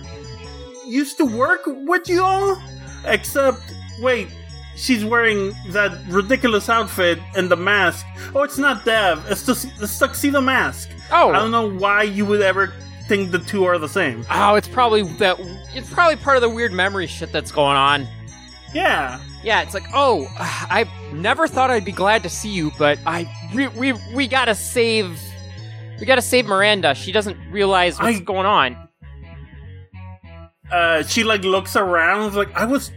used 0.88 1.18
to 1.18 1.26
work 1.26 1.62
with 1.66 2.08
you 2.08 2.24
all. 2.24 2.62
Except, 3.06 3.60
wait, 4.02 4.30
she's 4.76 5.04
wearing 5.04 5.54
that 5.70 5.92
ridiculous 6.08 6.70
outfit 6.70 7.20
and 7.36 7.50
the 7.52 7.58
mask. 7.58 8.06
Oh, 8.34 8.44
it's 8.44 8.58
not 8.58 8.86
Dev. 8.86 9.26
It's 9.30 9.44
the 9.44 9.54
the 9.80 9.88
tuxedo 9.88 10.42
mask. 10.42 10.90
Oh, 11.12 11.30
I 11.32 11.34
don't 11.40 11.52
know 11.52 11.70
why 11.70 12.04
you 12.04 12.26
would 12.26 12.42
ever 12.42 12.74
think 13.08 13.32
the 13.32 13.40
two 13.40 13.66
are 13.66 13.78
the 13.78 13.90
same. 13.90 14.26
oh, 14.32 14.56
it's 14.56 14.68
probably 14.68 15.04
that. 15.18 15.38
It's 15.74 15.90
probably 15.90 16.16
part 16.16 16.38
of 16.38 16.42
the 16.42 16.50
weird 16.50 16.72
memory 16.72 17.08
shit 17.08 17.32
that's 17.32 17.52
going 17.52 17.76
on. 17.78 18.08
Yeah. 18.74 19.20
Yeah, 19.44 19.62
it's 19.62 19.74
like, 19.74 19.84
oh, 19.94 20.28
I 20.40 20.90
never 21.14 21.48
thought 21.48 21.70
I'd 21.70 21.84
be 21.86 21.92
glad 21.92 22.24
to 22.24 22.30
see 22.30 22.50
you, 22.50 22.72
but 22.78 22.98
I 23.06 23.30
we 23.54 23.68
we, 23.70 23.94
we 24.16 24.28
gotta 24.28 24.56
save. 24.56 25.20
We 26.00 26.06
gotta 26.06 26.22
save 26.22 26.46
Miranda. 26.46 26.96
She 26.96 27.12
doesn't 27.12 27.38
realize 27.52 28.00
what's 28.00 28.18
I- 28.18 28.22
going 28.22 28.46
on. 28.46 28.88
uh, 30.72 31.04
she 31.04 31.24
like 31.24 31.44
looks 31.44 31.76
around 31.76 32.36
like 32.36 32.54
I 32.56 32.66
was 32.66 32.92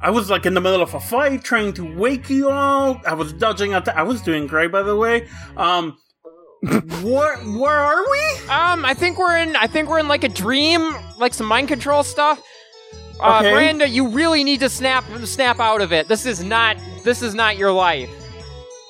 I 0.00 0.10
was 0.10 0.30
like 0.30 0.46
in 0.46 0.54
the 0.54 0.60
middle 0.60 0.80
of 0.82 0.94
a 0.94 1.00
fight, 1.00 1.44
trying 1.44 1.72
to 1.74 1.96
wake 1.98 2.30
you 2.30 2.48
all. 2.50 3.00
I 3.06 3.14
was 3.14 3.32
dodging 3.32 3.74
at. 3.74 3.86
I 3.88 4.02
was 4.02 4.22
doing 4.22 4.46
great, 4.46 4.72
by 4.72 4.82
the 4.82 4.96
way. 4.96 5.28
Um, 5.56 5.98
where 7.02 7.36
where 7.38 7.76
are 7.78 8.02
we? 8.10 8.48
Um, 8.48 8.84
I 8.84 8.94
think 8.94 9.18
we're 9.18 9.36
in. 9.36 9.56
I 9.56 9.66
think 9.66 9.88
we're 9.90 9.98
in 9.98 10.08
like 10.08 10.24
a 10.24 10.28
dream, 10.28 10.94
like 11.18 11.34
some 11.34 11.46
mind 11.46 11.68
control 11.68 12.02
stuff. 12.02 12.40
Uh, 13.22 13.38
Okay. 13.40 13.52
Miranda, 13.52 13.88
you 13.88 14.08
really 14.08 14.44
need 14.44 14.60
to 14.60 14.68
snap 14.68 15.04
snap 15.24 15.60
out 15.60 15.80
of 15.80 15.92
it. 15.92 16.08
This 16.08 16.26
is 16.26 16.42
not. 16.42 16.76
This 17.04 17.22
is 17.22 17.34
not 17.34 17.56
your 17.56 17.72
life. 17.72 18.10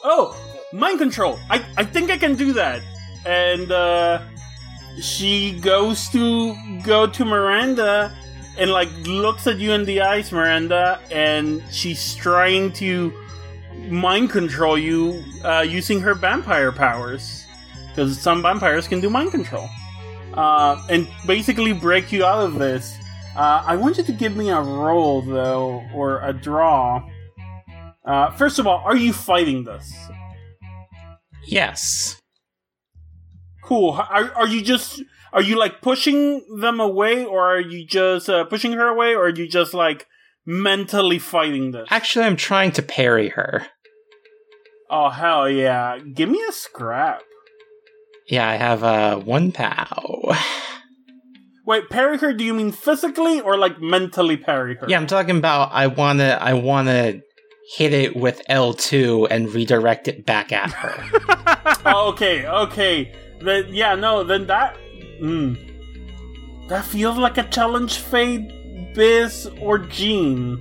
Oh, 0.05 0.37
mind 0.73 0.99
control. 0.99 1.39
I 1.51 1.65
I 1.77 1.85
think 1.85 2.11
I 2.11 2.19
can 2.19 2.35
do 2.37 2.53
that. 2.55 2.83
And 3.27 3.71
uh, 3.71 4.23
she 5.01 5.59
goes 5.61 6.09
to 6.11 6.57
go 6.83 7.07
to 7.07 7.25
Miranda 7.25 8.13
and 8.59 8.71
like 8.71 8.89
looks 9.07 9.47
at 9.47 9.59
you 9.59 9.73
in 9.73 9.85
the 9.85 10.01
eyes, 10.01 10.33
Miranda, 10.33 11.01
and 11.11 11.63
she's 11.71 12.15
trying 12.15 12.73
to 12.75 13.13
mind 13.89 14.31
control 14.31 14.79
you 14.79 15.23
uh, 15.45 15.61
using 15.67 16.01
her 16.01 16.15
vampire 16.15 16.73
powers 16.73 17.47
because 17.89 18.19
some 18.21 18.43
vampires 18.43 18.87
can 18.89 19.01
do 19.01 19.09
mind 19.11 19.31
control 19.31 19.69
uh, 20.35 20.81
and 20.89 21.09
basically 21.27 21.73
break 21.73 22.13
you 22.13 22.25
out 22.25 22.45
of 22.45 22.55
this. 22.59 22.97
Uh, 23.37 23.63
I 23.65 23.77
want 23.77 23.97
you 23.97 24.05
to 24.05 24.13
give 24.13 24.37
me 24.37 24.51
a 24.51 24.61
roll 24.61 25.23
though, 25.23 25.85
or 25.95 26.21
a 26.23 26.33
draw. 26.33 27.09
Uh, 28.05 28.31
first 28.33 28.59
of 28.59 28.67
all, 28.67 28.83
are 28.85 28.97
you 28.97 29.13
fighting 29.13 29.65
this? 29.65 29.93
Yes. 31.45 32.21
Cool. 33.63 33.93
Are, 33.93 34.33
are 34.35 34.49
you 34.49 34.63
just 34.63 35.03
are 35.33 35.43
you 35.43 35.57
like 35.57 35.81
pushing 35.81 36.45
them 36.61 36.81
away, 36.81 37.25
or 37.25 37.47
are 37.47 37.61
you 37.61 37.87
just 37.87 38.29
uh, 38.29 38.45
pushing 38.45 38.73
her 38.73 38.89
away, 38.89 39.15
or 39.15 39.27
are 39.27 39.35
you 39.35 39.47
just 39.47 39.75
like 39.75 40.07
mentally 40.45 41.19
fighting 41.19 41.71
this? 41.71 41.87
Actually, 41.91 42.25
I'm 42.25 42.37
trying 42.37 42.73
to 42.73 42.83
parry 42.83 43.29
her. 43.29 43.67
Oh 44.91 45.11
hell 45.11 45.49
yeah! 45.49 45.99
Give 45.99 46.29
me 46.29 46.43
a 46.49 46.53
scrap. 46.53 47.23
Yeah, 48.27 48.49
I 48.49 48.57
have 48.57 48.83
uh, 48.83 49.19
one 49.19 49.53
pow. 49.53 50.37
Wait, 51.71 51.89
parry 51.89 52.19
her? 52.19 52.33
Do 52.33 52.43
you 52.43 52.53
mean 52.53 52.73
physically 52.73 53.41
or 53.41 53.57
like 53.57 53.81
mentally 53.81 54.37
parry 54.37 54.75
her? 54.75 54.87
Yeah, 54.89 54.97
I'm 54.97 55.07
talking 55.07 55.37
about 55.39 55.71
I 55.71 55.87
wanna 55.87 56.37
I 56.41 56.55
wanna 56.55 57.21
hit 57.77 57.93
it 57.93 58.17
with 58.17 58.43
L2 58.51 59.29
and 59.31 59.49
redirect 59.55 60.09
it 60.09 60.27
back 60.27 60.51
at 60.51 60.73
her. 60.73 60.97
Oh, 61.87 62.11
okay, 62.11 62.45
okay. 62.47 63.15
Then 63.41 63.73
yeah, 63.73 63.95
no, 63.95 64.25
then 64.25 64.49
that. 64.49 64.77
Hmm. 65.21 65.55
That 66.67 66.85
feels 66.85 67.17
like 67.17 67.39
a 67.39 67.45
challenge. 67.45 67.99
Fade, 67.99 68.93
Biz, 68.95 69.49
or 69.61 69.79
Jean. 69.79 70.61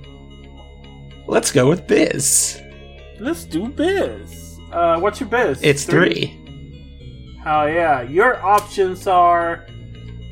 Let's 1.26 1.50
go 1.50 1.68
with 1.68 1.88
Biz. 1.88 2.62
Let's 3.18 3.44
do 3.44 3.66
Biz. 3.68 4.60
Uh, 4.72 5.00
what's 5.00 5.18
your 5.18 5.28
Biz? 5.28 5.60
It's 5.62 5.84
three. 5.84 6.38
Hell 7.42 7.68
yeah. 7.68 8.02
Your 8.02 8.40
options 8.42 9.08
are 9.08 9.66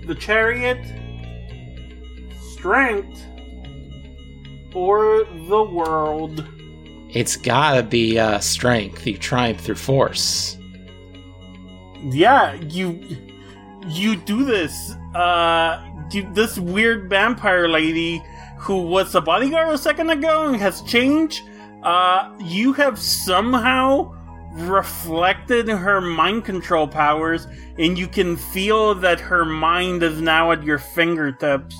the 0.08 0.14
chariot, 0.14 0.82
strength, 2.54 3.24
or 4.74 5.24
the 5.24 5.62
world. 5.62 6.44
It's 7.10 7.36
gotta 7.36 7.82
be 7.82 8.18
uh, 8.18 8.38
strength. 8.40 9.06
You 9.06 9.18
triumph 9.18 9.60
through 9.60 9.76
force. 9.76 10.56
Yeah, 12.02 12.54
you 12.54 13.00
you 13.86 14.16
do 14.16 14.44
this. 14.44 14.92
Uh 15.14 15.84
you, 16.10 16.28
this 16.32 16.58
weird 16.58 17.10
vampire 17.10 17.68
lady 17.68 18.22
who 18.56 18.82
was 18.82 19.14
a 19.14 19.20
bodyguard 19.20 19.74
a 19.74 19.78
second 19.78 20.10
ago 20.10 20.46
and 20.46 20.56
has 20.56 20.80
changed. 20.82 21.42
Uh 21.82 22.34
you 22.40 22.72
have 22.72 22.98
somehow 22.98 24.14
reflected 24.52 25.68
her 25.68 26.00
mind 26.00 26.44
control 26.44 26.88
powers 26.88 27.46
and 27.78 27.98
you 27.98 28.08
can 28.08 28.36
feel 28.36 28.94
that 28.94 29.20
her 29.20 29.44
mind 29.44 30.02
is 30.02 30.20
now 30.20 30.52
at 30.52 30.62
your 30.62 30.78
fingertips. 30.78 31.76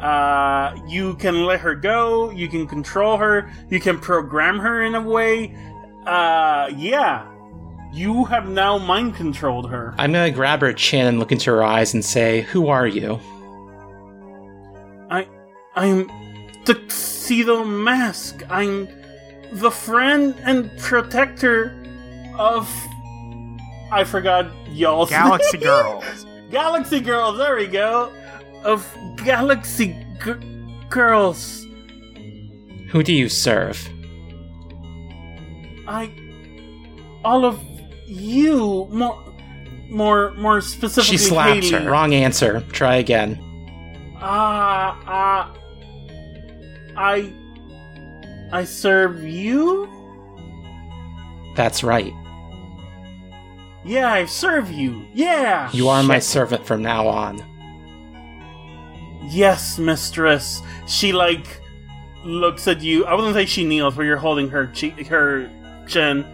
Uh, 0.00 0.76
you 0.88 1.14
can 1.14 1.44
let 1.44 1.60
her 1.60 1.74
go, 1.74 2.30
you 2.30 2.48
can 2.48 2.66
control 2.66 3.16
her, 3.16 3.48
you 3.70 3.78
can 3.78 3.98
program 4.00 4.58
her 4.58 4.82
in 4.82 4.94
a 4.94 5.00
way. 5.00 5.54
Uh, 6.06 6.70
yeah. 6.76 7.28
You 7.92 8.24
have 8.24 8.48
now 8.48 8.78
mind 8.78 9.14
controlled 9.16 9.70
her. 9.70 9.94
I'm 9.98 10.12
gonna 10.12 10.30
grab 10.30 10.62
her 10.62 10.72
chin 10.72 11.06
and 11.06 11.18
look 11.18 11.30
into 11.30 11.50
her 11.50 11.62
eyes 11.62 11.92
and 11.92 12.04
say, 12.04 12.40
Who 12.40 12.68
are 12.68 12.86
you? 12.86 13.20
I, 15.10 15.28
I'm 15.76 16.10
Tuxedo 16.64 17.64
Mask. 17.64 18.42
I'm 18.48 18.88
the 19.52 19.70
friend 19.70 20.34
and 20.42 20.70
protector 20.78 21.78
of. 22.38 22.68
I 23.90 24.04
forgot 24.04 24.50
y'all's 24.70 25.10
Galaxy 25.10 25.58
name. 25.58 25.66
Girls. 25.66 26.26
Galaxy 26.50 27.00
Girls. 27.00 27.38
There 27.38 27.56
we 27.56 27.66
go. 27.66 28.12
Of 28.64 28.86
Galaxy 29.24 29.96
G- 30.24 30.34
Girls. 30.88 31.66
Who 32.90 33.02
do 33.02 33.12
you 33.12 33.28
serve? 33.28 33.88
I. 35.88 36.10
All 37.24 37.44
of 37.44 37.60
you 38.06 38.86
more, 38.90 39.22
more, 39.88 40.32
more 40.32 40.60
specifically. 40.60 41.16
She 41.16 41.22
slaps 41.24 41.68
Haley. 41.70 41.84
her. 41.84 41.90
Wrong 41.90 42.14
answer. 42.14 42.60
Try 42.72 42.96
again. 42.96 43.38
Ah, 44.20 45.00
ah. 45.06 45.54
I. 46.96 47.32
I 48.52 48.64
serve 48.64 49.22
you? 49.22 49.88
That's 51.56 51.82
right. 51.82 52.12
Yeah, 53.84 54.12
I 54.12 54.26
serve 54.26 54.70
you. 54.70 55.06
Yeah. 55.12 55.70
You 55.72 55.88
are 55.88 56.02
my 56.02 56.18
servant 56.18 56.64
from 56.66 56.82
now 56.82 57.08
on. 57.08 57.42
Yes, 59.28 59.78
mistress. 59.78 60.62
She 60.86 61.12
like 61.12 61.60
looks 62.24 62.68
at 62.68 62.80
you. 62.80 63.04
I 63.04 63.14
wouldn't 63.14 63.34
say 63.34 63.46
she 63.46 63.64
kneels, 63.64 63.96
but 63.96 64.02
you're 64.02 64.16
holding 64.16 64.48
her 64.50 64.66
cheek, 64.68 65.06
her 65.06 65.50
chin. 65.86 66.24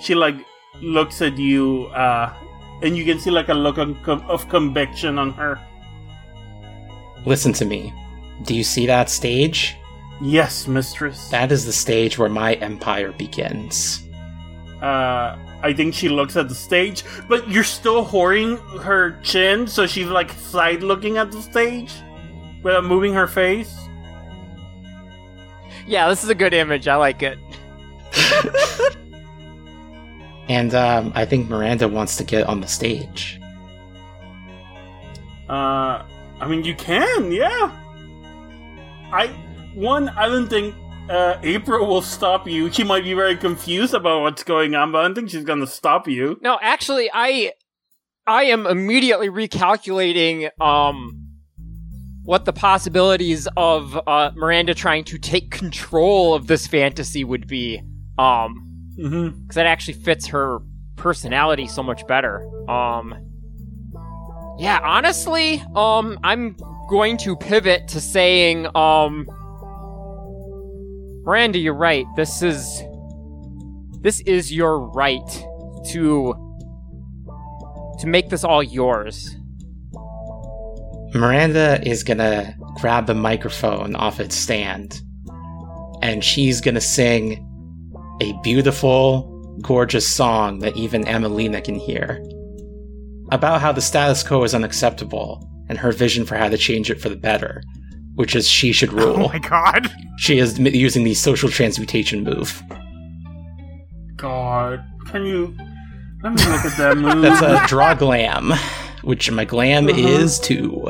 She 0.00 0.14
like 0.14 0.36
looks 0.80 1.20
at 1.22 1.36
you, 1.38 1.86
uh, 1.86 2.32
and 2.82 2.96
you 2.96 3.04
can 3.04 3.18
see 3.18 3.30
like 3.30 3.48
a 3.48 3.54
look 3.54 3.78
of, 3.78 3.96
of 4.08 4.48
conviction 4.48 5.18
on 5.18 5.32
her. 5.32 5.60
Listen 7.26 7.52
to 7.54 7.64
me. 7.64 7.92
Do 8.42 8.54
you 8.54 8.64
see 8.64 8.86
that 8.86 9.08
stage? 9.08 9.76
Yes, 10.20 10.66
mistress. 10.66 11.28
That 11.28 11.52
is 11.52 11.66
the 11.66 11.72
stage 11.72 12.18
where 12.18 12.28
my 12.28 12.54
empire 12.54 13.12
begins. 13.12 14.06
Uh, 14.84 15.38
I 15.62 15.72
think 15.72 15.94
she 15.94 16.08
looks 16.08 16.36
at 16.36 16.48
the 16.48 16.54
stage, 16.54 17.04
but 17.28 17.48
you're 17.48 17.64
still 17.64 18.04
holding 18.04 18.58
her 18.82 19.18
chin, 19.22 19.66
so 19.66 19.86
she's 19.86 20.08
like 20.08 20.30
side 20.32 20.82
looking 20.82 21.16
at 21.16 21.32
the 21.32 21.40
stage 21.40 21.92
without 22.62 22.84
moving 22.84 23.14
her 23.14 23.26
face. 23.26 23.74
Yeah, 25.86 26.08
this 26.08 26.22
is 26.22 26.30
a 26.30 26.34
good 26.34 26.54
image. 26.54 26.86
I 26.88 26.96
like 26.96 27.22
it. 27.22 27.38
And 30.48 30.74
um, 30.74 31.12
I 31.14 31.24
think 31.24 31.48
Miranda 31.48 31.88
wants 31.88 32.16
to 32.16 32.24
get 32.24 32.46
on 32.46 32.60
the 32.60 32.66
stage. 32.66 33.40
Uh, 35.48 36.04
I 36.40 36.48
mean, 36.48 36.64
you 36.64 36.74
can, 36.74 37.32
yeah. 37.32 37.70
I 39.12 39.28
one, 39.74 40.08
I 40.10 40.26
don't 40.26 40.48
think 40.48 40.74
uh, 41.08 41.38
April 41.42 41.86
will 41.86 42.02
stop 42.02 42.46
you. 42.48 42.70
She 42.72 42.84
might 42.84 43.04
be 43.04 43.14
very 43.14 43.36
confused 43.36 43.94
about 43.94 44.22
what's 44.22 44.42
going 44.42 44.74
on, 44.74 44.92
but 44.92 44.98
I 44.98 45.02
don't 45.02 45.14
think 45.14 45.30
she's 45.30 45.44
gonna 45.44 45.66
stop 45.66 46.08
you. 46.08 46.38
No, 46.42 46.58
actually, 46.62 47.10
I 47.12 47.52
I 48.26 48.44
am 48.44 48.66
immediately 48.66 49.28
recalculating 49.28 50.50
um 50.60 51.20
what 52.24 52.46
the 52.46 52.52
possibilities 52.54 53.46
of 53.56 53.98
uh, 54.06 54.30
Miranda 54.34 54.74
trying 54.74 55.04
to 55.04 55.18
take 55.18 55.50
control 55.50 56.32
of 56.32 56.46
this 56.46 56.66
fantasy 56.66 57.22
would 57.24 57.46
be. 57.46 57.82
Um, 58.18 58.70
Mm-hmm. 58.96 59.40
because 59.42 59.56
that 59.56 59.66
actually 59.66 59.94
fits 59.94 60.28
her 60.28 60.60
personality 60.94 61.66
so 61.66 61.82
much 61.82 62.06
better. 62.06 62.48
Um, 62.70 63.12
yeah, 64.56 64.78
honestly, 64.84 65.60
um, 65.74 66.16
I'm 66.22 66.56
going 66.88 67.16
to 67.18 67.34
pivot 67.34 67.88
to 67.88 68.00
saying, 68.00 68.68
um, 68.76 69.26
Miranda, 71.24 71.58
you're 71.58 71.74
right. 71.74 72.06
This 72.16 72.42
is 72.42 72.82
this 74.02 74.20
is 74.20 74.52
your 74.52 74.78
right 74.78 75.46
to 75.90 76.34
to 77.98 78.06
make 78.06 78.28
this 78.28 78.44
all 78.44 78.62
yours. 78.62 79.34
Miranda 81.14 81.80
is 81.88 82.04
gonna 82.04 82.54
grab 82.74 83.06
the 83.06 83.14
microphone 83.14 83.96
off 83.96 84.20
its 84.20 84.34
stand 84.34 85.00
and 86.02 86.22
she's 86.22 86.60
gonna 86.60 86.80
sing 86.80 87.40
a 88.20 88.32
beautiful, 88.42 89.56
gorgeous 89.62 90.06
song 90.06 90.58
that 90.58 90.76
even 90.76 91.04
Emelina 91.04 91.64
can 91.64 91.76
hear 91.76 92.22
about 93.32 93.62
how 93.62 93.72
the 93.72 93.80
status 93.80 94.22
quo 94.22 94.42
is 94.44 94.54
unacceptable 94.54 95.48
and 95.70 95.78
her 95.78 95.92
vision 95.92 96.26
for 96.26 96.36
how 96.36 96.50
to 96.50 96.58
change 96.58 96.90
it 96.90 97.00
for 97.00 97.08
the 97.08 97.16
better. 97.16 97.62
Which 98.14 98.34
is 98.36 98.48
she 98.48 98.72
should 98.72 98.92
rule. 98.92 99.24
Oh 99.24 99.28
my 99.28 99.38
god. 99.38 99.90
she 100.18 100.38
is 100.38 100.58
using 100.58 101.04
the 101.04 101.14
social 101.14 101.48
transmutation 101.48 102.24
move. 102.24 102.62
God, 104.16 104.84
can 105.06 105.24
you? 105.26 105.54
Let 106.22 106.32
me 106.34 106.44
look 106.46 106.64
at 106.64 106.76
that 106.78 106.96
move. 106.96 107.22
That's 107.22 107.42
a 107.42 107.66
draw 107.68 107.94
glam, 107.94 108.52
which 109.02 109.30
my 109.30 109.44
glam 109.44 109.88
Uh-huh. 109.88 109.98
is 109.98 110.38
two. 110.40 110.82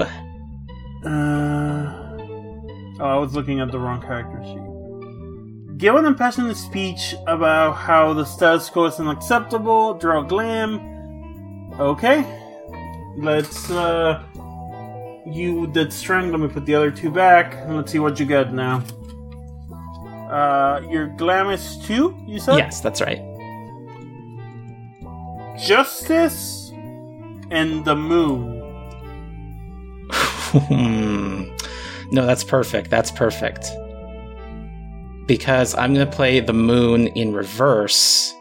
Uh, 1.04 1.92
oh, 3.00 3.04
I 3.04 3.16
was 3.16 3.34
looking 3.34 3.60
at 3.60 3.70
the 3.72 3.78
wrong 3.78 4.00
character 4.00 4.40
sheet. 4.44 5.78
Give 5.78 5.96
an 5.96 6.04
impassioned 6.04 6.56
speech 6.56 7.14
about 7.26 7.72
how 7.72 8.12
the 8.14 8.24
status 8.24 8.70
quo 8.70 8.84
is 8.84 9.00
unacceptable. 9.00 9.94
Draw 9.94 10.22
glam. 10.22 10.78
Okay. 11.80 12.24
Let's, 13.18 13.70
uh. 13.70 14.22
You 15.26 15.66
did 15.68 15.92
strength. 15.92 16.30
Let 16.32 16.40
me 16.40 16.48
put 16.48 16.66
the 16.66 16.74
other 16.74 16.90
two 16.90 17.10
back. 17.10 17.54
and 17.54 17.76
Let's 17.76 17.90
see 17.92 17.98
what 17.98 18.20
you 18.20 18.26
get 18.26 18.52
now. 18.52 18.82
Uh, 20.30 20.80
your 20.90 21.06
glam 21.16 21.50
is 21.50 21.78
two, 21.86 22.14
you 22.26 22.38
said? 22.40 22.56
Yes, 22.58 22.80
that's 22.80 23.00
right. 23.00 23.20
Justice 25.58 26.70
and 27.50 27.84
the 27.84 27.94
moon. 27.94 28.60
Hmm. 30.10 31.44
no, 32.12 32.26
that's 32.26 32.44
perfect. 32.44 32.90
That's 32.90 33.10
perfect. 33.10 33.66
Because 35.26 35.74
I'm 35.74 35.94
going 35.94 36.06
to 36.08 36.12
play 36.16 36.40
the 36.40 36.52
moon 36.52 37.08
in 37.08 37.32
reverse 37.32 38.32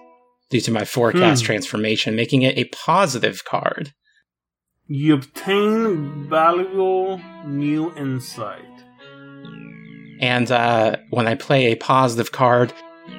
due 0.50 0.62
to 0.62 0.72
my 0.72 0.86
forecast 0.86 1.42
Hmm. 1.42 1.46
transformation, 1.48 2.16
making 2.16 2.42
it 2.44 2.58
a 2.58 2.66
positive 2.66 3.44
card. 3.46 3.94
You 4.88 5.14
obtain 5.14 6.28
valuable 6.28 7.22
new 7.46 7.96
insight. 7.96 8.66
And 10.20 10.52
uh, 10.52 10.98
when 11.10 11.26
I 11.26 11.36
play 11.36 11.68
a 11.68 11.76
positive 11.76 12.34
card, 12.34 12.74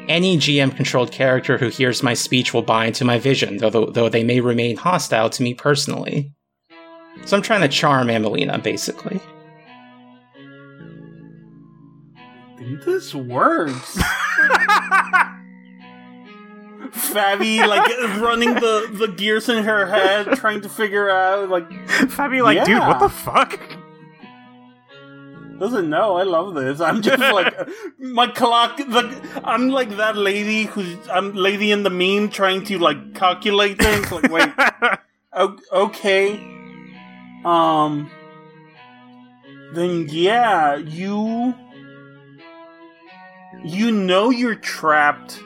any 0.06 0.36
GM 0.36 0.76
controlled 0.76 1.10
character 1.10 1.56
who 1.56 1.68
hears 1.68 2.02
my 2.02 2.12
speech 2.12 2.52
will 2.52 2.62
buy 2.62 2.84
into 2.84 3.06
my 3.06 3.18
vision, 3.18 3.56
though, 3.56 3.70
though 3.70 4.10
they 4.10 4.22
may 4.22 4.40
remain 4.40 4.76
hostile 4.76 5.30
to 5.30 5.42
me 5.42 5.54
personally. 5.54 6.34
So 7.24 7.34
I'm 7.34 7.42
trying 7.42 7.62
to 7.62 7.68
charm 7.68 8.08
Amelina, 8.08 8.62
basically. 8.62 9.18
I 12.26 12.58
think 12.58 12.84
this 12.84 13.14
works. 13.14 13.98
Fabi, 16.94 17.66
like 17.66 17.86
running 18.20 18.54
the, 18.54 18.88
the 18.92 19.08
gears 19.08 19.48
in 19.48 19.64
her 19.64 19.86
head, 19.86 20.36
trying 20.36 20.60
to 20.62 20.68
figure 20.68 21.10
out, 21.10 21.48
like, 21.48 21.68
Fabi, 21.88 22.42
like, 22.42 22.64
dude, 22.64 22.78
what 22.78 23.00
the 23.00 23.08
fuck? 23.08 23.60
doesn't 25.58 25.88
know. 25.88 26.16
I 26.16 26.24
love 26.24 26.54
this. 26.54 26.80
I'm 26.80 27.02
just 27.02 27.18
like 27.32 27.54
my 27.98 28.26
clock. 28.26 28.76
The, 28.76 29.40
I'm 29.44 29.70
like 29.70 29.96
that 29.96 30.16
lady 30.16 30.64
who's 30.64 30.96
I'm 31.08 31.34
lady 31.34 31.70
in 31.70 31.82
the 31.82 31.90
meme 31.90 32.30
trying 32.30 32.64
to 32.66 32.78
like 32.78 33.14
calculate 33.14 33.78
things. 33.78 34.10
Like, 34.10 34.30
wait, 34.30 34.52
o- 35.32 35.58
okay, 35.72 36.40
um, 37.44 38.10
then 39.72 40.06
yeah, 40.10 40.76
you 40.76 41.54
you 43.64 43.90
know 43.90 44.30
you're 44.30 44.56
trapped 44.56 45.40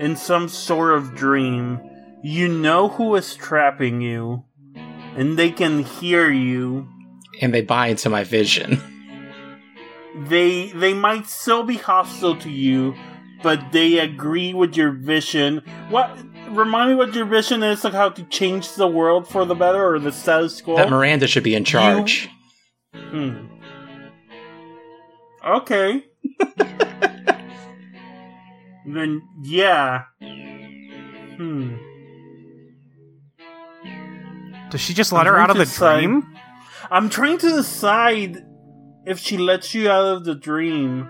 in 0.00 0.16
some 0.16 0.48
sort 0.48 0.94
of 0.94 1.14
dream. 1.14 1.80
You 2.22 2.48
know 2.48 2.88
who 2.88 3.14
is 3.14 3.36
trapping 3.36 4.00
you, 4.00 4.44
and 5.14 5.38
they 5.38 5.50
can 5.50 5.84
hear 5.84 6.30
you. 6.30 6.88
And 7.40 7.54
they 7.54 7.62
buy 7.62 7.88
into 7.88 8.10
my 8.10 8.24
vision. 8.24 8.80
they 10.28 10.72
they 10.72 10.92
might 10.92 11.26
still 11.26 11.62
be 11.62 11.76
hostile 11.76 12.36
to 12.36 12.50
you, 12.50 12.94
but 13.42 13.72
they 13.72 13.98
agree 13.98 14.52
with 14.52 14.76
your 14.76 14.90
vision. 14.90 15.62
What 15.88 16.10
remind 16.48 16.90
me 16.90 16.96
what 16.96 17.14
your 17.14 17.26
vision 17.26 17.62
is 17.62 17.84
like 17.84 17.92
how 17.92 18.08
to 18.08 18.22
change 18.24 18.74
the 18.74 18.88
world 18.88 19.28
for 19.28 19.44
the 19.44 19.54
better 19.54 19.94
or 19.94 19.98
the 19.98 20.12
status 20.12 20.60
quo? 20.60 20.76
That 20.76 20.90
Miranda 20.90 21.26
should 21.26 21.44
be 21.44 21.54
in 21.54 21.64
charge. 21.64 22.28
Hmm. 22.94 23.46
Okay. 25.46 26.04
then 28.86 29.22
yeah. 29.42 30.04
Hmm. 31.36 31.76
Does 34.70 34.80
she 34.80 34.94
just 34.94 35.12
let 35.12 35.26
I'm 35.26 35.32
her 35.34 35.38
out 35.40 35.50
of 35.50 35.56
the 35.56 35.64
decide- 35.64 35.98
dream? 36.00 36.36
I'm 36.90 37.08
trying 37.08 37.38
to 37.38 37.48
decide 37.50 38.44
if 39.06 39.18
she 39.18 39.36
lets 39.38 39.74
you 39.74 39.90
out 39.90 40.06
of 40.16 40.24
the 40.24 40.34
dream. 40.34 41.08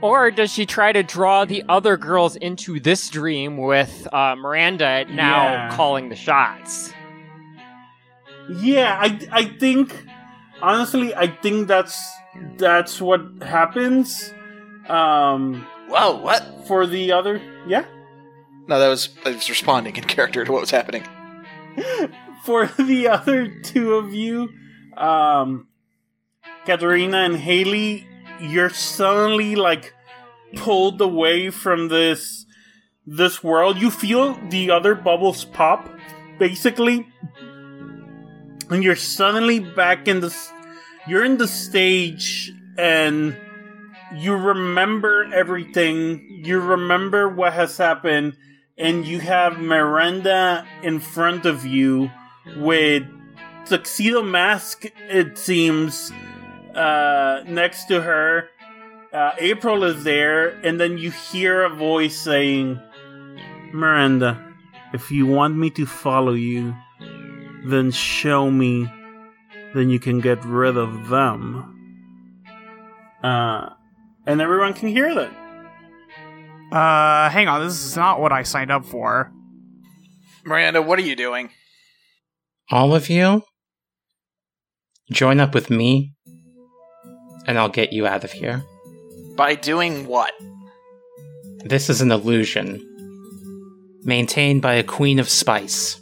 Or 0.00 0.30
does 0.30 0.52
she 0.52 0.64
try 0.64 0.92
to 0.92 1.02
draw 1.02 1.44
the 1.44 1.64
other 1.68 1.96
girls 1.96 2.36
into 2.36 2.78
this 2.78 3.08
dream 3.10 3.56
with 3.56 4.06
uh, 4.12 4.36
Miranda 4.36 5.04
now 5.10 5.44
Yeah. 5.52 5.76
calling 5.76 6.08
the 6.08 6.14
shots? 6.16 6.92
Yeah, 8.60 8.96
I 9.00 9.18
I 9.32 9.44
think 9.58 9.92
honestly, 10.62 11.14
I 11.14 11.26
think 11.26 11.66
that's 11.68 11.98
that's 12.56 13.00
what 13.00 13.20
happens. 13.42 14.32
Um, 14.88 15.66
Whoa, 15.88 16.20
what? 16.20 16.66
for 16.66 16.86
the 16.86 17.12
other, 17.12 17.40
yeah, 17.66 17.84
No, 18.66 18.78
that 18.78 18.88
was 18.88 19.10
I 19.24 19.30
was 19.30 19.48
responding 19.48 19.96
in 19.96 20.04
character 20.04 20.44
to 20.44 20.52
what 20.52 20.60
was 20.60 20.70
happening. 20.70 21.04
for 22.44 22.66
the 22.66 23.08
other 23.08 23.48
two 23.62 23.94
of 23.94 24.14
you, 24.14 24.50
um, 24.96 25.68
Katarina 26.66 27.18
and 27.18 27.36
Haley, 27.36 28.06
you're 28.40 28.70
suddenly 28.70 29.56
like 29.56 29.94
pulled 30.56 31.00
away 31.00 31.50
from 31.50 31.88
this 31.88 32.46
this 33.06 33.42
world. 33.42 33.78
You 33.78 33.90
feel 33.90 34.34
the 34.50 34.70
other 34.70 34.94
bubbles 34.94 35.44
pop, 35.44 35.88
basically, 36.38 37.06
and 38.70 38.84
you're 38.84 38.96
suddenly 38.96 39.60
back 39.60 40.08
in 40.08 40.20
the. 40.20 40.34
You're 41.06 41.24
in 41.24 41.38
the 41.38 41.48
stage, 41.48 42.52
and 42.76 43.34
you 44.14 44.34
remember 44.34 45.28
everything. 45.32 46.42
You 46.44 46.60
remember 46.60 47.28
what 47.28 47.52
has 47.52 47.76
happened, 47.76 48.36
and 48.76 49.06
you 49.06 49.20
have 49.20 49.58
Miranda 49.58 50.66
in 50.82 51.00
front 51.00 51.46
of 51.46 51.66
you 51.66 52.10
with 52.56 53.04
tuxedo 53.66 54.22
mask. 54.22 54.86
It 55.08 55.36
seems 55.36 56.10
uh, 56.74 57.42
next 57.46 57.84
to 57.86 58.00
her. 58.00 58.48
Uh, 59.12 59.32
April 59.38 59.84
is 59.84 60.04
there, 60.04 60.48
and 60.64 60.80
then 60.80 60.98
you 60.98 61.10
hear 61.10 61.64
a 61.64 61.70
voice 61.70 62.18
saying, 62.20 62.80
"Miranda, 63.72 64.54
if 64.92 65.10
you 65.10 65.26
want 65.26 65.56
me 65.56 65.70
to 65.70 65.86
follow 65.86 66.32
you, 66.32 66.74
then 67.64 67.90
show 67.90 68.50
me. 68.50 68.90
Then 69.74 69.90
you 69.90 69.98
can 69.98 70.20
get 70.20 70.44
rid 70.44 70.76
of 70.76 71.08
them." 71.08 71.74
Uh, 73.22 73.70
and 74.28 74.42
everyone 74.42 74.74
can 74.74 74.88
hear 74.88 75.12
that. 75.14 75.30
Uh, 76.70 77.30
hang 77.30 77.48
on, 77.48 77.64
this 77.64 77.82
is 77.82 77.96
not 77.96 78.20
what 78.20 78.30
I 78.30 78.42
signed 78.42 78.70
up 78.70 78.84
for. 78.84 79.32
Miranda, 80.44 80.82
what 80.82 80.98
are 80.98 81.02
you 81.02 81.16
doing? 81.16 81.50
All 82.70 82.94
of 82.94 83.08
you, 83.08 83.42
join 85.10 85.40
up 85.40 85.54
with 85.54 85.70
me, 85.70 86.12
and 87.46 87.58
I'll 87.58 87.70
get 87.70 87.94
you 87.94 88.06
out 88.06 88.22
of 88.22 88.32
here. 88.32 88.62
By 89.34 89.54
doing 89.54 90.06
what? 90.06 90.32
This 91.64 91.88
is 91.88 92.02
an 92.02 92.12
illusion, 92.12 92.84
maintained 94.02 94.60
by 94.60 94.74
a 94.74 94.84
queen 94.84 95.18
of 95.18 95.30
spice. 95.30 95.98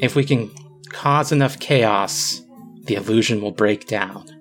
If 0.00 0.14
we 0.14 0.24
can 0.24 0.50
cause 0.90 1.32
enough 1.32 1.58
chaos, 1.58 2.40
the 2.84 2.94
illusion 2.94 3.40
will 3.40 3.50
break 3.50 3.88
down. 3.88 4.31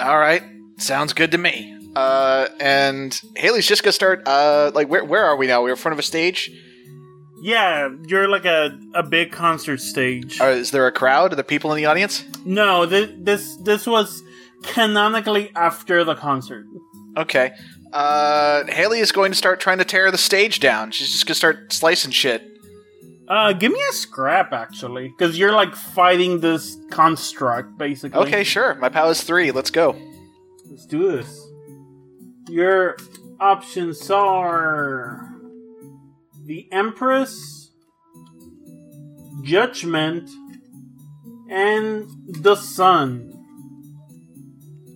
All 0.00 0.18
right, 0.18 0.42
sounds 0.78 1.12
good 1.12 1.30
to 1.32 1.38
me. 1.38 1.72
Uh, 1.94 2.48
and 2.60 3.18
Haley's 3.36 3.66
just 3.66 3.82
gonna 3.82 3.92
start. 3.92 4.22
Uh, 4.26 4.70
like 4.74 4.88
where 4.88 5.04
where 5.04 5.24
are 5.24 5.36
we 5.36 5.46
now? 5.46 5.62
We're 5.62 5.70
in 5.70 5.76
front 5.76 5.94
of 5.94 5.98
a 5.98 6.02
stage. 6.02 6.50
Yeah, 7.40 7.90
you're 8.06 8.28
like 8.28 8.44
a, 8.44 8.78
a 8.94 9.02
big 9.02 9.30
concert 9.30 9.80
stage. 9.80 10.40
Uh, 10.40 10.46
is 10.46 10.70
there 10.70 10.86
a 10.86 10.92
crowd? 10.92 11.32
Are 11.32 11.36
there 11.36 11.44
people 11.44 11.72
in 11.72 11.76
the 11.76 11.86
audience? 11.86 12.24
No, 12.44 12.84
this 12.86 13.10
this 13.18 13.56
this 13.56 13.86
was 13.86 14.22
canonically 14.62 15.50
after 15.54 16.04
the 16.04 16.14
concert. 16.14 16.66
Okay. 17.16 17.52
Uh, 17.92 18.64
Haley 18.66 19.00
is 19.00 19.12
going 19.12 19.32
to 19.32 19.36
start 19.38 19.60
trying 19.60 19.78
to 19.78 19.84
tear 19.84 20.10
the 20.10 20.18
stage 20.18 20.60
down. 20.60 20.90
She's 20.90 21.10
just 21.10 21.26
gonna 21.26 21.34
start 21.34 21.72
slicing 21.72 22.10
shit. 22.10 22.55
Uh, 23.28 23.52
give 23.52 23.72
me 23.72 23.80
a 23.90 23.92
scrap 23.92 24.52
actually, 24.52 25.08
because 25.08 25.38
you're 25.38 25.52
like 25.52 25.74
fighting 25.74 26.40
this 26.40 26.76
construct 26.90 27.76
basically. 27.76 28.20
Okay, 28.20 28.44
sure. 28.44 28.74
My 28.76 28.88
power 28.88 29.10
is 29.10 29.22
three. 29.22 29.50
Let's 29.50 29.70
go. 29.70 29.96
let's 30.70 30.86
do 30.86 31.10
this. 31.10 31.46
Your 32.48 32.96
options 33.40 34.08
are 34.10 35.28
the 36.44 36.68
Empress, 36.70 37.72
Judgment, 39.42 40.30
and 41.50 42.08
the 42.28 42.54
sun. 42.54 43.32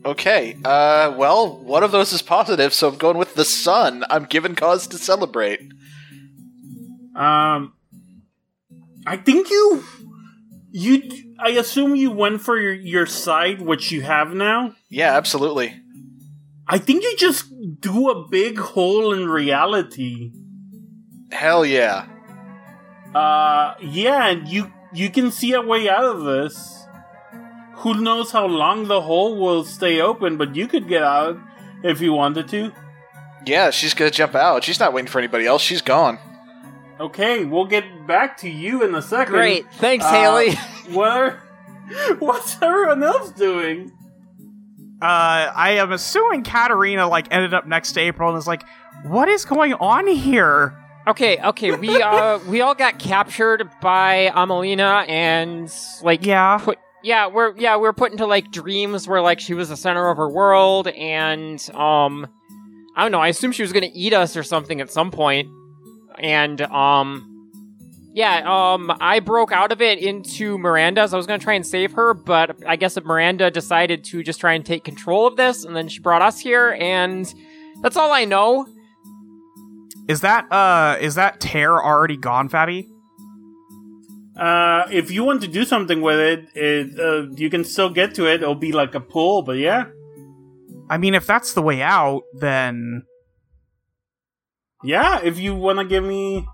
Okay, 0.05 0.57
uh, 0.65 1.13
well, 1.19 1.59
one 1.59 1.83
of 1.83 1.93
those 1.93 2.13
is 2.13 2.23
positive, 2.23 2.73
so 2.73 2.89
I'm 2.89 2.97
going 2.97 3.19
with 3.19 3.35
the 3.35 3.45
sun. 3.45 4.05
I'm 4.09 4.25
given 4.25 4.55
cause 4.55 4.87
to 4.87 4.97
celebrate. 4.99 5.61
Um, 7.15 7.75
I 9.07 9.17
think 9.17 9.51
you, 9.51 9.85
you, 10.71 11.35
I 11.39 11.51
assume 11.51 11.97
you 11.97 12.11
went 12.11 12.43
for 12.43 12.59
your, 12.59 12.75
your 12.75 13.07
side, 13.07 13.61
which 13.61 13.91
you 13.91 14.03
have 14.03 14.35
now. 14.35 14.75
Yeah, 14.89 15.17
absolutely. 15.17 15.81
I 16.67 16.79
think 16.79 17.03
you 17.03 17.17
just 17.17 17.47
do 17.81 18.11
a 18.11 18.29
big 18.29 18.59
hole 18.59 19.13
in 19.13 19.29
reality. 19.29 20.33
Hell 21.33 21.65
yeah. 21.65 22.07
Uh, 23.15 23.75
yeah, 23.81 24.29
and 24.29 24.49
you 24.49 24.73
you 24.93 25.11
can 25.11 25.33
see 25.33 25.53
a 25.53 25.61
way 25.61 25.89
out 25.89 26.05
of 26.05 26.23
this. 26.23 26.85
Who 27.79 28.01
knows 28.01 28.31
how 28.31 28.47
long 28.47 28.87
the 28.87 29.01
hole 29.01 29.37
will 29.37 29.65
stay 29.65 30.01
open, 30.01 30.37
but 30.37 30.55
you 30.55 30.69
could 30.69 30.87
get 30.87 31.03
out 31.03 31.39
if 31.83 32.01
you 32.01 32.13
wanted 32.13 32.49
to. 32.49 32.73
Yeah, 33.47 33.71
she's 33.71 33.95
gonna 33.95 34.11
jump 34.11 34.35
out. 34.37 34.63
She's 34.63 34.79
not 34.79 34.93
waiting 34.93 35.11
for 35.11 35.19
anybody 35.19 35.47
else. 35.47 35.63
She's 35.63 35.83
gone. 35.83 36.19
Okay, 37.01 37.45
we'll 37.47 37.65
get 37.67 38.07
back 38.07 38.37
to 38.39 38.49
you 38.51 38.85
in 38.85 38.95
a 38.95 39.01
second. 39.03 39.33
Great. 39.33 39.73
Thanks, 39.75 40.05
Uh, 40.05 40.11
Haley. 40.13 40.55
What 40.95 41.11
are, 41.11 41.43
what's 42.19 42.61
everyone 42.61 43.03
else 43.03 43.31
doing? 43.31 43.93
Uh, 45.01 45.51
I 45.55 45.77
am 45.79 45.93
assuming 45.93 46.43
Katarina 46.43 47.09
like 47.09 47.29
ended 47.31 47.55
up 47.55 47.67
next 47.67 47.93
to 47.93 48.01
April 48.01 48.29
and 48.29 48.37
is 48.37 48.47
like, 48.47 48.65
"What 49.05 49.29
is 49.29 49.45
going 49.45 49.73
on 49.75 50.07
here?" 50.09 50.77
Okay, 51.07 51.39
okay, 51.43 51.73
we 51.77 52.03
uh 52.03 52.39
we 52.49 52.61
all 52.61 52.75
got 52.75 52.99
captured 52.99 53.71
by 53.81 54.31
Amelina 54.35 55.09
and 55.09 55.73
like 56.03 56.27
Yeah. 56.27 56.59
put 56.59 56.79
yeah, 57.03 57.29
we're 57.29 57.57
yeah, 57.57 57.77
we're 57.77 57.93
put 57.95 58.13
into 58.13 58.27
like 58.27 58.51
dreams 58.51 59.09
where 59.09 59.23
like 59.23 59.41
she 59.41 59.55
was 59.55 59.69
the 59.71 59.77
center 59.77 60.11
of 60.11 60.17
her 60.19 60.29
world 60.29 60.89
and 60.89 61.59
um 61.73 62.27
I 62.97 63.03
don't 63.03 63.13
know, 63.13 63.21
I 63.21 63.29
assume 63.29 63.53
she 63.53 63.63
was 63.63 63.73
gonna 63.73 63.89
eat 63.95 64.13
us 64.13 64.37
or 64.37 64.43
something 64.43 64.81
at 64.81 64.91
some 64.91 65.11
point. 65.11 65.49
And 66.19 66.61
um 66.63 67.27
yeah, 68.13 68.43
um 68.45 68.93
I 69.01 69.21
broke 69.21 69.53
out 69.53 69.73
of 69.73 69.81
it 69.81 69.99
into 69.99 70.59
Miranda's. 70.59 71.15
I 71.15 71.17
was 71.17 71.27
gonna 71.27 71.39
try 71.39 71.55
and 71.55 71.67
save 71.67 71.93
her, 71.93 72.15
but 72.15 72.57
I 72.67 72.77
guess 72.77 72.95
that 72.95 73.05
Miranda 73.05 73.51
decided 73.51 74.05
to 74.05 74.23
just 74.23 74.41
try 74.41 74.53
and 74.53 74.65
take 74.65 74.85
control 74.85 75.27
of 75.27 75.37
this 75.37 75.65
and 75.65 75.75
then 75.77 75.89
she 75.89 76.01
brought 76.01 76.23
us 76.23 76.39
here 76.39 76.77
and 76.81 77.33
that's 77.83 77.97
all 77.97 78.13
I 78.13 78.25
know. 78.25 78.67
Is 80.09 80.23
that 80.23 80.51
uh 80.53 80.97
is 81.01 81.15
that 81.15 81.41
tear 81.41 81.73
already 81.73 82.17
gone, 82.17 82.49
Fabi? 82.49 82.89
Uh, 84.37 84.87
if 84.91 85.11
you 85.11 85.23
want 85.23 85.43
to 85.43 85.49
do 85.49 85.67
something 85.67 86.01
with 86.01 86.19
it, 86.19 86.49
it 86.55 86.99
uh, 86.99 87.31
you 87.37 87.51
can 87.51 87.63
still 87.63 87.91
get 87.91 88.15
to 88.15 88.27
it. 88.27 88.43
It'll 88.43 88.55
be 88.55 88.73
like 88.73 88.95
a 88.95 89.01
pull, 89.01 89.43
but 89.43 89.59
yeah, 89.59 89.89
I 90.91 90.99
mean, 90.99 91.15
if 91.15 91.25
that's 91.25 91.53
the 91.55 91.63
way 91.63 91.83
out, 91.83 92.23
then 92.35 93.05
yeah. 94.83 95.21
If 95.23 95.39
you 95.39 95.55
want 95.55 95.79
to 95.79 95.85
give 95.85 96.05
me, 96.05 96.47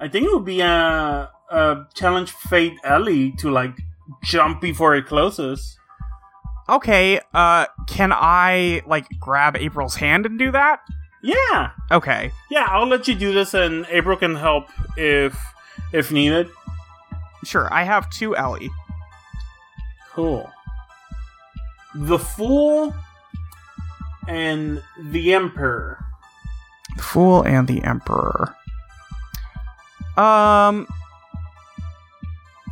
I 0.00 0.08
think 0.08 0.26
it 0.26 0.32
would 0.32 0.44
be 0.44 0.60
a, 0.60 1.30
a 1.50 1.86
challenge 1.94 2.30
Fate 2.32 2.74
Ellie 2.84 3.32
to 3.38 3.50
like 3.50 3.76
jump 4.24 4.60
before 4.60 4.94
it 4.96 5.06
closes. 5.06 5.78
okay. 6.68 7.20
Uh, 7.34 7.66
can 7.86 8.12
I 8.12 8.82
like 8.86 9.06
grab 9.20 9.56
April's 9.56 9.96
hand 9.96 10.26
and 10.26 10.38
do 10.38 10.50
that? 10.52 10.80
Yeah, 11.22 11.70
Okay. 11.90 12.30
yeah. 12.50 12.66
I'll 12.70 12.86
let 12.86 13.08
you 13.08 13.14
do 13.16 13.32
this, 13.32 13.52
and 13.52 13.84
April 13.90 14.16
can 14.16 14.36
help 14.36 14.68
if 14.96 15.36
if 15.92 16.12
needed. 16.12 16.48
Sure. 17.44 17.68
I 17.72 17.82
have 17.82 18.08
two 18.10 18.36
Ellie. 18.36 18.70
Cool. 20.12 20.48
The 21.94 22.18
Fool 22.18 22.94
and 24.28 24.82
the 25.10 25.34
Emperor. 25.34 26.04
The 26.98 27.02
Fool 27.04 27.42
and 27.42 27.66
the 27.66 27.82
Emperor. 27.84 28.54
Um, 30.16 30.86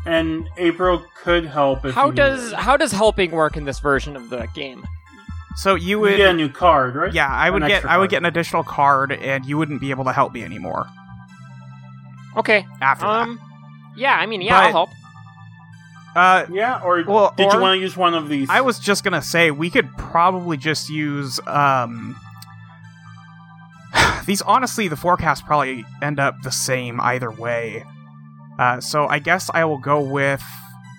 And 0.05 0.49
April 0.59 1.03
could 1.23 1.47
help 1.47 1.85
if 1.85 1.95
How 1.95 2.07
you 2.07 2.13
does 2.13 2.43
needed. 2.45 2.59
how 2.59 2.77
does 2.77 2.93
helping 2.93 3.31
work 3.33 3.57
in 3.57 3.65
this 3.65 3.79
version 3.81 4.15
of 4.17 4.29
the 4.31 4.47
game? 4.55 4.85
so 5.57 5.75
you 5.75 5.87
you 5.89 6.01
would 6.01 6.17
get 6.19 6.29
a 6.31 6.33
new 6.35 6.49
card, 6.51 6.95
right? 6.97 7.13
Yeah, 7.15 7.29
I 7.29 7.47
An 7.49 7.55
would 7.55 7.67
get 7.67 7.85
I 7.87 7.97
would 7.99 8.11
get 8.11 8.19
an 8.19 8.27
additional 8.27 8.63
card 8.63 9.11
and 9.13 9.47
you 9.47 9.57
wouldn't 9.57 9.81
be 9.81 9.91
able 9.91 10.05
to 10.05 10.13
help 10.13 10.33
me 10.35 10.43
anymore 10.43 10.87
Okay. 12.37 12.67
after 12.83 13.07
Um. 13.07 13.41
Yeah, 13.97 14.15
I 14.15 14.27
mean, 14.27 14.43
yeah, 14.43 14.53
But- 14.61 14.65
I'll 14.67 14.73
help. 14.73 14.91
Uh 16.15 16.47
Yeah, 16.53 16.81
or 16.85 17.03
Well, 17.07 17.33
did 17.37 17.53
you 17.53 17.59
want 17.61 17.77
to 17.77 17.81
use 17.81 17.97
one 17.97 18.13
of 18.15 18.29
these? 18.29 18.51
I 18.51 18.61
was 18.61 18.79
just 18.79 19.03
gonna 19.05 19.23
say 19.23 19.51
we 19.51 19.71
could 19.71 19.97
probably 19.97 20.57
just 20.59 20.91
use 20.91 21.41
um 21.47 22.17
these 24.27 24.43
honestly 24.43 24.89
the 24.89 24.97
forecasts 24.97 25.41
probably 25.43 25.85
end 26.03 26.19
up 26.21 26.43
the 26.43 26.51
same 26.51 27.01
either 27.01 27.31
way. 27.31 27.85
Uh, 28.59 28.81
so 28.81 29.07
I 29.07 29.19
guess 29.19 29.51
I 29.55 29.65
will 29.65 29.79
go 29.79 30.01
with 30.01 30.43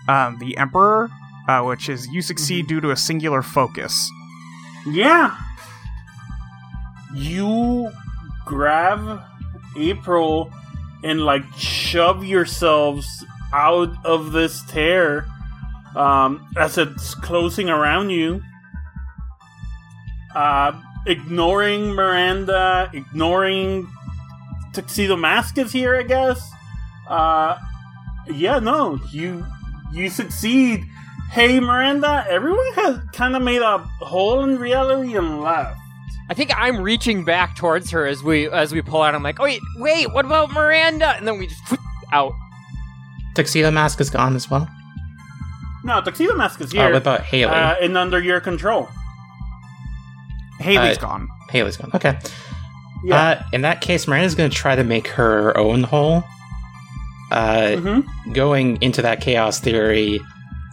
um, 0.07 0.37
the 0.39 0.57
Emperor, 0.57 1.09
uh, 1.47 1.63
which 1.63 1.89
is 1.89 2.07
you 2.07 2.21
succeed 2.21 2.65
Mm-hmm. 2.65 2.75
due 2.75 2.81
to 2.81 2.91
a 2.91 2.95
singular 2.95 3.41
focus. 3.41 4.09
Yeah. 4.85 5.35
You 7.13 7.89
grab 8.45 9.21
April 9.77 10.51
and 11.03 11.21
like 11.21 11.43
shove 11.57 12.23
yourselves 12.25 13.25
out 13.53 13.93
of 14.05 14.31
this 14.33 14.61
tear 14.67 15.25
um, 15.95 16.47
as 16.57 16.77
it's 16.77 17.15
closing 17.15 17.69
around 17.69 18.09
you. 18.09 18.41
Uh, 20.35 20.71
ignoring 21.07 21.93
Miranda, 21.93 22.89
ignoring 22.93 23.87
Tuxedo 24.73 25.15
Mask 25.15 25.57
is 25.57 25.71
here, 25.71 25.95
I 25.95 26.03
guess. 26.03 26.51
Uh, 27.07 27.57
yeah, 28.31 28.59
no, 28.59 28.99
you 29.11 29.45
you 29.93 30.09
succeed. 30.09 30.83
Hey, 31.31 31.59
Miranda, 31.59 32.25
everyone 32.29 32.65
has 32.75 32.99
kind 33.13 33.35
of 33.35 33.41
made 33.41 33.61
a 33.61 33.77
hole 33.99 34.43
in 34.43 34.57
reality 34.59 35.15
and 35.15 35.41
left. 35.41 35.77
I 36.29 36.33
think 36.33 36.51
I'm 36.55 36.81
reaching 36.81 37.23
back 37.25 37.55
towards 37.55 37.89
her 37.91 38.05
as 38.05 38.21
we 38.23 38.49
as 38.49 38.73
we 38.73 38.81
pull 38.81 39.01
out. 39.01 39.15
I'm 39.15 39.23
like, 39.23 39.39
oh 39.39 39.43
wait, 39.43 39.61
wait, 39.77 40.11
what 40.13 40.25
about 40.25 40.51
Miranda? 40.51 41.15
And 41.15 41.27
then 41.27 41.37
we 41.39 41.47
just 41.47 41.69
whoop, 41.71 41.79
out. 42.11 42.33
Tuxedo 43.35 43.71
Mask 43.71 43.99
is 44.01 44.09
gone 44.09 44.35
as 44.35 44.49
well. 44.49 44.67
No, 45.83 46.01
Tuxedo 46.01 46.35
Mask 46.35 46.59
is 46.59 46.73
Oh, 46.73 46.77
here 46.77 46.91
what 46.91 47.01
about 47.01 47.21
Haley? 47.21 47.53
uh, 47.53 47.75
and 47.81 47.97
under 47.97 48.19
your 48.19 48.41
control. 48.41 48.89
Haley's 50.59 50.97
Uh, 50.97 51.01
gone. 51.01 51.29
Haley's 51.49 51.77
gone. 51.77 51.91
Okay. 51.93 52.17
Yeah. 53.03 53.15
Uh, 53.15 53.43
in 53.53 53.61
that 53.61 53.81
case, 53.81 54.07
Miranda's 54.07 54.35
going 54.35 54.49
to 54.49 54.55
try 54.55 54.75
to 54.75 54.83
make 54.83 55.07
her 55.09 55.55
own 55.57 55.83
hole. 55.83 56.23
Uh, 57.31 57.75
hmm 57.75 57.99
going 58.33 58.77
into 58.81 59.01
that 59.01 59.19
chaos 59.21 59.59
theory, 59.59 60.19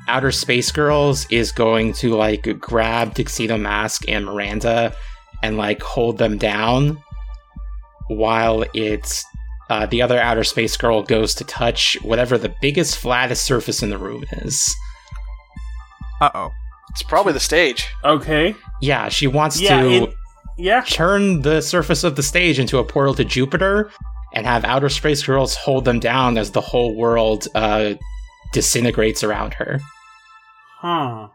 Outer 0.08 0.30
Space 0.32 0.70
Girls 0.70 1.26
is 1.30 1.50
going 1.52 1.92
to 1.94 2.14
like 2.14 2.58
grab 2.60 3.14
Tuxedo 3.14 3.56
Mask 3.58 4.08
and 4.08 4.24
Miranda 4.26 4.94
and 5.42 5.56
like 5.56 5.82
hold 5.82 6.18
them 6.18 6.38
down 6.38 6.98
while 8.08 8.64
it's 8.74 9.24
uh, 9.70 9.86
the 9.86 10.00
other 10.02 10.18
Outer 10.20 10.44
Space 10.44 10.76
Girl 10.76 11.02
goes 11.02 11.34
to 11.36 11.44
touch 11.44 11.96
whatever 12.02 12.36
the 12.38 12.54
biggest, 12.60 12.98
flattest 12.98 13.44
surface 13.44 13.82
in 13.82 13.90
the 13.90 13.98
room 13.98 14.24
is. 14.32 14.74
Uh 16.20 16.30
oh. 16.34 16.50
It's 16.90 17.02
probably 17.02 17.32
the 17.32 17.40
stage. 17.40 17.88
Okay. 18.04 18.54
Yeah, 18.80 19.08
she 19.08 19.26
wants 19.26 19.60
Yeah. 19.60 19.80
to 19.82 19.88
it- 20.04 20.14
yeah. 20.58 20.82
turn 20.82 21.42
the 21.42 21.60
surface 21.60 22.04
of 22.04 22.16
the 22.16 22.22
stage 22.22 22.58
into 22.58 22.78
a 22.78 22.84
portal 22.84 23.14
to 23.14 23.24
Jupiter 23.24 23.90
and 24.34 24.46
have 24.46 24.64
Outer 24.64 24.88
Space 24.88 25.22
Girls 25.24 25.54
hold 25.56 25.84
them 25.84 26.00
down 26.00 26.36
as 26.38 26.50
the 26.52 26.60
whole 26.60 26.94
world 26.96 27.46
uh, 27.54 27.94
disintegrates 28.52 29.22
around 29.24 29.54
her. 29.54 29.80
Huh. 30.80 31.28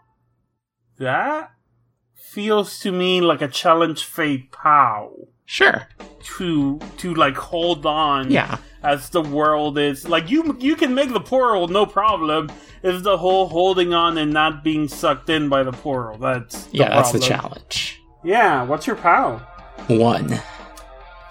That 1.00 1.52
feels 2.16 2.80
to 2.82 2.92
me 2.92 3.22
like 3.22 3.42
a 3.42 3.48
challenge 3.48 4.04
fate 4.04 4.52
pow 4.52 5.12
Sure. 5.46 5.88
to 6.38 6.80
to 6.98 7.14
like 7.16 7.36
hold 7.36 7.86
on 7.86 8.30
Yeah. 8.32 8.58
As 8.84 9.10
the 9.10 9.22
world 9.22 9.78
is 9.78 10.08
like 10.08 10.30
you 10.30 10.56
you 10.60 10.76
can 10.76 10.94
make 10.96 11.12
the 11.12 11.20
portal 11.20 11.68
no 11.68 11.86
problem 11.86 12.50
is 12.84 13.02
the 13.04 13.18
whole 13.18 13.48
holding 13.48 13.94
on 13.94 14.18
and 14.18 14.32
not 14.32 14.64
being 14.64 14.88
sucked 14.88 15.30
in 15.30 15.50
by 15.50 15.62
the 15.64 15.72
portal 15.72 16.18
that's 16.18 16.66
the 16.68 16.78
Yeah, 16.78 16.90
that's 16.90 17.12
the 17.12 17.20
challenge. 17.20 18.02
yeah 18.24 18.64
what's 18.64 18.88
your 18.88 18.96
pow 18.96 19.38
One. 19.88 20.40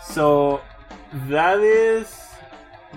so 0.02 0.60
that 1.28 1.58
is 1.60 2.14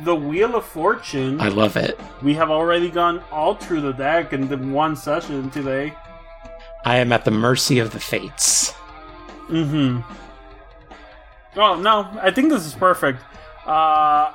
the 0.03 0.15
wheel 0.15 0.55
of 0.55 0.65
fortune 0.65 1.39
I 1.39 1.47
love 1.49 1.77
it. 1.77 1.99
we 2.21 2.33
have 2.33 2.49
already 2.49 2.89
gone 2.89 3.21
all 3.31 3.55
through 3.55 3.81
the 3.81 3.93
deck 3.93 4.33
in 4.33 4.47
the 4.49 4.57
one 4.57 4.95
session 4.95 5.49
today 5.49 5.93
I 6.83 6.97
am 6.97 7.11
at 7.13 7.25
the 7.25 7.31
mercy 7.31 7.77
of 7.77 7.91
the 7.91 7.99
fates. 7.99 8.71
Mm-hmm. 9.49 10.01
Oh 11.59 11.75
no, 11.79 12.09
I 12.21 12.31
think 12.31 12.49
this 12.49 12.65
is 12.65 12.73
perfect. 12.73 13.19
Uh 13.67 14.31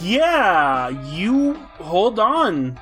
yeah, 0.00 0.88
you 0.88 1.54
hold 1.78 2.18
on. 2.18 2.78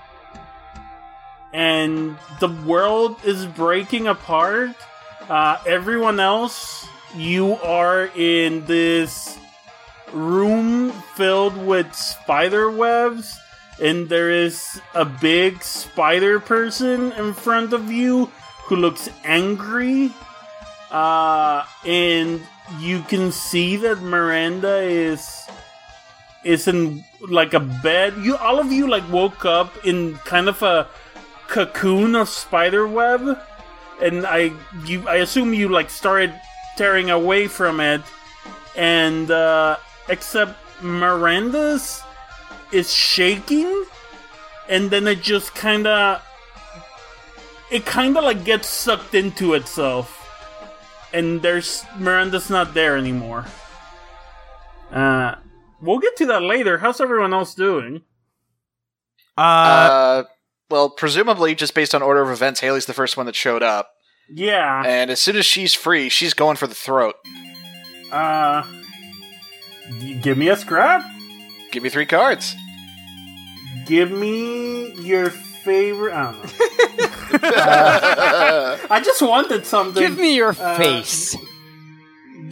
and 1.52 2.18
the 2.40 2.48
world 2.66 3.16
is 3.24 3.46
breaking 3.46 4.08
apart. 4.08 4.74
Uh, 5.28 5.56
everyone 5.66 6.18
else, 6.18 6.86
you 7.14 7.54
are 7.62 8.06
in 8.16 8.66
this 8.66 9.38
room 10.12 10.90
filled 11.14 11.56
with 11.56 11.94
spider 11.94 12.70
webs, 12.70 13.38
and 13.80 14.08
there 14.08 14.30
is 14.30 14.80
a 14.94 15.04
big 15.04 15.62
spider 15.62 16.40
person 16.40 17.12
in 17.12 17.32
front 17.32 17.72
of 17.72 17.90
you 17.90 18.26
who 18.66 18.76
looks 18.76 19.08
angry. 19.22 20.12
Uh, 20.90 21.64
and 21.86 22.42
you 22.80 23.00
can 23.02 23.30
see 23.30 23.76
that 23.76 24.00
Miranda 24.02 24.78
is 24.82 25.46
is 26.44 26.68
in 26.68 27.04
like 27.20 27.54
a 27.54 27.60
bed. 27.60 28.14
You 28.20 28.36
all 28.36 28.60
of 28.60 28.70
you 28.70 28.88
like 28.88 29.04
woke 29.10 29.44
up 29.44 29.72
in 29.84 30.16
kind 30.24 30.48
of 30.48 30.62
a 30.62 30.86
cocoon 31.48 32.14
of 32.14 32.28
spider 32.28 32.86
web, 32.86 33.38
and 34.00 34.26
I 34.26 34.52
you 34.84 35.08
I 35.08 35.16
assume 35.16 35.54
you 35.54 35.68
like 35.68 35.90
started 35.90 36.32
tearing 36.76 37.10
away 37.10 37.48
from 37.48 37.80
it, 37.80 38.02
and 38.76 39.30
uh, 39.30 39.76
except 40.08 40.58
Miranda's 40.82 42.02
is 42.72 42.92
shaking, 42.92 43.84
and 44.68 44.90
then 44.90 45.06
it 45.06 45.22
just 45.22 45.54
kind 45.54 45.86
of 45.86 46.22
it 47.70 47.86
kind 47.86 48.16
of 48.16 48.24
like 48.24 48.44
gets 48.44 48.68
sucked 48.68 49.14
into 49.14 49.54
itself, 49.54 50.28
and 51.12 51.40
there's 51.40 51.84
Miranda's 51.98 52.50
not 52.50 52.74
there 52.74 52.96
anymore. 52.96 53.46
Uh, 54.92 55.36
we'll 55.84 55.98
get 55.98 56.16
to 56.16 56.26
that 56.26 56.42
later. 56.42 56.78
How's 56.78 57.00
everyone 57.00 57.32
else 57.34 57.54
doing? 57.54 58.02
Uh, 59.36 59.40
Uh, 59.40 60.24
well, 60.70 60.90
presumably, 60.90 61.54
just 61.54 61.74
based 61.74 61.94
on 61.94 62.02
order 62.02 62.22
of 62.22 62.30
events, 62.30 62.60
Haley's 62.60 62.86
the 62.86 62.94
first 62.94 63.16
one 63.16 63.26
that 63.26 63.34
showed 63.36 63.62
up. 63.62 63.90
Yeah. 64.30 64.82
And 64.86 65.10
as 65.10 65.20
soon 65.20 65.36
as 65.36 65.44
she's 65.44 65.74
free, 65.74 66.08
she's 66.08 66.32
going 66.34 66.56
for 66.56 66.66
the 66.66 66.74
throat. 66.74 67.14
Uh, 68.10 68.62
give 70.22 70.38
me 70.38 70.48
a 70.48 70.56
scrap. 70.56 71.04
Give 71.70 71.82
me 71.82 71.90
three 71.90 72.06
cards. 72.06 72.54
Give 73.86 74.10
me 74.10 74.92
your 75.02 75.28
favorite. 75.30 76.14
I 76.14 76.32
don't 76.32 76.42
know. 76.42 77.48
Uh, 77.48 78.78
I 78.90 79.00
just 79.04 79.20
wanted 79.20 79.66
something. 79.66 80.02
Give 80.02 80.16
me 80.18 80.36
your 80.36 80.50
uh, 80.58 80.76
face. 80.76 81.36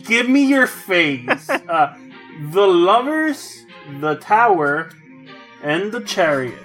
Give 0.05 0.29
me 0.29 0.45
your 0.47 0.67
face. 0.67 1.49
uh, 1.49 1.97
the 2.51 2.67
lovers, 2.67 3.65
the 4.01 4.17
tower, 4.17 4.91
and 5.63 5.93
the 5.93 6.01
chariot. 6.01 6.59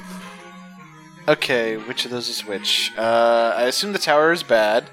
okay, 1.28 1.78
which 1.78 2.06
of 2.06 2.12
those 2.12 2.30
is 2.30 2.46
which? 2.46 2.92
Uh, 2.98 3.54
I 3.56 3.64
assume 3.64 3.92
the 3.94 4.00
tower 4.00 4.32
is 4.32 4.44
bad. 4.44 4.90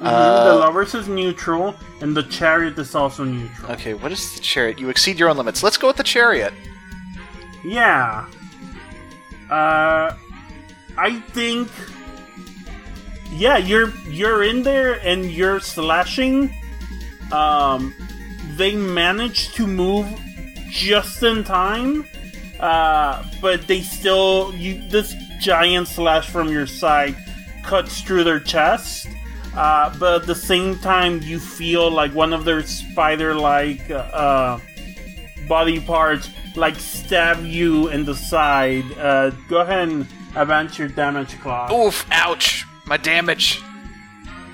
Mhm, 0.00 0.06
Uh, 0.06 0.44
the 0.44 0.54
lovers 0.54 0.94
is 0.94 1.06
neutral, 1.08 1.74
and 2.00 2.16
the 2.16 2.22
chariot 2.24 2.78
is 2.78 2.94
also 2.94 3.22
neutral. 3.24 3.70
Okay, 3.72 3.92
what 3.94 4.10
is 4.10 4.32
the 4.34 4.40
chariot? 4.40 4.78
You 4.78 4.88
exceed 4.88 5.18
your 5.18 5.28
own 5.28 5.36
limits. 5.36 5.62
Let's 5.62 5.76
go 5.76 5.86
with 5.88 5.96
the 5.98 6.02
chariot. 6.02 6.54
Yeah. 7.62 8.24
Uh, 9.50 10.14
I 10.96 11.20
think. 11.34 11.68
Yeah, 13.30 13.58
you're 13.58 13.90
you're 14.08 14.42
in 14.42 14.62
there 14.62 14.94
and 15.04 15.24
you're 15.30 15.60
slashing. 15.60 16.50
Um, 17.30 17.94
they 18.60 18.76
managed 18.76 19.54
to 19.54 19.66
move 19.66 20.06
just 20.68 21.22
in 21.22 21.42
time, 21.42 22.06
uh, 22.60 23.24
but 23.40 23.66
they 23.66 23.80
still 23.80 24.54
you 24.54 24.86
this 24.90 25.14
giant 25.40 25.88
slash 25.88 26.28
from 26.28 26.50
your 26.50 26.66
side 26.66 27.16
cuts 27.64 28.02
through 28.02 28.22
their 28.22 28.38
chest. 28.38 29.08
Uh, 29.56 29.92
but 29.98 30.20
at 30.20 30.26
the 30.26 30.34
same 30.34 30.78
time, 30.78 31.22
you 31.22 31.40
feel 31.40 31.90
like 31.90 32.14
one 32.14 32.34
of 32.34 32.44
their 32.44 32.62
spider-like 32.62 33.90
uh, 33.90 34.58
body 35.48 35.80
parts 35.80 36.28
like 36.54 36.76
stab 36.76 37.42
you 37.42 37.88
in 37.88 38.04
the 38.04 38.14
side. 38.14 38.84
Uh, 38.98 39.30
go 39.48 39.62
ahead 39.62 39.88
and 39.88 40.06
advance 40.36 40.78
your 40.78 40.88
damage 40.88 41.40
clock. 41.40 41.72
Oof! 41.72 42.06
Ouch! 42.10 42.66
My 42.84 42.98
damage. 42.98 43.62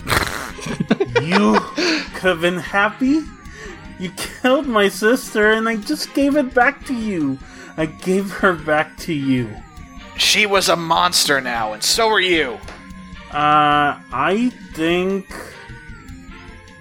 You 1.22 1.58
could 2.14 2.30
have 2.30 2.40
been 2.40 2.58
happy. 2.58 3.20
You 3.98 4.10
killed 4.10 4.66
my 4.66 4.88
sister, 4.88 5.52
and 5.52 5.68
I 5.68 5.76
just 5.76 6.12
gave 6.14 6.36
it 6.36 6.52
back 6.52 6.84
to 6.86 6.94
you. 6.94 7.38
I 7.76 7.86
gave 7.86 8.30
her 8.30 8.52
back 8.52 8.96
to 8.98 9.12
you. 9.12 9.54
She 10.18 10.46
was 10.46 10.68
a 10.68 10.76
monster 10.76 11.40
now, 11.40 11.72
and 11.72 11.82
so 11.82 12.08
are 12.08 12.20
you. 12.20 12.58
Uh, 13.30 13.98
I 14.12 14.52
think. 14.74 15.26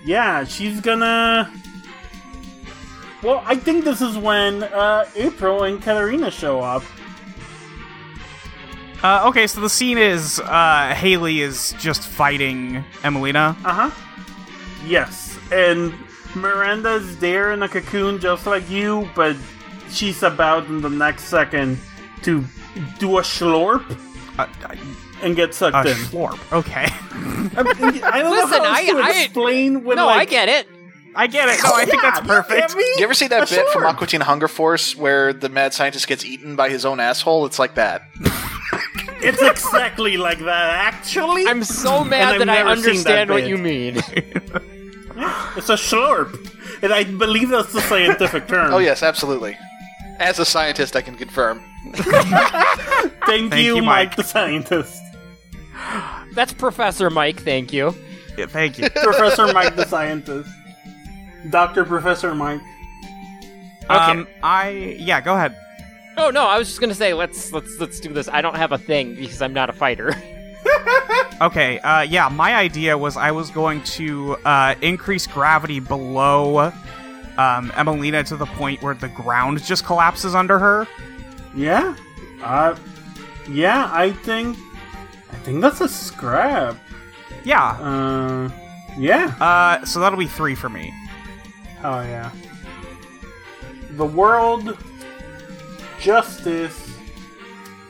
Yeah, 0.06 0.44
she's 0.44 0.80
gonna. 0.82 1.52
Well, 3.24 3.42
I 3.46 3.56
think 3.56 3.86
this 3.86 4.02
is 4.02 4.18
when 4.18 4.64
uh, 4.64 5.06
April 5.16 5.64
and 5.64 5.82
Katarina 5.82 6.30
show 6.30 6.62
up. 6.62 6.84
uh, 9.04 9.28
okay, 9.28 9.48
so 9.48 9.62
the 9.62 9.70
scene 9.70 9.98
is 9.98 10.40
uh, 10.40 10.94
Haley 10.96 11.42
is 11.42 11.74
just 11.80 12.04
fighting 12.04 12.84
Emelina. 13.02 13.56
Uh 13.66 13.90
huh. 13.90 13.92
Yes, 14.86 15.40
and 15.52 15.94
Miranda's 16.36 17.18
there 17.18 17.52
in 17.54 17.64
a 17.64 17.70
cocoon 17.70 18.20
just 18.20 18.46
like 18.46 18.70
you, 18.70 19.10
but 19.16 19.36
she's 19.90 20.22
about 20.24 20.66
in 20.68 20.82
the 20.82 20.90
next 20.90 21.24
second 21.26 21.78
to 22.24 22.44
do 23.00 23.18
a 23.18 23.22
schlorp 23.22 23.84
Uh, 24.38 24.48
and 25.24 25.36
get 25.36 25.54
sucked 25.54 25.88
in. 25.88 25.96
Schlorp. 25.96 26.40
Okay. 26.52 26.86
I 26.88 27.64
don't 27.64 27.80
know 27.80 28.32
Listen, 28.32 28.60
how 28.60 28.66
else 28.66 28.78
I- 28.80 28.86
to 28.92 28.98
I- 29.00 29.22
explain 29.24 29.84
when 29.84 29.96
no, 29.98 30.08
like, 30.08 30.22
I 30.22 30.26
get 30.26 30.50
it. 30.50 30.68
I 31.18 31.28
get 31.28 31.48
it. 31.48 31.64
No, 31.64 31.72
I 31.74 31.86
think 31.86 32.02
that's 32.02 32.18
Yeah, 32.20 32.24
you 32.24 32.28
perfect. 32.28 32.68
get 32.70 32.76
me? 32.78 32.84
You 32.98 33.04
ever 33.06 33.14
see 33.14 33.28
that 33.28 33.50
A 33.50 33.56
bit 33.56 33.70
from 33.70 33.84
slurp. 33.84 33.88
Aqua 33.90 34.08
Teen 34.08 34.20
Hunger 34.22 34.50
Force 34.50 34.98
where 34.98 35.32
the 35.32 35.48
mad 35.48 35.74
scientist 35.74 36.08
gets 36.08 36.26
eaten 36.26 36.58
by 36.58 36.70
his 36.70 36.84
own 36.86 37.00
asshole? 37.00 37.46
It's 37.46 37.58
like 37.60 37.76
that. 37.76 38.04
It's 39.22 39.42
exactly 39.42 40.18
like 40.18 40.38
that, 40.40 40.70
actually. 40.94 41.48
I'm 41.48 41.64
so 41.64 42.04
mad 42.04 42.40
that 42.40 42.42
I 42.42 42.46
never 42.46 42.70
that 42.70 42.78
understand 42.78 43.30
what 43.32 43.48
you 43.48 43.58
mean. 43.58 43.96
It's 45.58 45.70
a 45.70 45.76
slurp, 45.76 46.34
and 46.84 46.92
I 46.94 47.06
believe 47.06 47.50
that's 47.50 47.72
the 47.72 47.80
scientific 47.82 48.48
term. 48.50 48.74
Oh 48.74 48.80
yes, 48.80 49.02
absolutely. 49.04 49.58
As 50.20 50.40
a 50.40 50.46
scientist, 50.46 50.96
I 50.96 51.02
can 51.02 51.16
confirm. 51.16 51.62
Thank, 51.94 52.02
Thank 53.26 53.56
you, 53.56 53.78
you, 53.78 53.82
Mike, 53.82 54.10
Mike. 54.10 54.16
the 54.18 54.24
scientist. 54.24 55.02
That's 56.34 56.54
Professor 56.54 57.10
Mike, 57.10 57.42
thank 57.42 57.72
you. 57.74 57.94
Yeah, 58.38 58.48
thank 58.48 58.78
you. 58.78 58.90
Professor 59.04 59.52
Mike, 59.54 59.76
the 59.76 59.86
scientist. 59.86 60.50
Doctor 61.50 61.86
Professor 61.86 62.34
Mike. 62.36 62.62
Um, 63.90 64.28
I 64.44 64.98
yeah, 65.00 65.22
go 65.22 65.36
ahead. 65.36 65.56
Oh 66.18 66.30
no, 66.32 66.48
I 66.48 66.58
was 66.58 66.68
just 66.68 66.80
gonna 66.82 66.96
say 66.96 67.14
let's 67.14 67.52
let's 67.52 67.78
let's 67.80 68.00
do 68.00 68.12
this. 68.14 68.28
I 68.28 68.42
don't 68.42 68.56
have 68.56 68.72
a 68.72 68.78
thing 68.78 69.16
because 69.16 69.42
I'm 69.42 69.54
not 69.54 69.70
a 69.70 69.74
fighter. 69.74 70.14
Okay, 71.42 71.80
uh, 71.80 72.02
yeah, 72.02 72.30
my 72.30 72.56
idea 72.56 72.98
was 72.98 73.18
I 73.18 73.32
was 73.32 73.50
going 73.52 73.84
to 73.84 74.36
uh, 74.46 74.76
increase 74.82 75.28
gravity 75.28 75.80
below 75.82 76.60
um, 77.38 77.70
Emelina 77.72 78.26
to 78.28 78.38
the 78.38 78.46
point 78.46 78.82
where 78.82 78.94
the 78.96 79.10
ground 79.10 79.62
just 79.64 79.84
collapses 79.86 80.34
under 80.34 80.58
her. 80.60 80.88
Yeah. 81.54 81.96
Uh, 82.42 82.76
yeah, 83.50 83.90
I 83.92 84.12
think. 84.12 84.58
I 85.32 85.36
think 85.44 85.62
that's 85.62 85.82
a 85.82 85.90
scrap. 85.90 86.78
Yeah, 87.44 87.72
Uh, 87.82 88.50
yeah. 88.98 89.36
uh, 89.40 89.86
so 89.86 90.00
that'll 90.00 90.18
be 90.18 90.28
three 90.28 90.56
for 90.56 90.70
me. 90.70 90.94
Oh 91.84 92.02
yeah. 92.02 92.32
The 93.92 94.06
world, 94.06 94.78
justice, 96.00 96.85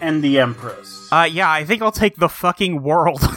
and 0.02 0.24
the 0.24 0.40
Empress. 0.40 1.10
Uh, 1.12 1.28
yeah, 1.30 1.50
I 1.50 1.66
think 1.66 1.82
I'll 1.82 1.92
take 1.92 2.16
the 2.16 2.30
fucking 2.30 2.82
world. 2.84 3.22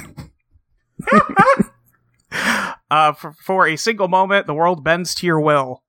uh, 2.91 3.13
for, 3.13 3.33
for 3.45 3.67
a 3.67 3.77
single 3.77 4.09
moment, 4.09 4.47
the 4.47 4.55
world 4.55 4.83
bends 4.85 5.15
to 5.17 5.27
your 5.27 5.41
will. 5.41 5.83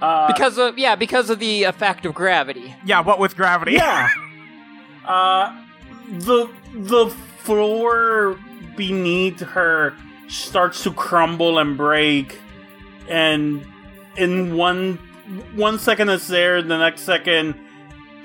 Uh, 0.00 0.26
because 0.26 0.58
of 0.58 0.76
yeah, 0.78 0.96
because 0.96 1.30
of 1.30 1.38
the 1.38 1.62
effect 1.62 2.04
of 2.04 2.12
gravity. 2.12 2.74
Yeah, 2.84 3.00
what 3.00 3.20
with 3.20 3.36
gravity? 3.36 3.72
yeah. 3.72 4.08
Uh, 5.04 5.52
the 6.06 6.48
the 6.76 7.08
floor 7.38 8.38
beneath 8.76 9.40
her 9.40 9.96
starts 10.28 10.84
to 10.84 10.92
crumble 10.92 11.58
and 11.58 11.76
break, 11.76 12.38
and 13.08 13.66
in 14.16 14.56
one 14.56 14.94
one 15.56 15.80
second 15.80 16.08
it's 16.08 16.28
there, 16.28 16.62
the 16.62 16.78
next 16.78 17.00
second 17.02 17.56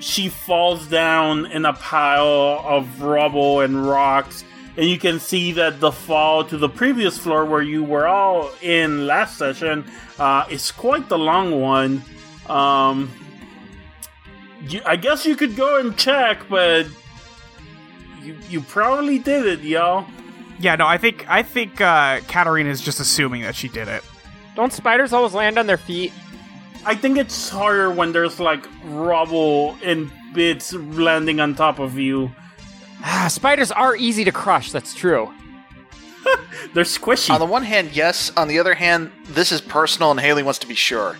she 0.00 0.28
falls 0.28 0.86
down 0.86 1.46
in 1.46 1.64
a 1.64 1.72
pile 1.72 2.62
of 2.64 3.02
rubble 3.02 3.60
and 3.60 3.86
rocks. 3.88 4.44
And 4.76 4.88
you 4.88 4.98
can 4.98 5.18
see 5.18 5.52
that 5.52 5.80
the 5.80 5.90
fall 5.90 6.44
to 6.44 6.56
the 6.56 6.68
previous 6.68 7.18
floor 7.18 7.44
where 7.44 7.62
you 7.62 7.82
were 7.82 8.06
all 8.06 8.50
in 8.62 9.06
last 9.08 9.36
session 9.36 9.84
uh, 10.20 10.46
is 10.48 10.70
quite 10.70 11.08
the 11.08 11.18
long 11.18 11.60
one. 11.60 12.02
Um, 12.48 13.10
you, 14.62 14.80
I 14.86 14.96
guess 14.96 15.26
you 15.26 15.34
could 15.34 15.56
go 15.56 15.78
and 15.80 15.96
check, 15.96 16.48
but 16.48 16.86
You 18.22 18.36
you 18.48 18.60
probably 18.60 19.18
did 19.18 19.46
it, 19.46 19.60
y'all. 19.60 20.06
Yeah, 20.60 20.76
no, 20.76 20.86
I 20.86 20.98
think 20.98 21.24
I 21.28 21.42
think 21.42 21.80
uh, 21.80 22.20
Katarina 22.28 22.68
is 22.68 22.80
just 22.80 23.00
assuming 23.00 23.42
that 23.42 23.54
she 23.54 23.68
did 23.68 23.88
it. 23.88 24.02
Don't 24.54 24.72
spiders 24.72 25.12
always 25.12 25.34
land 25.34 25.58
on 25.58 25.66
their 25.66 25.76
feet? 25.76 26.12
I 26.84 26.94
think 26.94 27.18
it's 27.18 27.48
harder 27.48 27.90
when 27.90 28.12
there's 28.12 28.40
like 28.40 28.66
rubble 28.84 29.76
and 29.82 30.10
bits 30.32 30.72
landing 30.72 31.40
on 31.40 31.54
top 31.54 31.78
of 31.78 31.98
you. 31.98 32.30
Ah, 33.02 33.28
spiders 33.30 33.70
are 33.70 33.94
easy 33.96 34.24
to 34.24 34.32
crush. 34.32 34.72
That's 34.72 34.94
true. 34.94 35.32
They're 36.74 36.84
squishy. 36.84 37.30
On 37.30 37.40
the 37.40 37.46
one 37.46 37.62
hand, 37.62 37.90
yes. 37.92 38.32
On 38.36 38.48
the 38.48 38.58
other 38.58 38.74
hand, 38.74 39.12
this 39.24 39.52
is 39.52 39.60
personal, 39.60 40.10
and 40.10 40.18
Haley 40.20 40.42
wants 40.42 40.58
to 40.60 40.66
be 40.66 40.74
sure. 40.74 41.16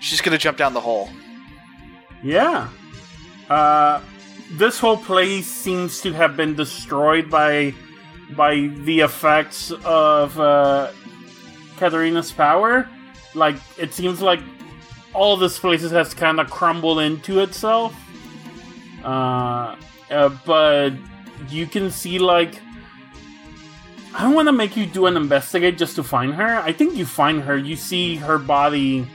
She's 0.00 0.20
gonna 0.20 0.38
jump 0.38 0.58
down 0.58 0.74
the 0.74 0.80
hole. 0.80 1.10
Yeah. 2.22 2.68
Uh, 3.48 4.00
this 4.52 4.78
whole 4.78 4.96
place 4.96 5.46
seems 5.46 6.00
to 6.02 6.12
have 6.12 6.36
been 6.36 6.54
destroyed 6.54 7.30
by 7.30 7.74
by 8.36 8.70
the 8.84 9.00
effects 9.00 9.70
of 9.84 10.38
uh, 10.40 10.90
Katarina's 11.76 12.32
power. 12.32 12.88
Like 13.34 13.56
it 13.78 13.92
seems 13.92 14.22
like 14.22 14.40
all 15.14 15.36
this 15.36 15.58
places 15.58 15.92
has 15.92 16.12
kind 16.12 16.40
of 16.40 16.50
crumbled 16.50 16.98
into 17.00 17.40
itself. 17.40 17.94
Uh, 19.02 19.76
uh, 20.10 20.28
but 20.44 20.90
you 21.48 21.66
can 21.66 21.90
see 21.90 22.18
like 22.18 22.60
I 24.14 24.22
don't 24.22 24.34
want 24.34 24.46
to 24.48 24.52
make 24.52 24.76
you 24.76 24.86
do 24.86 25.06
an 25.06 25.16
investigate 25.16 25.76
just 25.76 25.96
to 25.96 26.04
find 26.04 26.34
her. 26.34 26.58
I 26.58 26.72
think 26.72 26.94
you 26.94 27.04
find 27.04 27.42
her. 27.42 27.56
You 27.56 27.74
see 27.74 28.16
her 28.16 28.38
body. 28.38 29.06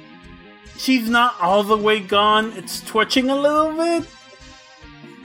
She's 0.78 1.10
not 1.10 1.36
all 1.40 1.64
the 1.64 1.78
way 1.78 2.00
gone. 2.00 2.52
It's 2.56 2.82
twitching 2.82 3.30
a 3.30 3.36
little 3.36 3.74
bit, 3.76 4.10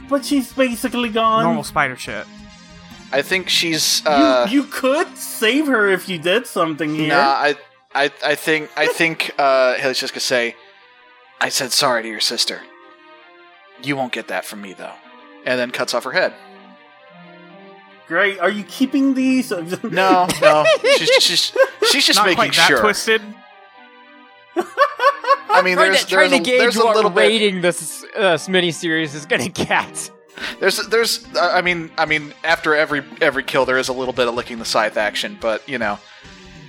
but 0.09 0.25
she's 0.25 0.53
basically 0.53 1.11
gone. 1.11 1.45
Normal 1.45 1.65
spider 1.65 1.97
shit. 1.97 2.27
I 3.13 3.23
think 3.23 3.49
she's. 3.49 4.05
Uh, 4.07 4.47
you, 4.49 4.63
you 4.63 4.69
could 4.69 5.17
save 5.17 5.67
her 5.67 5.89
if 5.89 6.09
you 6.09 6.19
did 6.19 6.47
something 6.47 6.95
here. 6.95 7.09
Nah, 7.09 7.23
I, 7.23 7.57
I, 7.95 8.11
I 8.25 8.35
think, 8.35 8.71
I 8.77 8.87
think 8.87 9.33
uh, 9.39 9.75
Haley's 9.75 10.01
just 10.01 10.13
gonna 10.13 10.21
say, 10.21 10.57
"I 11.41 11.49
said 11.49 11.73
sorry 11.73 12.03
to 12.03 12.09
your 12.09 12.21
sister. 12.21 12.61
You 13.83 13.97
won't 13.97 14.13
get 14.13 14.29
that 14.29 14.45
from 14.45 14.61
me, 14.63 14.73
though," 14.73 14.95
and 15.45 15.59
then 15.59 15.71
cuts 15.71 15.95
off 15.95 16.05
her 16.05 16.13
head. 16.13 16.33
Great. 18.07 18.39
Are 18.39 18.51
you 18.51 18.65
keeping 18.65 19.15
these? 19.15 19.51
No, 19.83 20.27
no, 20.43 20.65
she's 20.97 21.11
she's 21.23 21.53
she's 21.91 22.07
just 22.07 22.19
Not 22.19 22.27
making 22.27 22.37
quite 22.37 22.55
that 22.57 22.69
sure. 22.69 22.81
twisted. 22.81 23.23
I 24.57 25.63
mean, 25.63 25.75
Trying 25.77 25.93
there's 25.93 26.05
to, 26.05 26.11
trying 26.11 26.31
there's 26.31 26.31
to 26.31 26.37
a, 26.37 26.41
gauge 26.45 26.59
there's 26.61 26.77
a 26.77 26.85
what 26.85 26.97
little 26.97 27.11
bit. 27.11 27.21
rating 27.21 27.61
this 27.61 28.05
uh, 28.17 28.35
miniseries 28.49 29.15
is 29.15 29.27
gonna 29.27 29.49
get. 29.49 30.11
There's 30.61 30.79
there's 30.89 31.25
uh, 31.35 31.53
I 31.55 31.63
mean 31.63 31.91
I 31.97 32.07
mean 32.07 32.35
after 32.45 32.75
every 32.75 33.03
every 33.21 33.43
kill 33.45 33.65
there 33.65 33.79
is 33.79 33.89
a 33.89 33.93
little 33.93 34.13
bit 34.15 34.29
of 34.29 34.35
licking 34.35 34.59
the 34.59 34.65
scythe 34.65 34.97
action, 34.97 35.39
but 35.41 35.67
you 35.69 35.79
know, 35.79 35.99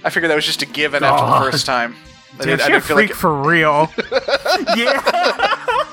I 0.04 0.10
figured 0.12 0.30
that 0.32 0.36
was 0.36 0.46
just 0.46 0.62
a 0.62 0.66
given 0.66 1.04
after 1.04 1.26
the 1.46 1.52
first 1.52 1.66
time. 1.66 1.96
I 2.40 2.46
Damn, 2.46 2.58
didn't, 2.58 2.62
I 2.62 2.68
she 2.68 2.74
a 2.74 2.82
freak 2.82 3.10
like 3.10 3.18
for 3.18 3.34
real. 3.34 3.92
yeah. 4.76 5.86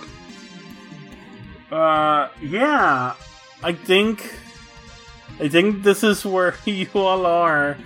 uh, 1.70 2.28
yeah. 2.40 3.14
I 3.62 3.72
think, 3.72 4.34
I 5.40 5.48
think 5.48 5.82
this 5.82 6.02
is 6.02 6.24
where 6.24 6.54
you 6.64 6.88
all 6.94 7.26
are. 7.26 7.76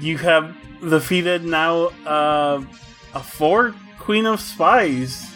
You 0.00 0.18
have 0.18 0.56
defeated 0.80 1.44
now 1.44 1.90
uh, 2.06 2.62
a 3.14 3.20
four 3.20 3.74
Queen 3.98 4.26
of 4.26 4.40
Spies. 4.40 5.28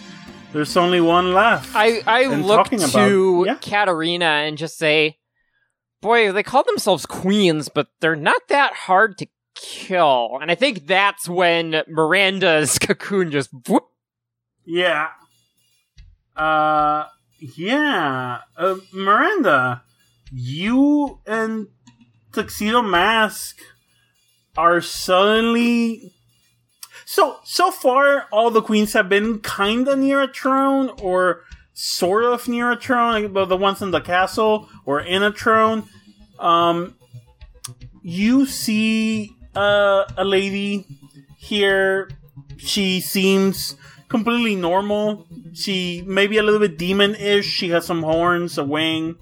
There's 0.52 0.76
only 0.76 1.00
one 1.00 1.32
left. 1.34 1.70
I, 1.74 2.00
I 2.06 2.26
look 2.26 2.64
talking 2.64 2.82
about- 2.82 2.92
to 3.06 3.44
yeah. 3.46 3.54
Katarina 3.60 4.24
and 4.24 4.58
just 4.58 4.76
say, 4.78 5.18
boy, 6.00 6.32
they 6.32 6.42
call 6.42 6.64
themselves 6.64 7.06
queens, 7.06 7.68
but 7.68 7.88
they're 8.00 8.16
not 8.16 8.40
that 8.48 8.72
hard 8.72 9.18
to 9.18 9.28
kill. 9.56 10.38
And 10.40 10.50
I 10.50 10.54
think 10.54 10.86
that's 10.86 11.28
when 11.28 11.82
Miranda's 11.88 12.78
cocoon 12.80 13.30
just 13.30 13.50
whoop. 13.68 13.84
Yeah. 14.64 15.08
Uh, 16.36 17.06
yeah. 17.38 18.40
Uh, 18.56 18.76
Miranda, 18.92 19.82
you 20.32 21.20
and 21.26 21.68
Tuxedo 22.32 22.82
Mask 22.82 23.58
are 24.56 24.80
suddenly. 24.80 26.12
So, 27.04 27.36
so 27.44 27.70
far, 27.70 28.26
all 28.32 28.50
the 28.50 28.62
queens 28.62 28.92
have 28.92 29.08
been 29.08 29.38
kinda 29.38 29.94
near 29.96 30.22
a 30.22 30.28
throne, 30.32 30.90
or 31.00 31.42
sort 31.72 32.24
of 32.24 32.48
near 32.48 32.72
a 32.72 32.76
throne, 32.76 33.32
but 33.32 33.44
the- 33.46 33.56
ones 33.56 33.80
in 33.80 33.92
the 33.92 34.00
castle, 34.00 34.68
or 34.84 35.00
in 35.00 35.22
a 35.22 35.30
throne. 35.32 35.84
Um, 36.40 36.96
you 38.02 38.44
see 38.46 39.35
uh, 39.56 40.04
a 40.16 40.24
lady 40.24 40.86
here. 41.38 42.10
She 42.58 43.00
seems 43.00 43.76
completely 44.08 44.56
normal. 44.56 45.26
She 45.54 46.02
maybe 46.06 46.38
a 46.38 46.42
little 46.42 46.60
bit 46.60 46.78
demon-ish. 46.78 47.46
She 47.46 47.70
has 47.70 47.84
some 47.86 48.02
horns, 48.02 48.58
a 48.58 48.64
wing, 48.64 49.16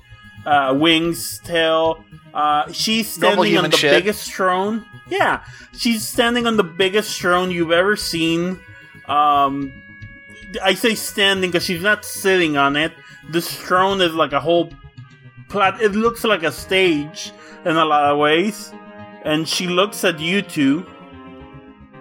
uh, 0.44 0.76
wings, 0.78 1.40
tail. 1.44 2.04
Uh, 2.32 2.70
she's 2.72 3.08
standing 3.08 3.56
on 3.56 3.70
the 3.70 3.76
shit. 3.76 3.92
biggest 3.92 4.32
throne. 4.32 4.84
Yeah, 5.08 5.44
she's 5.76 6.06
standing 6.06 6.46
on 6.46 6.56
the 6.56 6.64
biggest 6.64 7.20
throne 7.20 7.50
you've 7.50 7.70
ever 7.70 7.94
seen. 7.96 8.58
Um, 9.06 9.72
I 10.62 10.74
say 10.74 10.94
standing 10.94 11.50
because 11.50 11.64
she's 11.64 11.82
not 11.82 12.04
sitting 12.04 12.56
on 12.56 12.76
it. 12.76 12.92
This 13.30 13.52
throne 13.54 14.00
is 14.00 14.14
like 14.14 14.32
a 14.32 14.40
whole 14.40 14.72
plat. 15.48 15.80
It 15.80 15.92
looks 15.92 16.24
like 16.24 16.42
a 16.42 16.52
stage 16.52 17.32
in 17.64 17.76
a 17.76 17.84
lot 17.84 18.10
of 18.10 18.18
ways. 18.18 18.72
And 19.24 19.48
she 19.48 19.66
looks 19.66 20.04
at 20.04 20.20
you 20.20 20.42
two. 20.42 20.86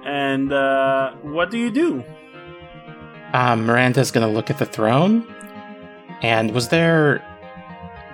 And 0.05 0.51
uh, 0.51 1.13
what 1.21 1.49
do 1.49 1.57
you 1.57 1.71
do? 1.71 2.03
Um, 3.33 3.65
Miranda's 3.65 4.11
gonna 4.11 4.27
look 4.27 4.49
at 4.49 4.57
the 4.57 4.65
throne. 4.65 5.27
And 6.21 6.51
was 6.53 6.69
there. 6.69 7.25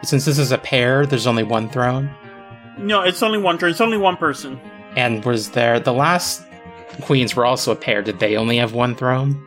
Since 0.04 0.26
this 0.26 0.38
is 0.38 0.52
a 0.52 0.58
pair, 0.58 1.06
there's 1.06 1.28
only 1.28 1.44
one 1.44 1.70
throne. 1.70 2.10
No, 2.78 3.02
it's 3.02 3.22
only 3.22 3.38
one 3.38 3.58
turn. 3.58 3.72
It's 3.72 3.82
only 3.82 3.98
one 3.98 4.16
person. 4.16 4.60
And 4.96 5.26
was 5.26 5.52
there. 5.52 5.80
The 5.80 5.94
last 5.94 6.44
queens 7.02 7.36
were 7.36 7.46
also 7.46 7.72
a 7.72 7.76
pair. 7.76 8.02
Did 8.02 8.20
they 8.20 8.38
only 8.38 8.58
have 8.58 8.74
one 8.74 8.96
throne? 8.96 9.46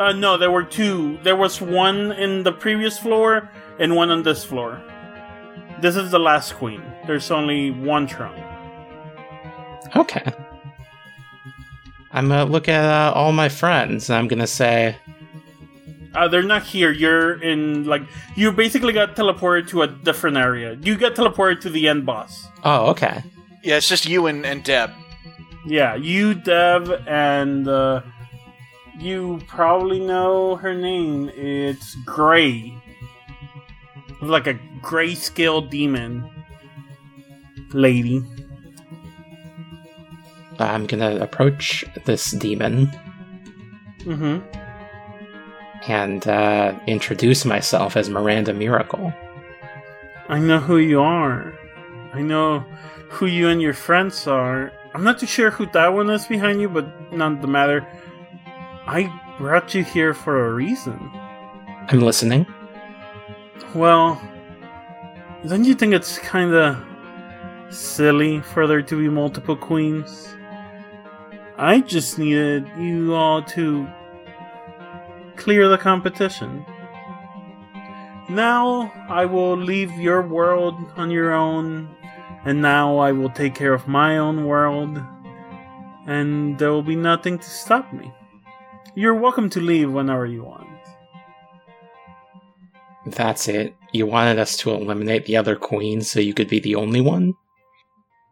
Uh, 0.00 0.12
no, 0.12 0.38
there 0.38 0.50
were 0.50 0.64
two. 0.64 1.18
There 1.22 1.36
was 1.36 1.60
one 1.60 2.12
in 2.12 2.42
the 2.42 2.52
previous 2.52 2.98
floor 2.98 3.50
and 3.78 3.94
one 3.94 4.10
on 4.10 4.22
this 4.22 4.44
floor. 4.44 4.82
This 5.80 5.96
is 5.96 6.10
the 6.10 6.18
last 6.18 6.54
queen. 6.54 6.82
There's 7.06 7.30
only 7.30 7.70
one 7.70 8.08
throne. 8.08 8.42
Okay. 9.96 10.24
I'm 12.12 12.28
gonna 12.28 12.44
look 12.44 12.68
at 12.68 12.84
uh, 12.84 13.12
all 13.14 13.32
my 13.32 13.48
friends, 13.48 14.10
and 14.10 14.16
I'm 14.18 14.28
gonna 14.28 14.46
say, 14.46 14.96
Uh, 16.14 16.28
they're 16.28 16.42
not 16.42 16.62
here. 16.62 16.90
You're 16.92 17.40
in 17.42 17.84
like 17.84 18.02
you 18.36 18.52
basically 18.52 18.92
got 18.92 19.16
teleported 19.16 19.68
to 19.68 19.82
a 19.82 19.86
different 19.88 20.36
area. 20.36 20.76
You 20.82 20.96
got 20.98 21.14
teleported 21.14 21.60
to 21.62 21.70
the 21.70 21.88
end 21.88 22.04
boss. 22.04 22.48
"Oh, 22.64 22.90
okay." 22.90 23.22
yeah, 23.64 23.76
it's 23.78 23.88
just 23.88 24.04
you 24.06 24.26
and, 24.26 24.44
and 24.44 24.62
Deb. 24.64 24.90
Yeah, 25.64 25.94
you, 25.94 26.34
Deb, 26.34 26.90
and 27.06 27.66
uh, 27.68 28.02
you 28.98 29.40
probably 29.46 30.00
know 30.00 30.56
her 30.56 30.74
name. 30.74 31.30
It's 31.34 31.94
Gray, 32.04 32.74
like 34.20 34.46
a 34.48 34.54
grayscale 34.82 35.70
demon 35.70 36.28
lady. 37.72 38.22
I'm 40.64 40.86
gonna 40.86 41.16
approach 41.16 41.84
this 42.04 42.30
demon 42.32 42.90
Mm-hmm. 44.04 44.40
and 45.88 46.26
uh, 46.26 46.76
introduce 46.88 47.44
myself 47.44 47.96
as 47.96 48.08
Miranda 48.10 48.52
Miracle. 48.52 49.12
I 50.28 50.38
know 50.40 50.58
who 50.58 50.78
you 50.78 51.00
are. 51.00 51.52
I 52.12 52.20
know 52.22 52.64
who 53.10 53.26
you 53.26 53.48
and 53.48 53.62
your 53.62 53.74
friends 53.74 54.26
are. 54.26 54.72
I'm 54.94 55.04
not 55.04 55.20
too 55.20 55.26
sure 55.26 55.50
who 55.50 55.66
that 55.66 55.92
one 55.94 56.10
is 56.10 56.26
behind 56.26 56.60
you, 56.60 56.68
but 56.68 57.12
none 57.12 57.34
of 57.36 57.42
the 57.42 57.46
matter. 57.48 57.86
I 58.86 59.08
brought 59.38 59.72
you 59.74 59.84
here 59.84 60.14
for 60.14 60.46
a 60.48 60.52
reason. 60.52 60.98
I'm 61.88 62.00
listening. 62.00 62.46
Well, 63.74 64.20
don't 65.46 65.64
you 65.64 65.74
think 65.74 65.94
it's 65.94 66.18
kind 66.18 66.52
of 66.54 66.76
silly 67.70 68.40
for 68.40 68.66
there 68.66 68.82
to 68.82 68.98
be 68.98 69.08
multiple 69.08 69.56
queens? 69.56 70.34
I 71.62 71.78
just 71.78 72.18
needed 72.18 72.68
you 72.76 73.14
all 73.14 73.40
to 73.54 73.86
clear 75.36 75.68
the 75.68 75.78
competition. 75.78 76.66
Now 78.28 78.92
I 79.08 79.26
will 79.26 79.56
leave 79.56 79.92
your 79.92 80.22
world 80.22 80.74
on 80.96 81.12
your 81.12 81.30
own, 81.30 81.88
and 82.44 82.60
now 82.60 82.98
I 82.98 83.12
will 83.12 83.30
take 83.30 83.54
care 83.54 83.74
of 83.74 83.86
my 83.86 84.18
own 84.18 84.44
world, 84.44 85.00
and 86.08 86.58
there 86.58 86.72
will 86.72 86.82
be 86.82 86.96
nothing 86.96 87.38
to 87.38 87.48
stop 87.48 87.92
me. 87.92 88.12
You're 88.96 89.14
welcome 89.14 89.48
to 89.50 89.60
leave 89.60 89.92
whenever 89.92 90.26
you 90.26 90.42
want. 90.42 90.66
That's 93.06 93.46
it. 93.46 93.76
you 93.92 94.06
wanted 94.06 94.40
us 94.40 94.56
to 94.56 94.72
eliminate 94.72 95.26
the 95.26 95.36
other 95.36 95.54
queens 95.54 96.10
so 96.10 96.18
you 96.18 96.34
could 96.34 96.48
be 96.48 96.58
the 96.58 96.74
only 96.74 97.00
one? 97.00 97.34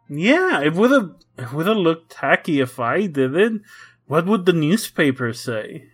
Yeah, 0.09 0.59
it 0.59 0.73
would 0.73 0.91
have 0.91 1.11
it 1.41 1.51
would 1.51 1.65
have 1.65 1.77
looked 1.77 2.11
tacky 2.11 2.59
if 2.59 2.79
I 2.79 3.07
did 3.07 3.35
it. 3.35 3.61
What 4.05 4.27
would 4.27 4.45
the 4.45 4.53
newspaper 4.53 5.33
say? 5.33 5.85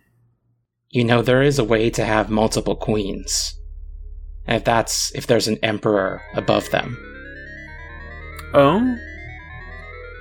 You 0.90 1.04
know, 1.04 1.22
there 1.22 1.40
is 1.40 1.58
a 1.58 1.64
way 1.64 1.88
to 1.88 2.04
have 2.04 2.28
multiple 2.28 2.76
queens. 2.76 3.58
If 4.46 4.64
that's 4.64 5.10
if 5.14 5.26
there's 5.26 5.48
an 5.48 5.58
emperor 5.62 6.20
above 6.34 6.68
them. 6.68 6.98
Oh? 8.52 8.96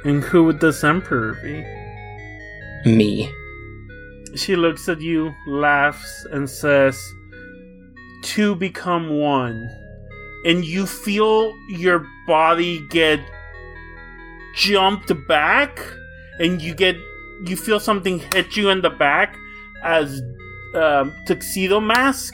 And 0.05 0.23
who 0.23 0.45
would 0.45 0.61
this 0.61 0.85
emperor 0.85 1.33
be? 1.43 2.89
Me. 2.89 3.29
She 4.35 4.55
looks 4.55 4.87
at 4.87 5.01
you, 5.01 5.33
laughs, 5.45 6.25
and 6.31 6.49
says, 6.49 6.97
Two 8.21 8.55
become 8.55 9.09
one. 9.09 9.69
And 10.45 10.63
you 10.63 10.85
feel 10.85 11.53
your 11.67 12.05
body 12.27 12.87
get 12.87 13.19
jumped 14.57 15.11
back, 15.27 15.79
and 16.39 16.61
you 16.61 16.73
get 16.73 16.95
you 17.45 17.55
feel 17.55 17.79
something 17.79 18.19
hit 18.33 18.57
you 18.57 18.69
in 18.69 18.81
the 18.81 18.89
back 18.89 19.37
as 19.83 20.21
um, 20.73 21.13
tuxedo 21.27 21.79
mask 21.79 22.33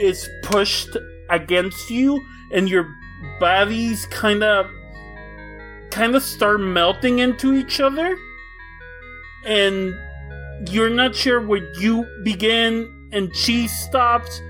is 0.00 0.28
pushed 0.42 0.96
against 1.30 1.88
you, 1.90 2.20
and 2.52 2.68
your 2.68 2.86
bodies 3.38 4.06
kind 4.06 4.42
of 4.42 4.66
kind 5.90 6.14
of 6.14 6.22
start 6.22 6.60
melting 6.60 7.20
into 7.20 7.54
each 7.54 7.80
other, 7.80 8.16
and 9.44 9.94
you're 10.68 10.90
not 10.90 11.14
sure 11.14 11.40
where 11.40 11.72
you 11.74 12.04
begin 12.24 12.92
and 13.12 13.34
she 13.34 13.68
stops. 13.68 14.40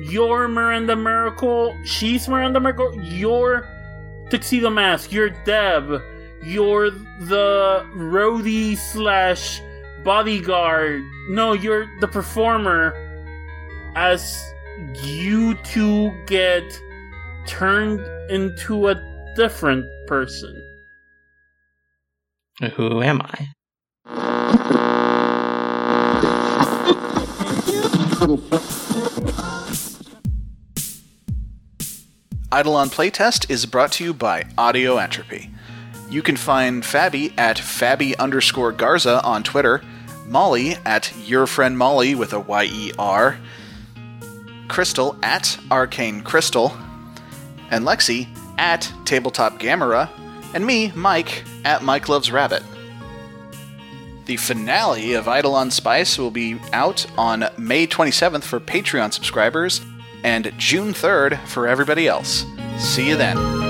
You're 0.00 0.48
Miranda 0.48 0.96
Miracle. 0.96 1.76
She's 1.84 2.28
Miranda 2.28 2.58
Miracle. 2.58 3.00
You're 3.00 3.68
Tuxedo 4.30 4.70
Mask. 4.70 5.12
You're 5.12 5.30
Deb. 5.30 6.00
You're 6.42 6.90
the 6.90 7.86
roadie 7.94 8.76
slash 8.76 9.60
bodyguard. 10.04 11.02
No, 11.30 11.52
you're 11.52 11.86
the 12.00 12.08
performer. 12.08 12.92
As 13.96 14.36
you 15.02 15.54
two 15.56 16.12
get 16.26 16.64
turned 17.46 18.00
into 18.30 18.88
a 18.88 19.32
different 19.36 19.86
person. 20.06 20.60
Who 22.74 23.02
am 23.02 23.20
I? 23.22 23.48
Eidolon 32.54 32.88
Playtest 32.88 33.50
is 33.50 33.66
brought 33.66 33.90
to 33.92 34.04
you 34.04 34.14
by 34.14 34.44
Audio 34.56 34.98
Entropy. 34.98 35.50
You 36.08 36.22
can 36.22 36.36
find 36.36 36.84
Fabi 36.84 37.36
at 37.36 37.56
Fabi 37.56 38.16
underscore 38.16 38.70
Garza 38.70 39.20
on 39.24 39.42
Twitter, 39.42 39.82
Molly 40.24 40.76
at 40.84 41.12
Your 41.26 41.48
Friend 41.48 41.76
Molly 41.76 42.14
with 42.14 42.32
a 42.32 42.38
Y 42.38 42.64
E 42.66 42.92
R, 42.96 43.40
Crystal 44.68 45.16
at 45.20 45.58
Arcane 45.68 46.20
Crystal, 46.20 46.72
and 47.72 47.84
Lexi 47.84 48.28
at 48.56 48.92
Tabletop 49.04 49.58
Gamera, 49.58 50.08
and 50.54 50.64
me, 50.64 50.92
Mike, 50.94 51.42
at 51.64 51.82
Mike 51.82 52.08
Loves 52.08 52.30
Rabbit. 52.30 52.62
The 54.26 54.36
finale 54.36 55.14
of 55.14 55.26
Eidolon 55.26 55.72
Spice 55.72 56.18
will 56.18 56.30
be 56.30 56.60
out 56.72 57.04
on 57.18 57.48
May 57.58 57.88
27th 57.88 58.44
for 58.44 58.60
Patreon 58.60 59.12
subscribers 59.12 59.80
and 60.24 60.52
June 60.58 60.92
3rd 60.92 61.38
for 61.46 61.68
everybody 61.68 62.08
else. 62.08 62.44
See 62.78 63.08
you 63.08 63.16
then. 63.16 63.63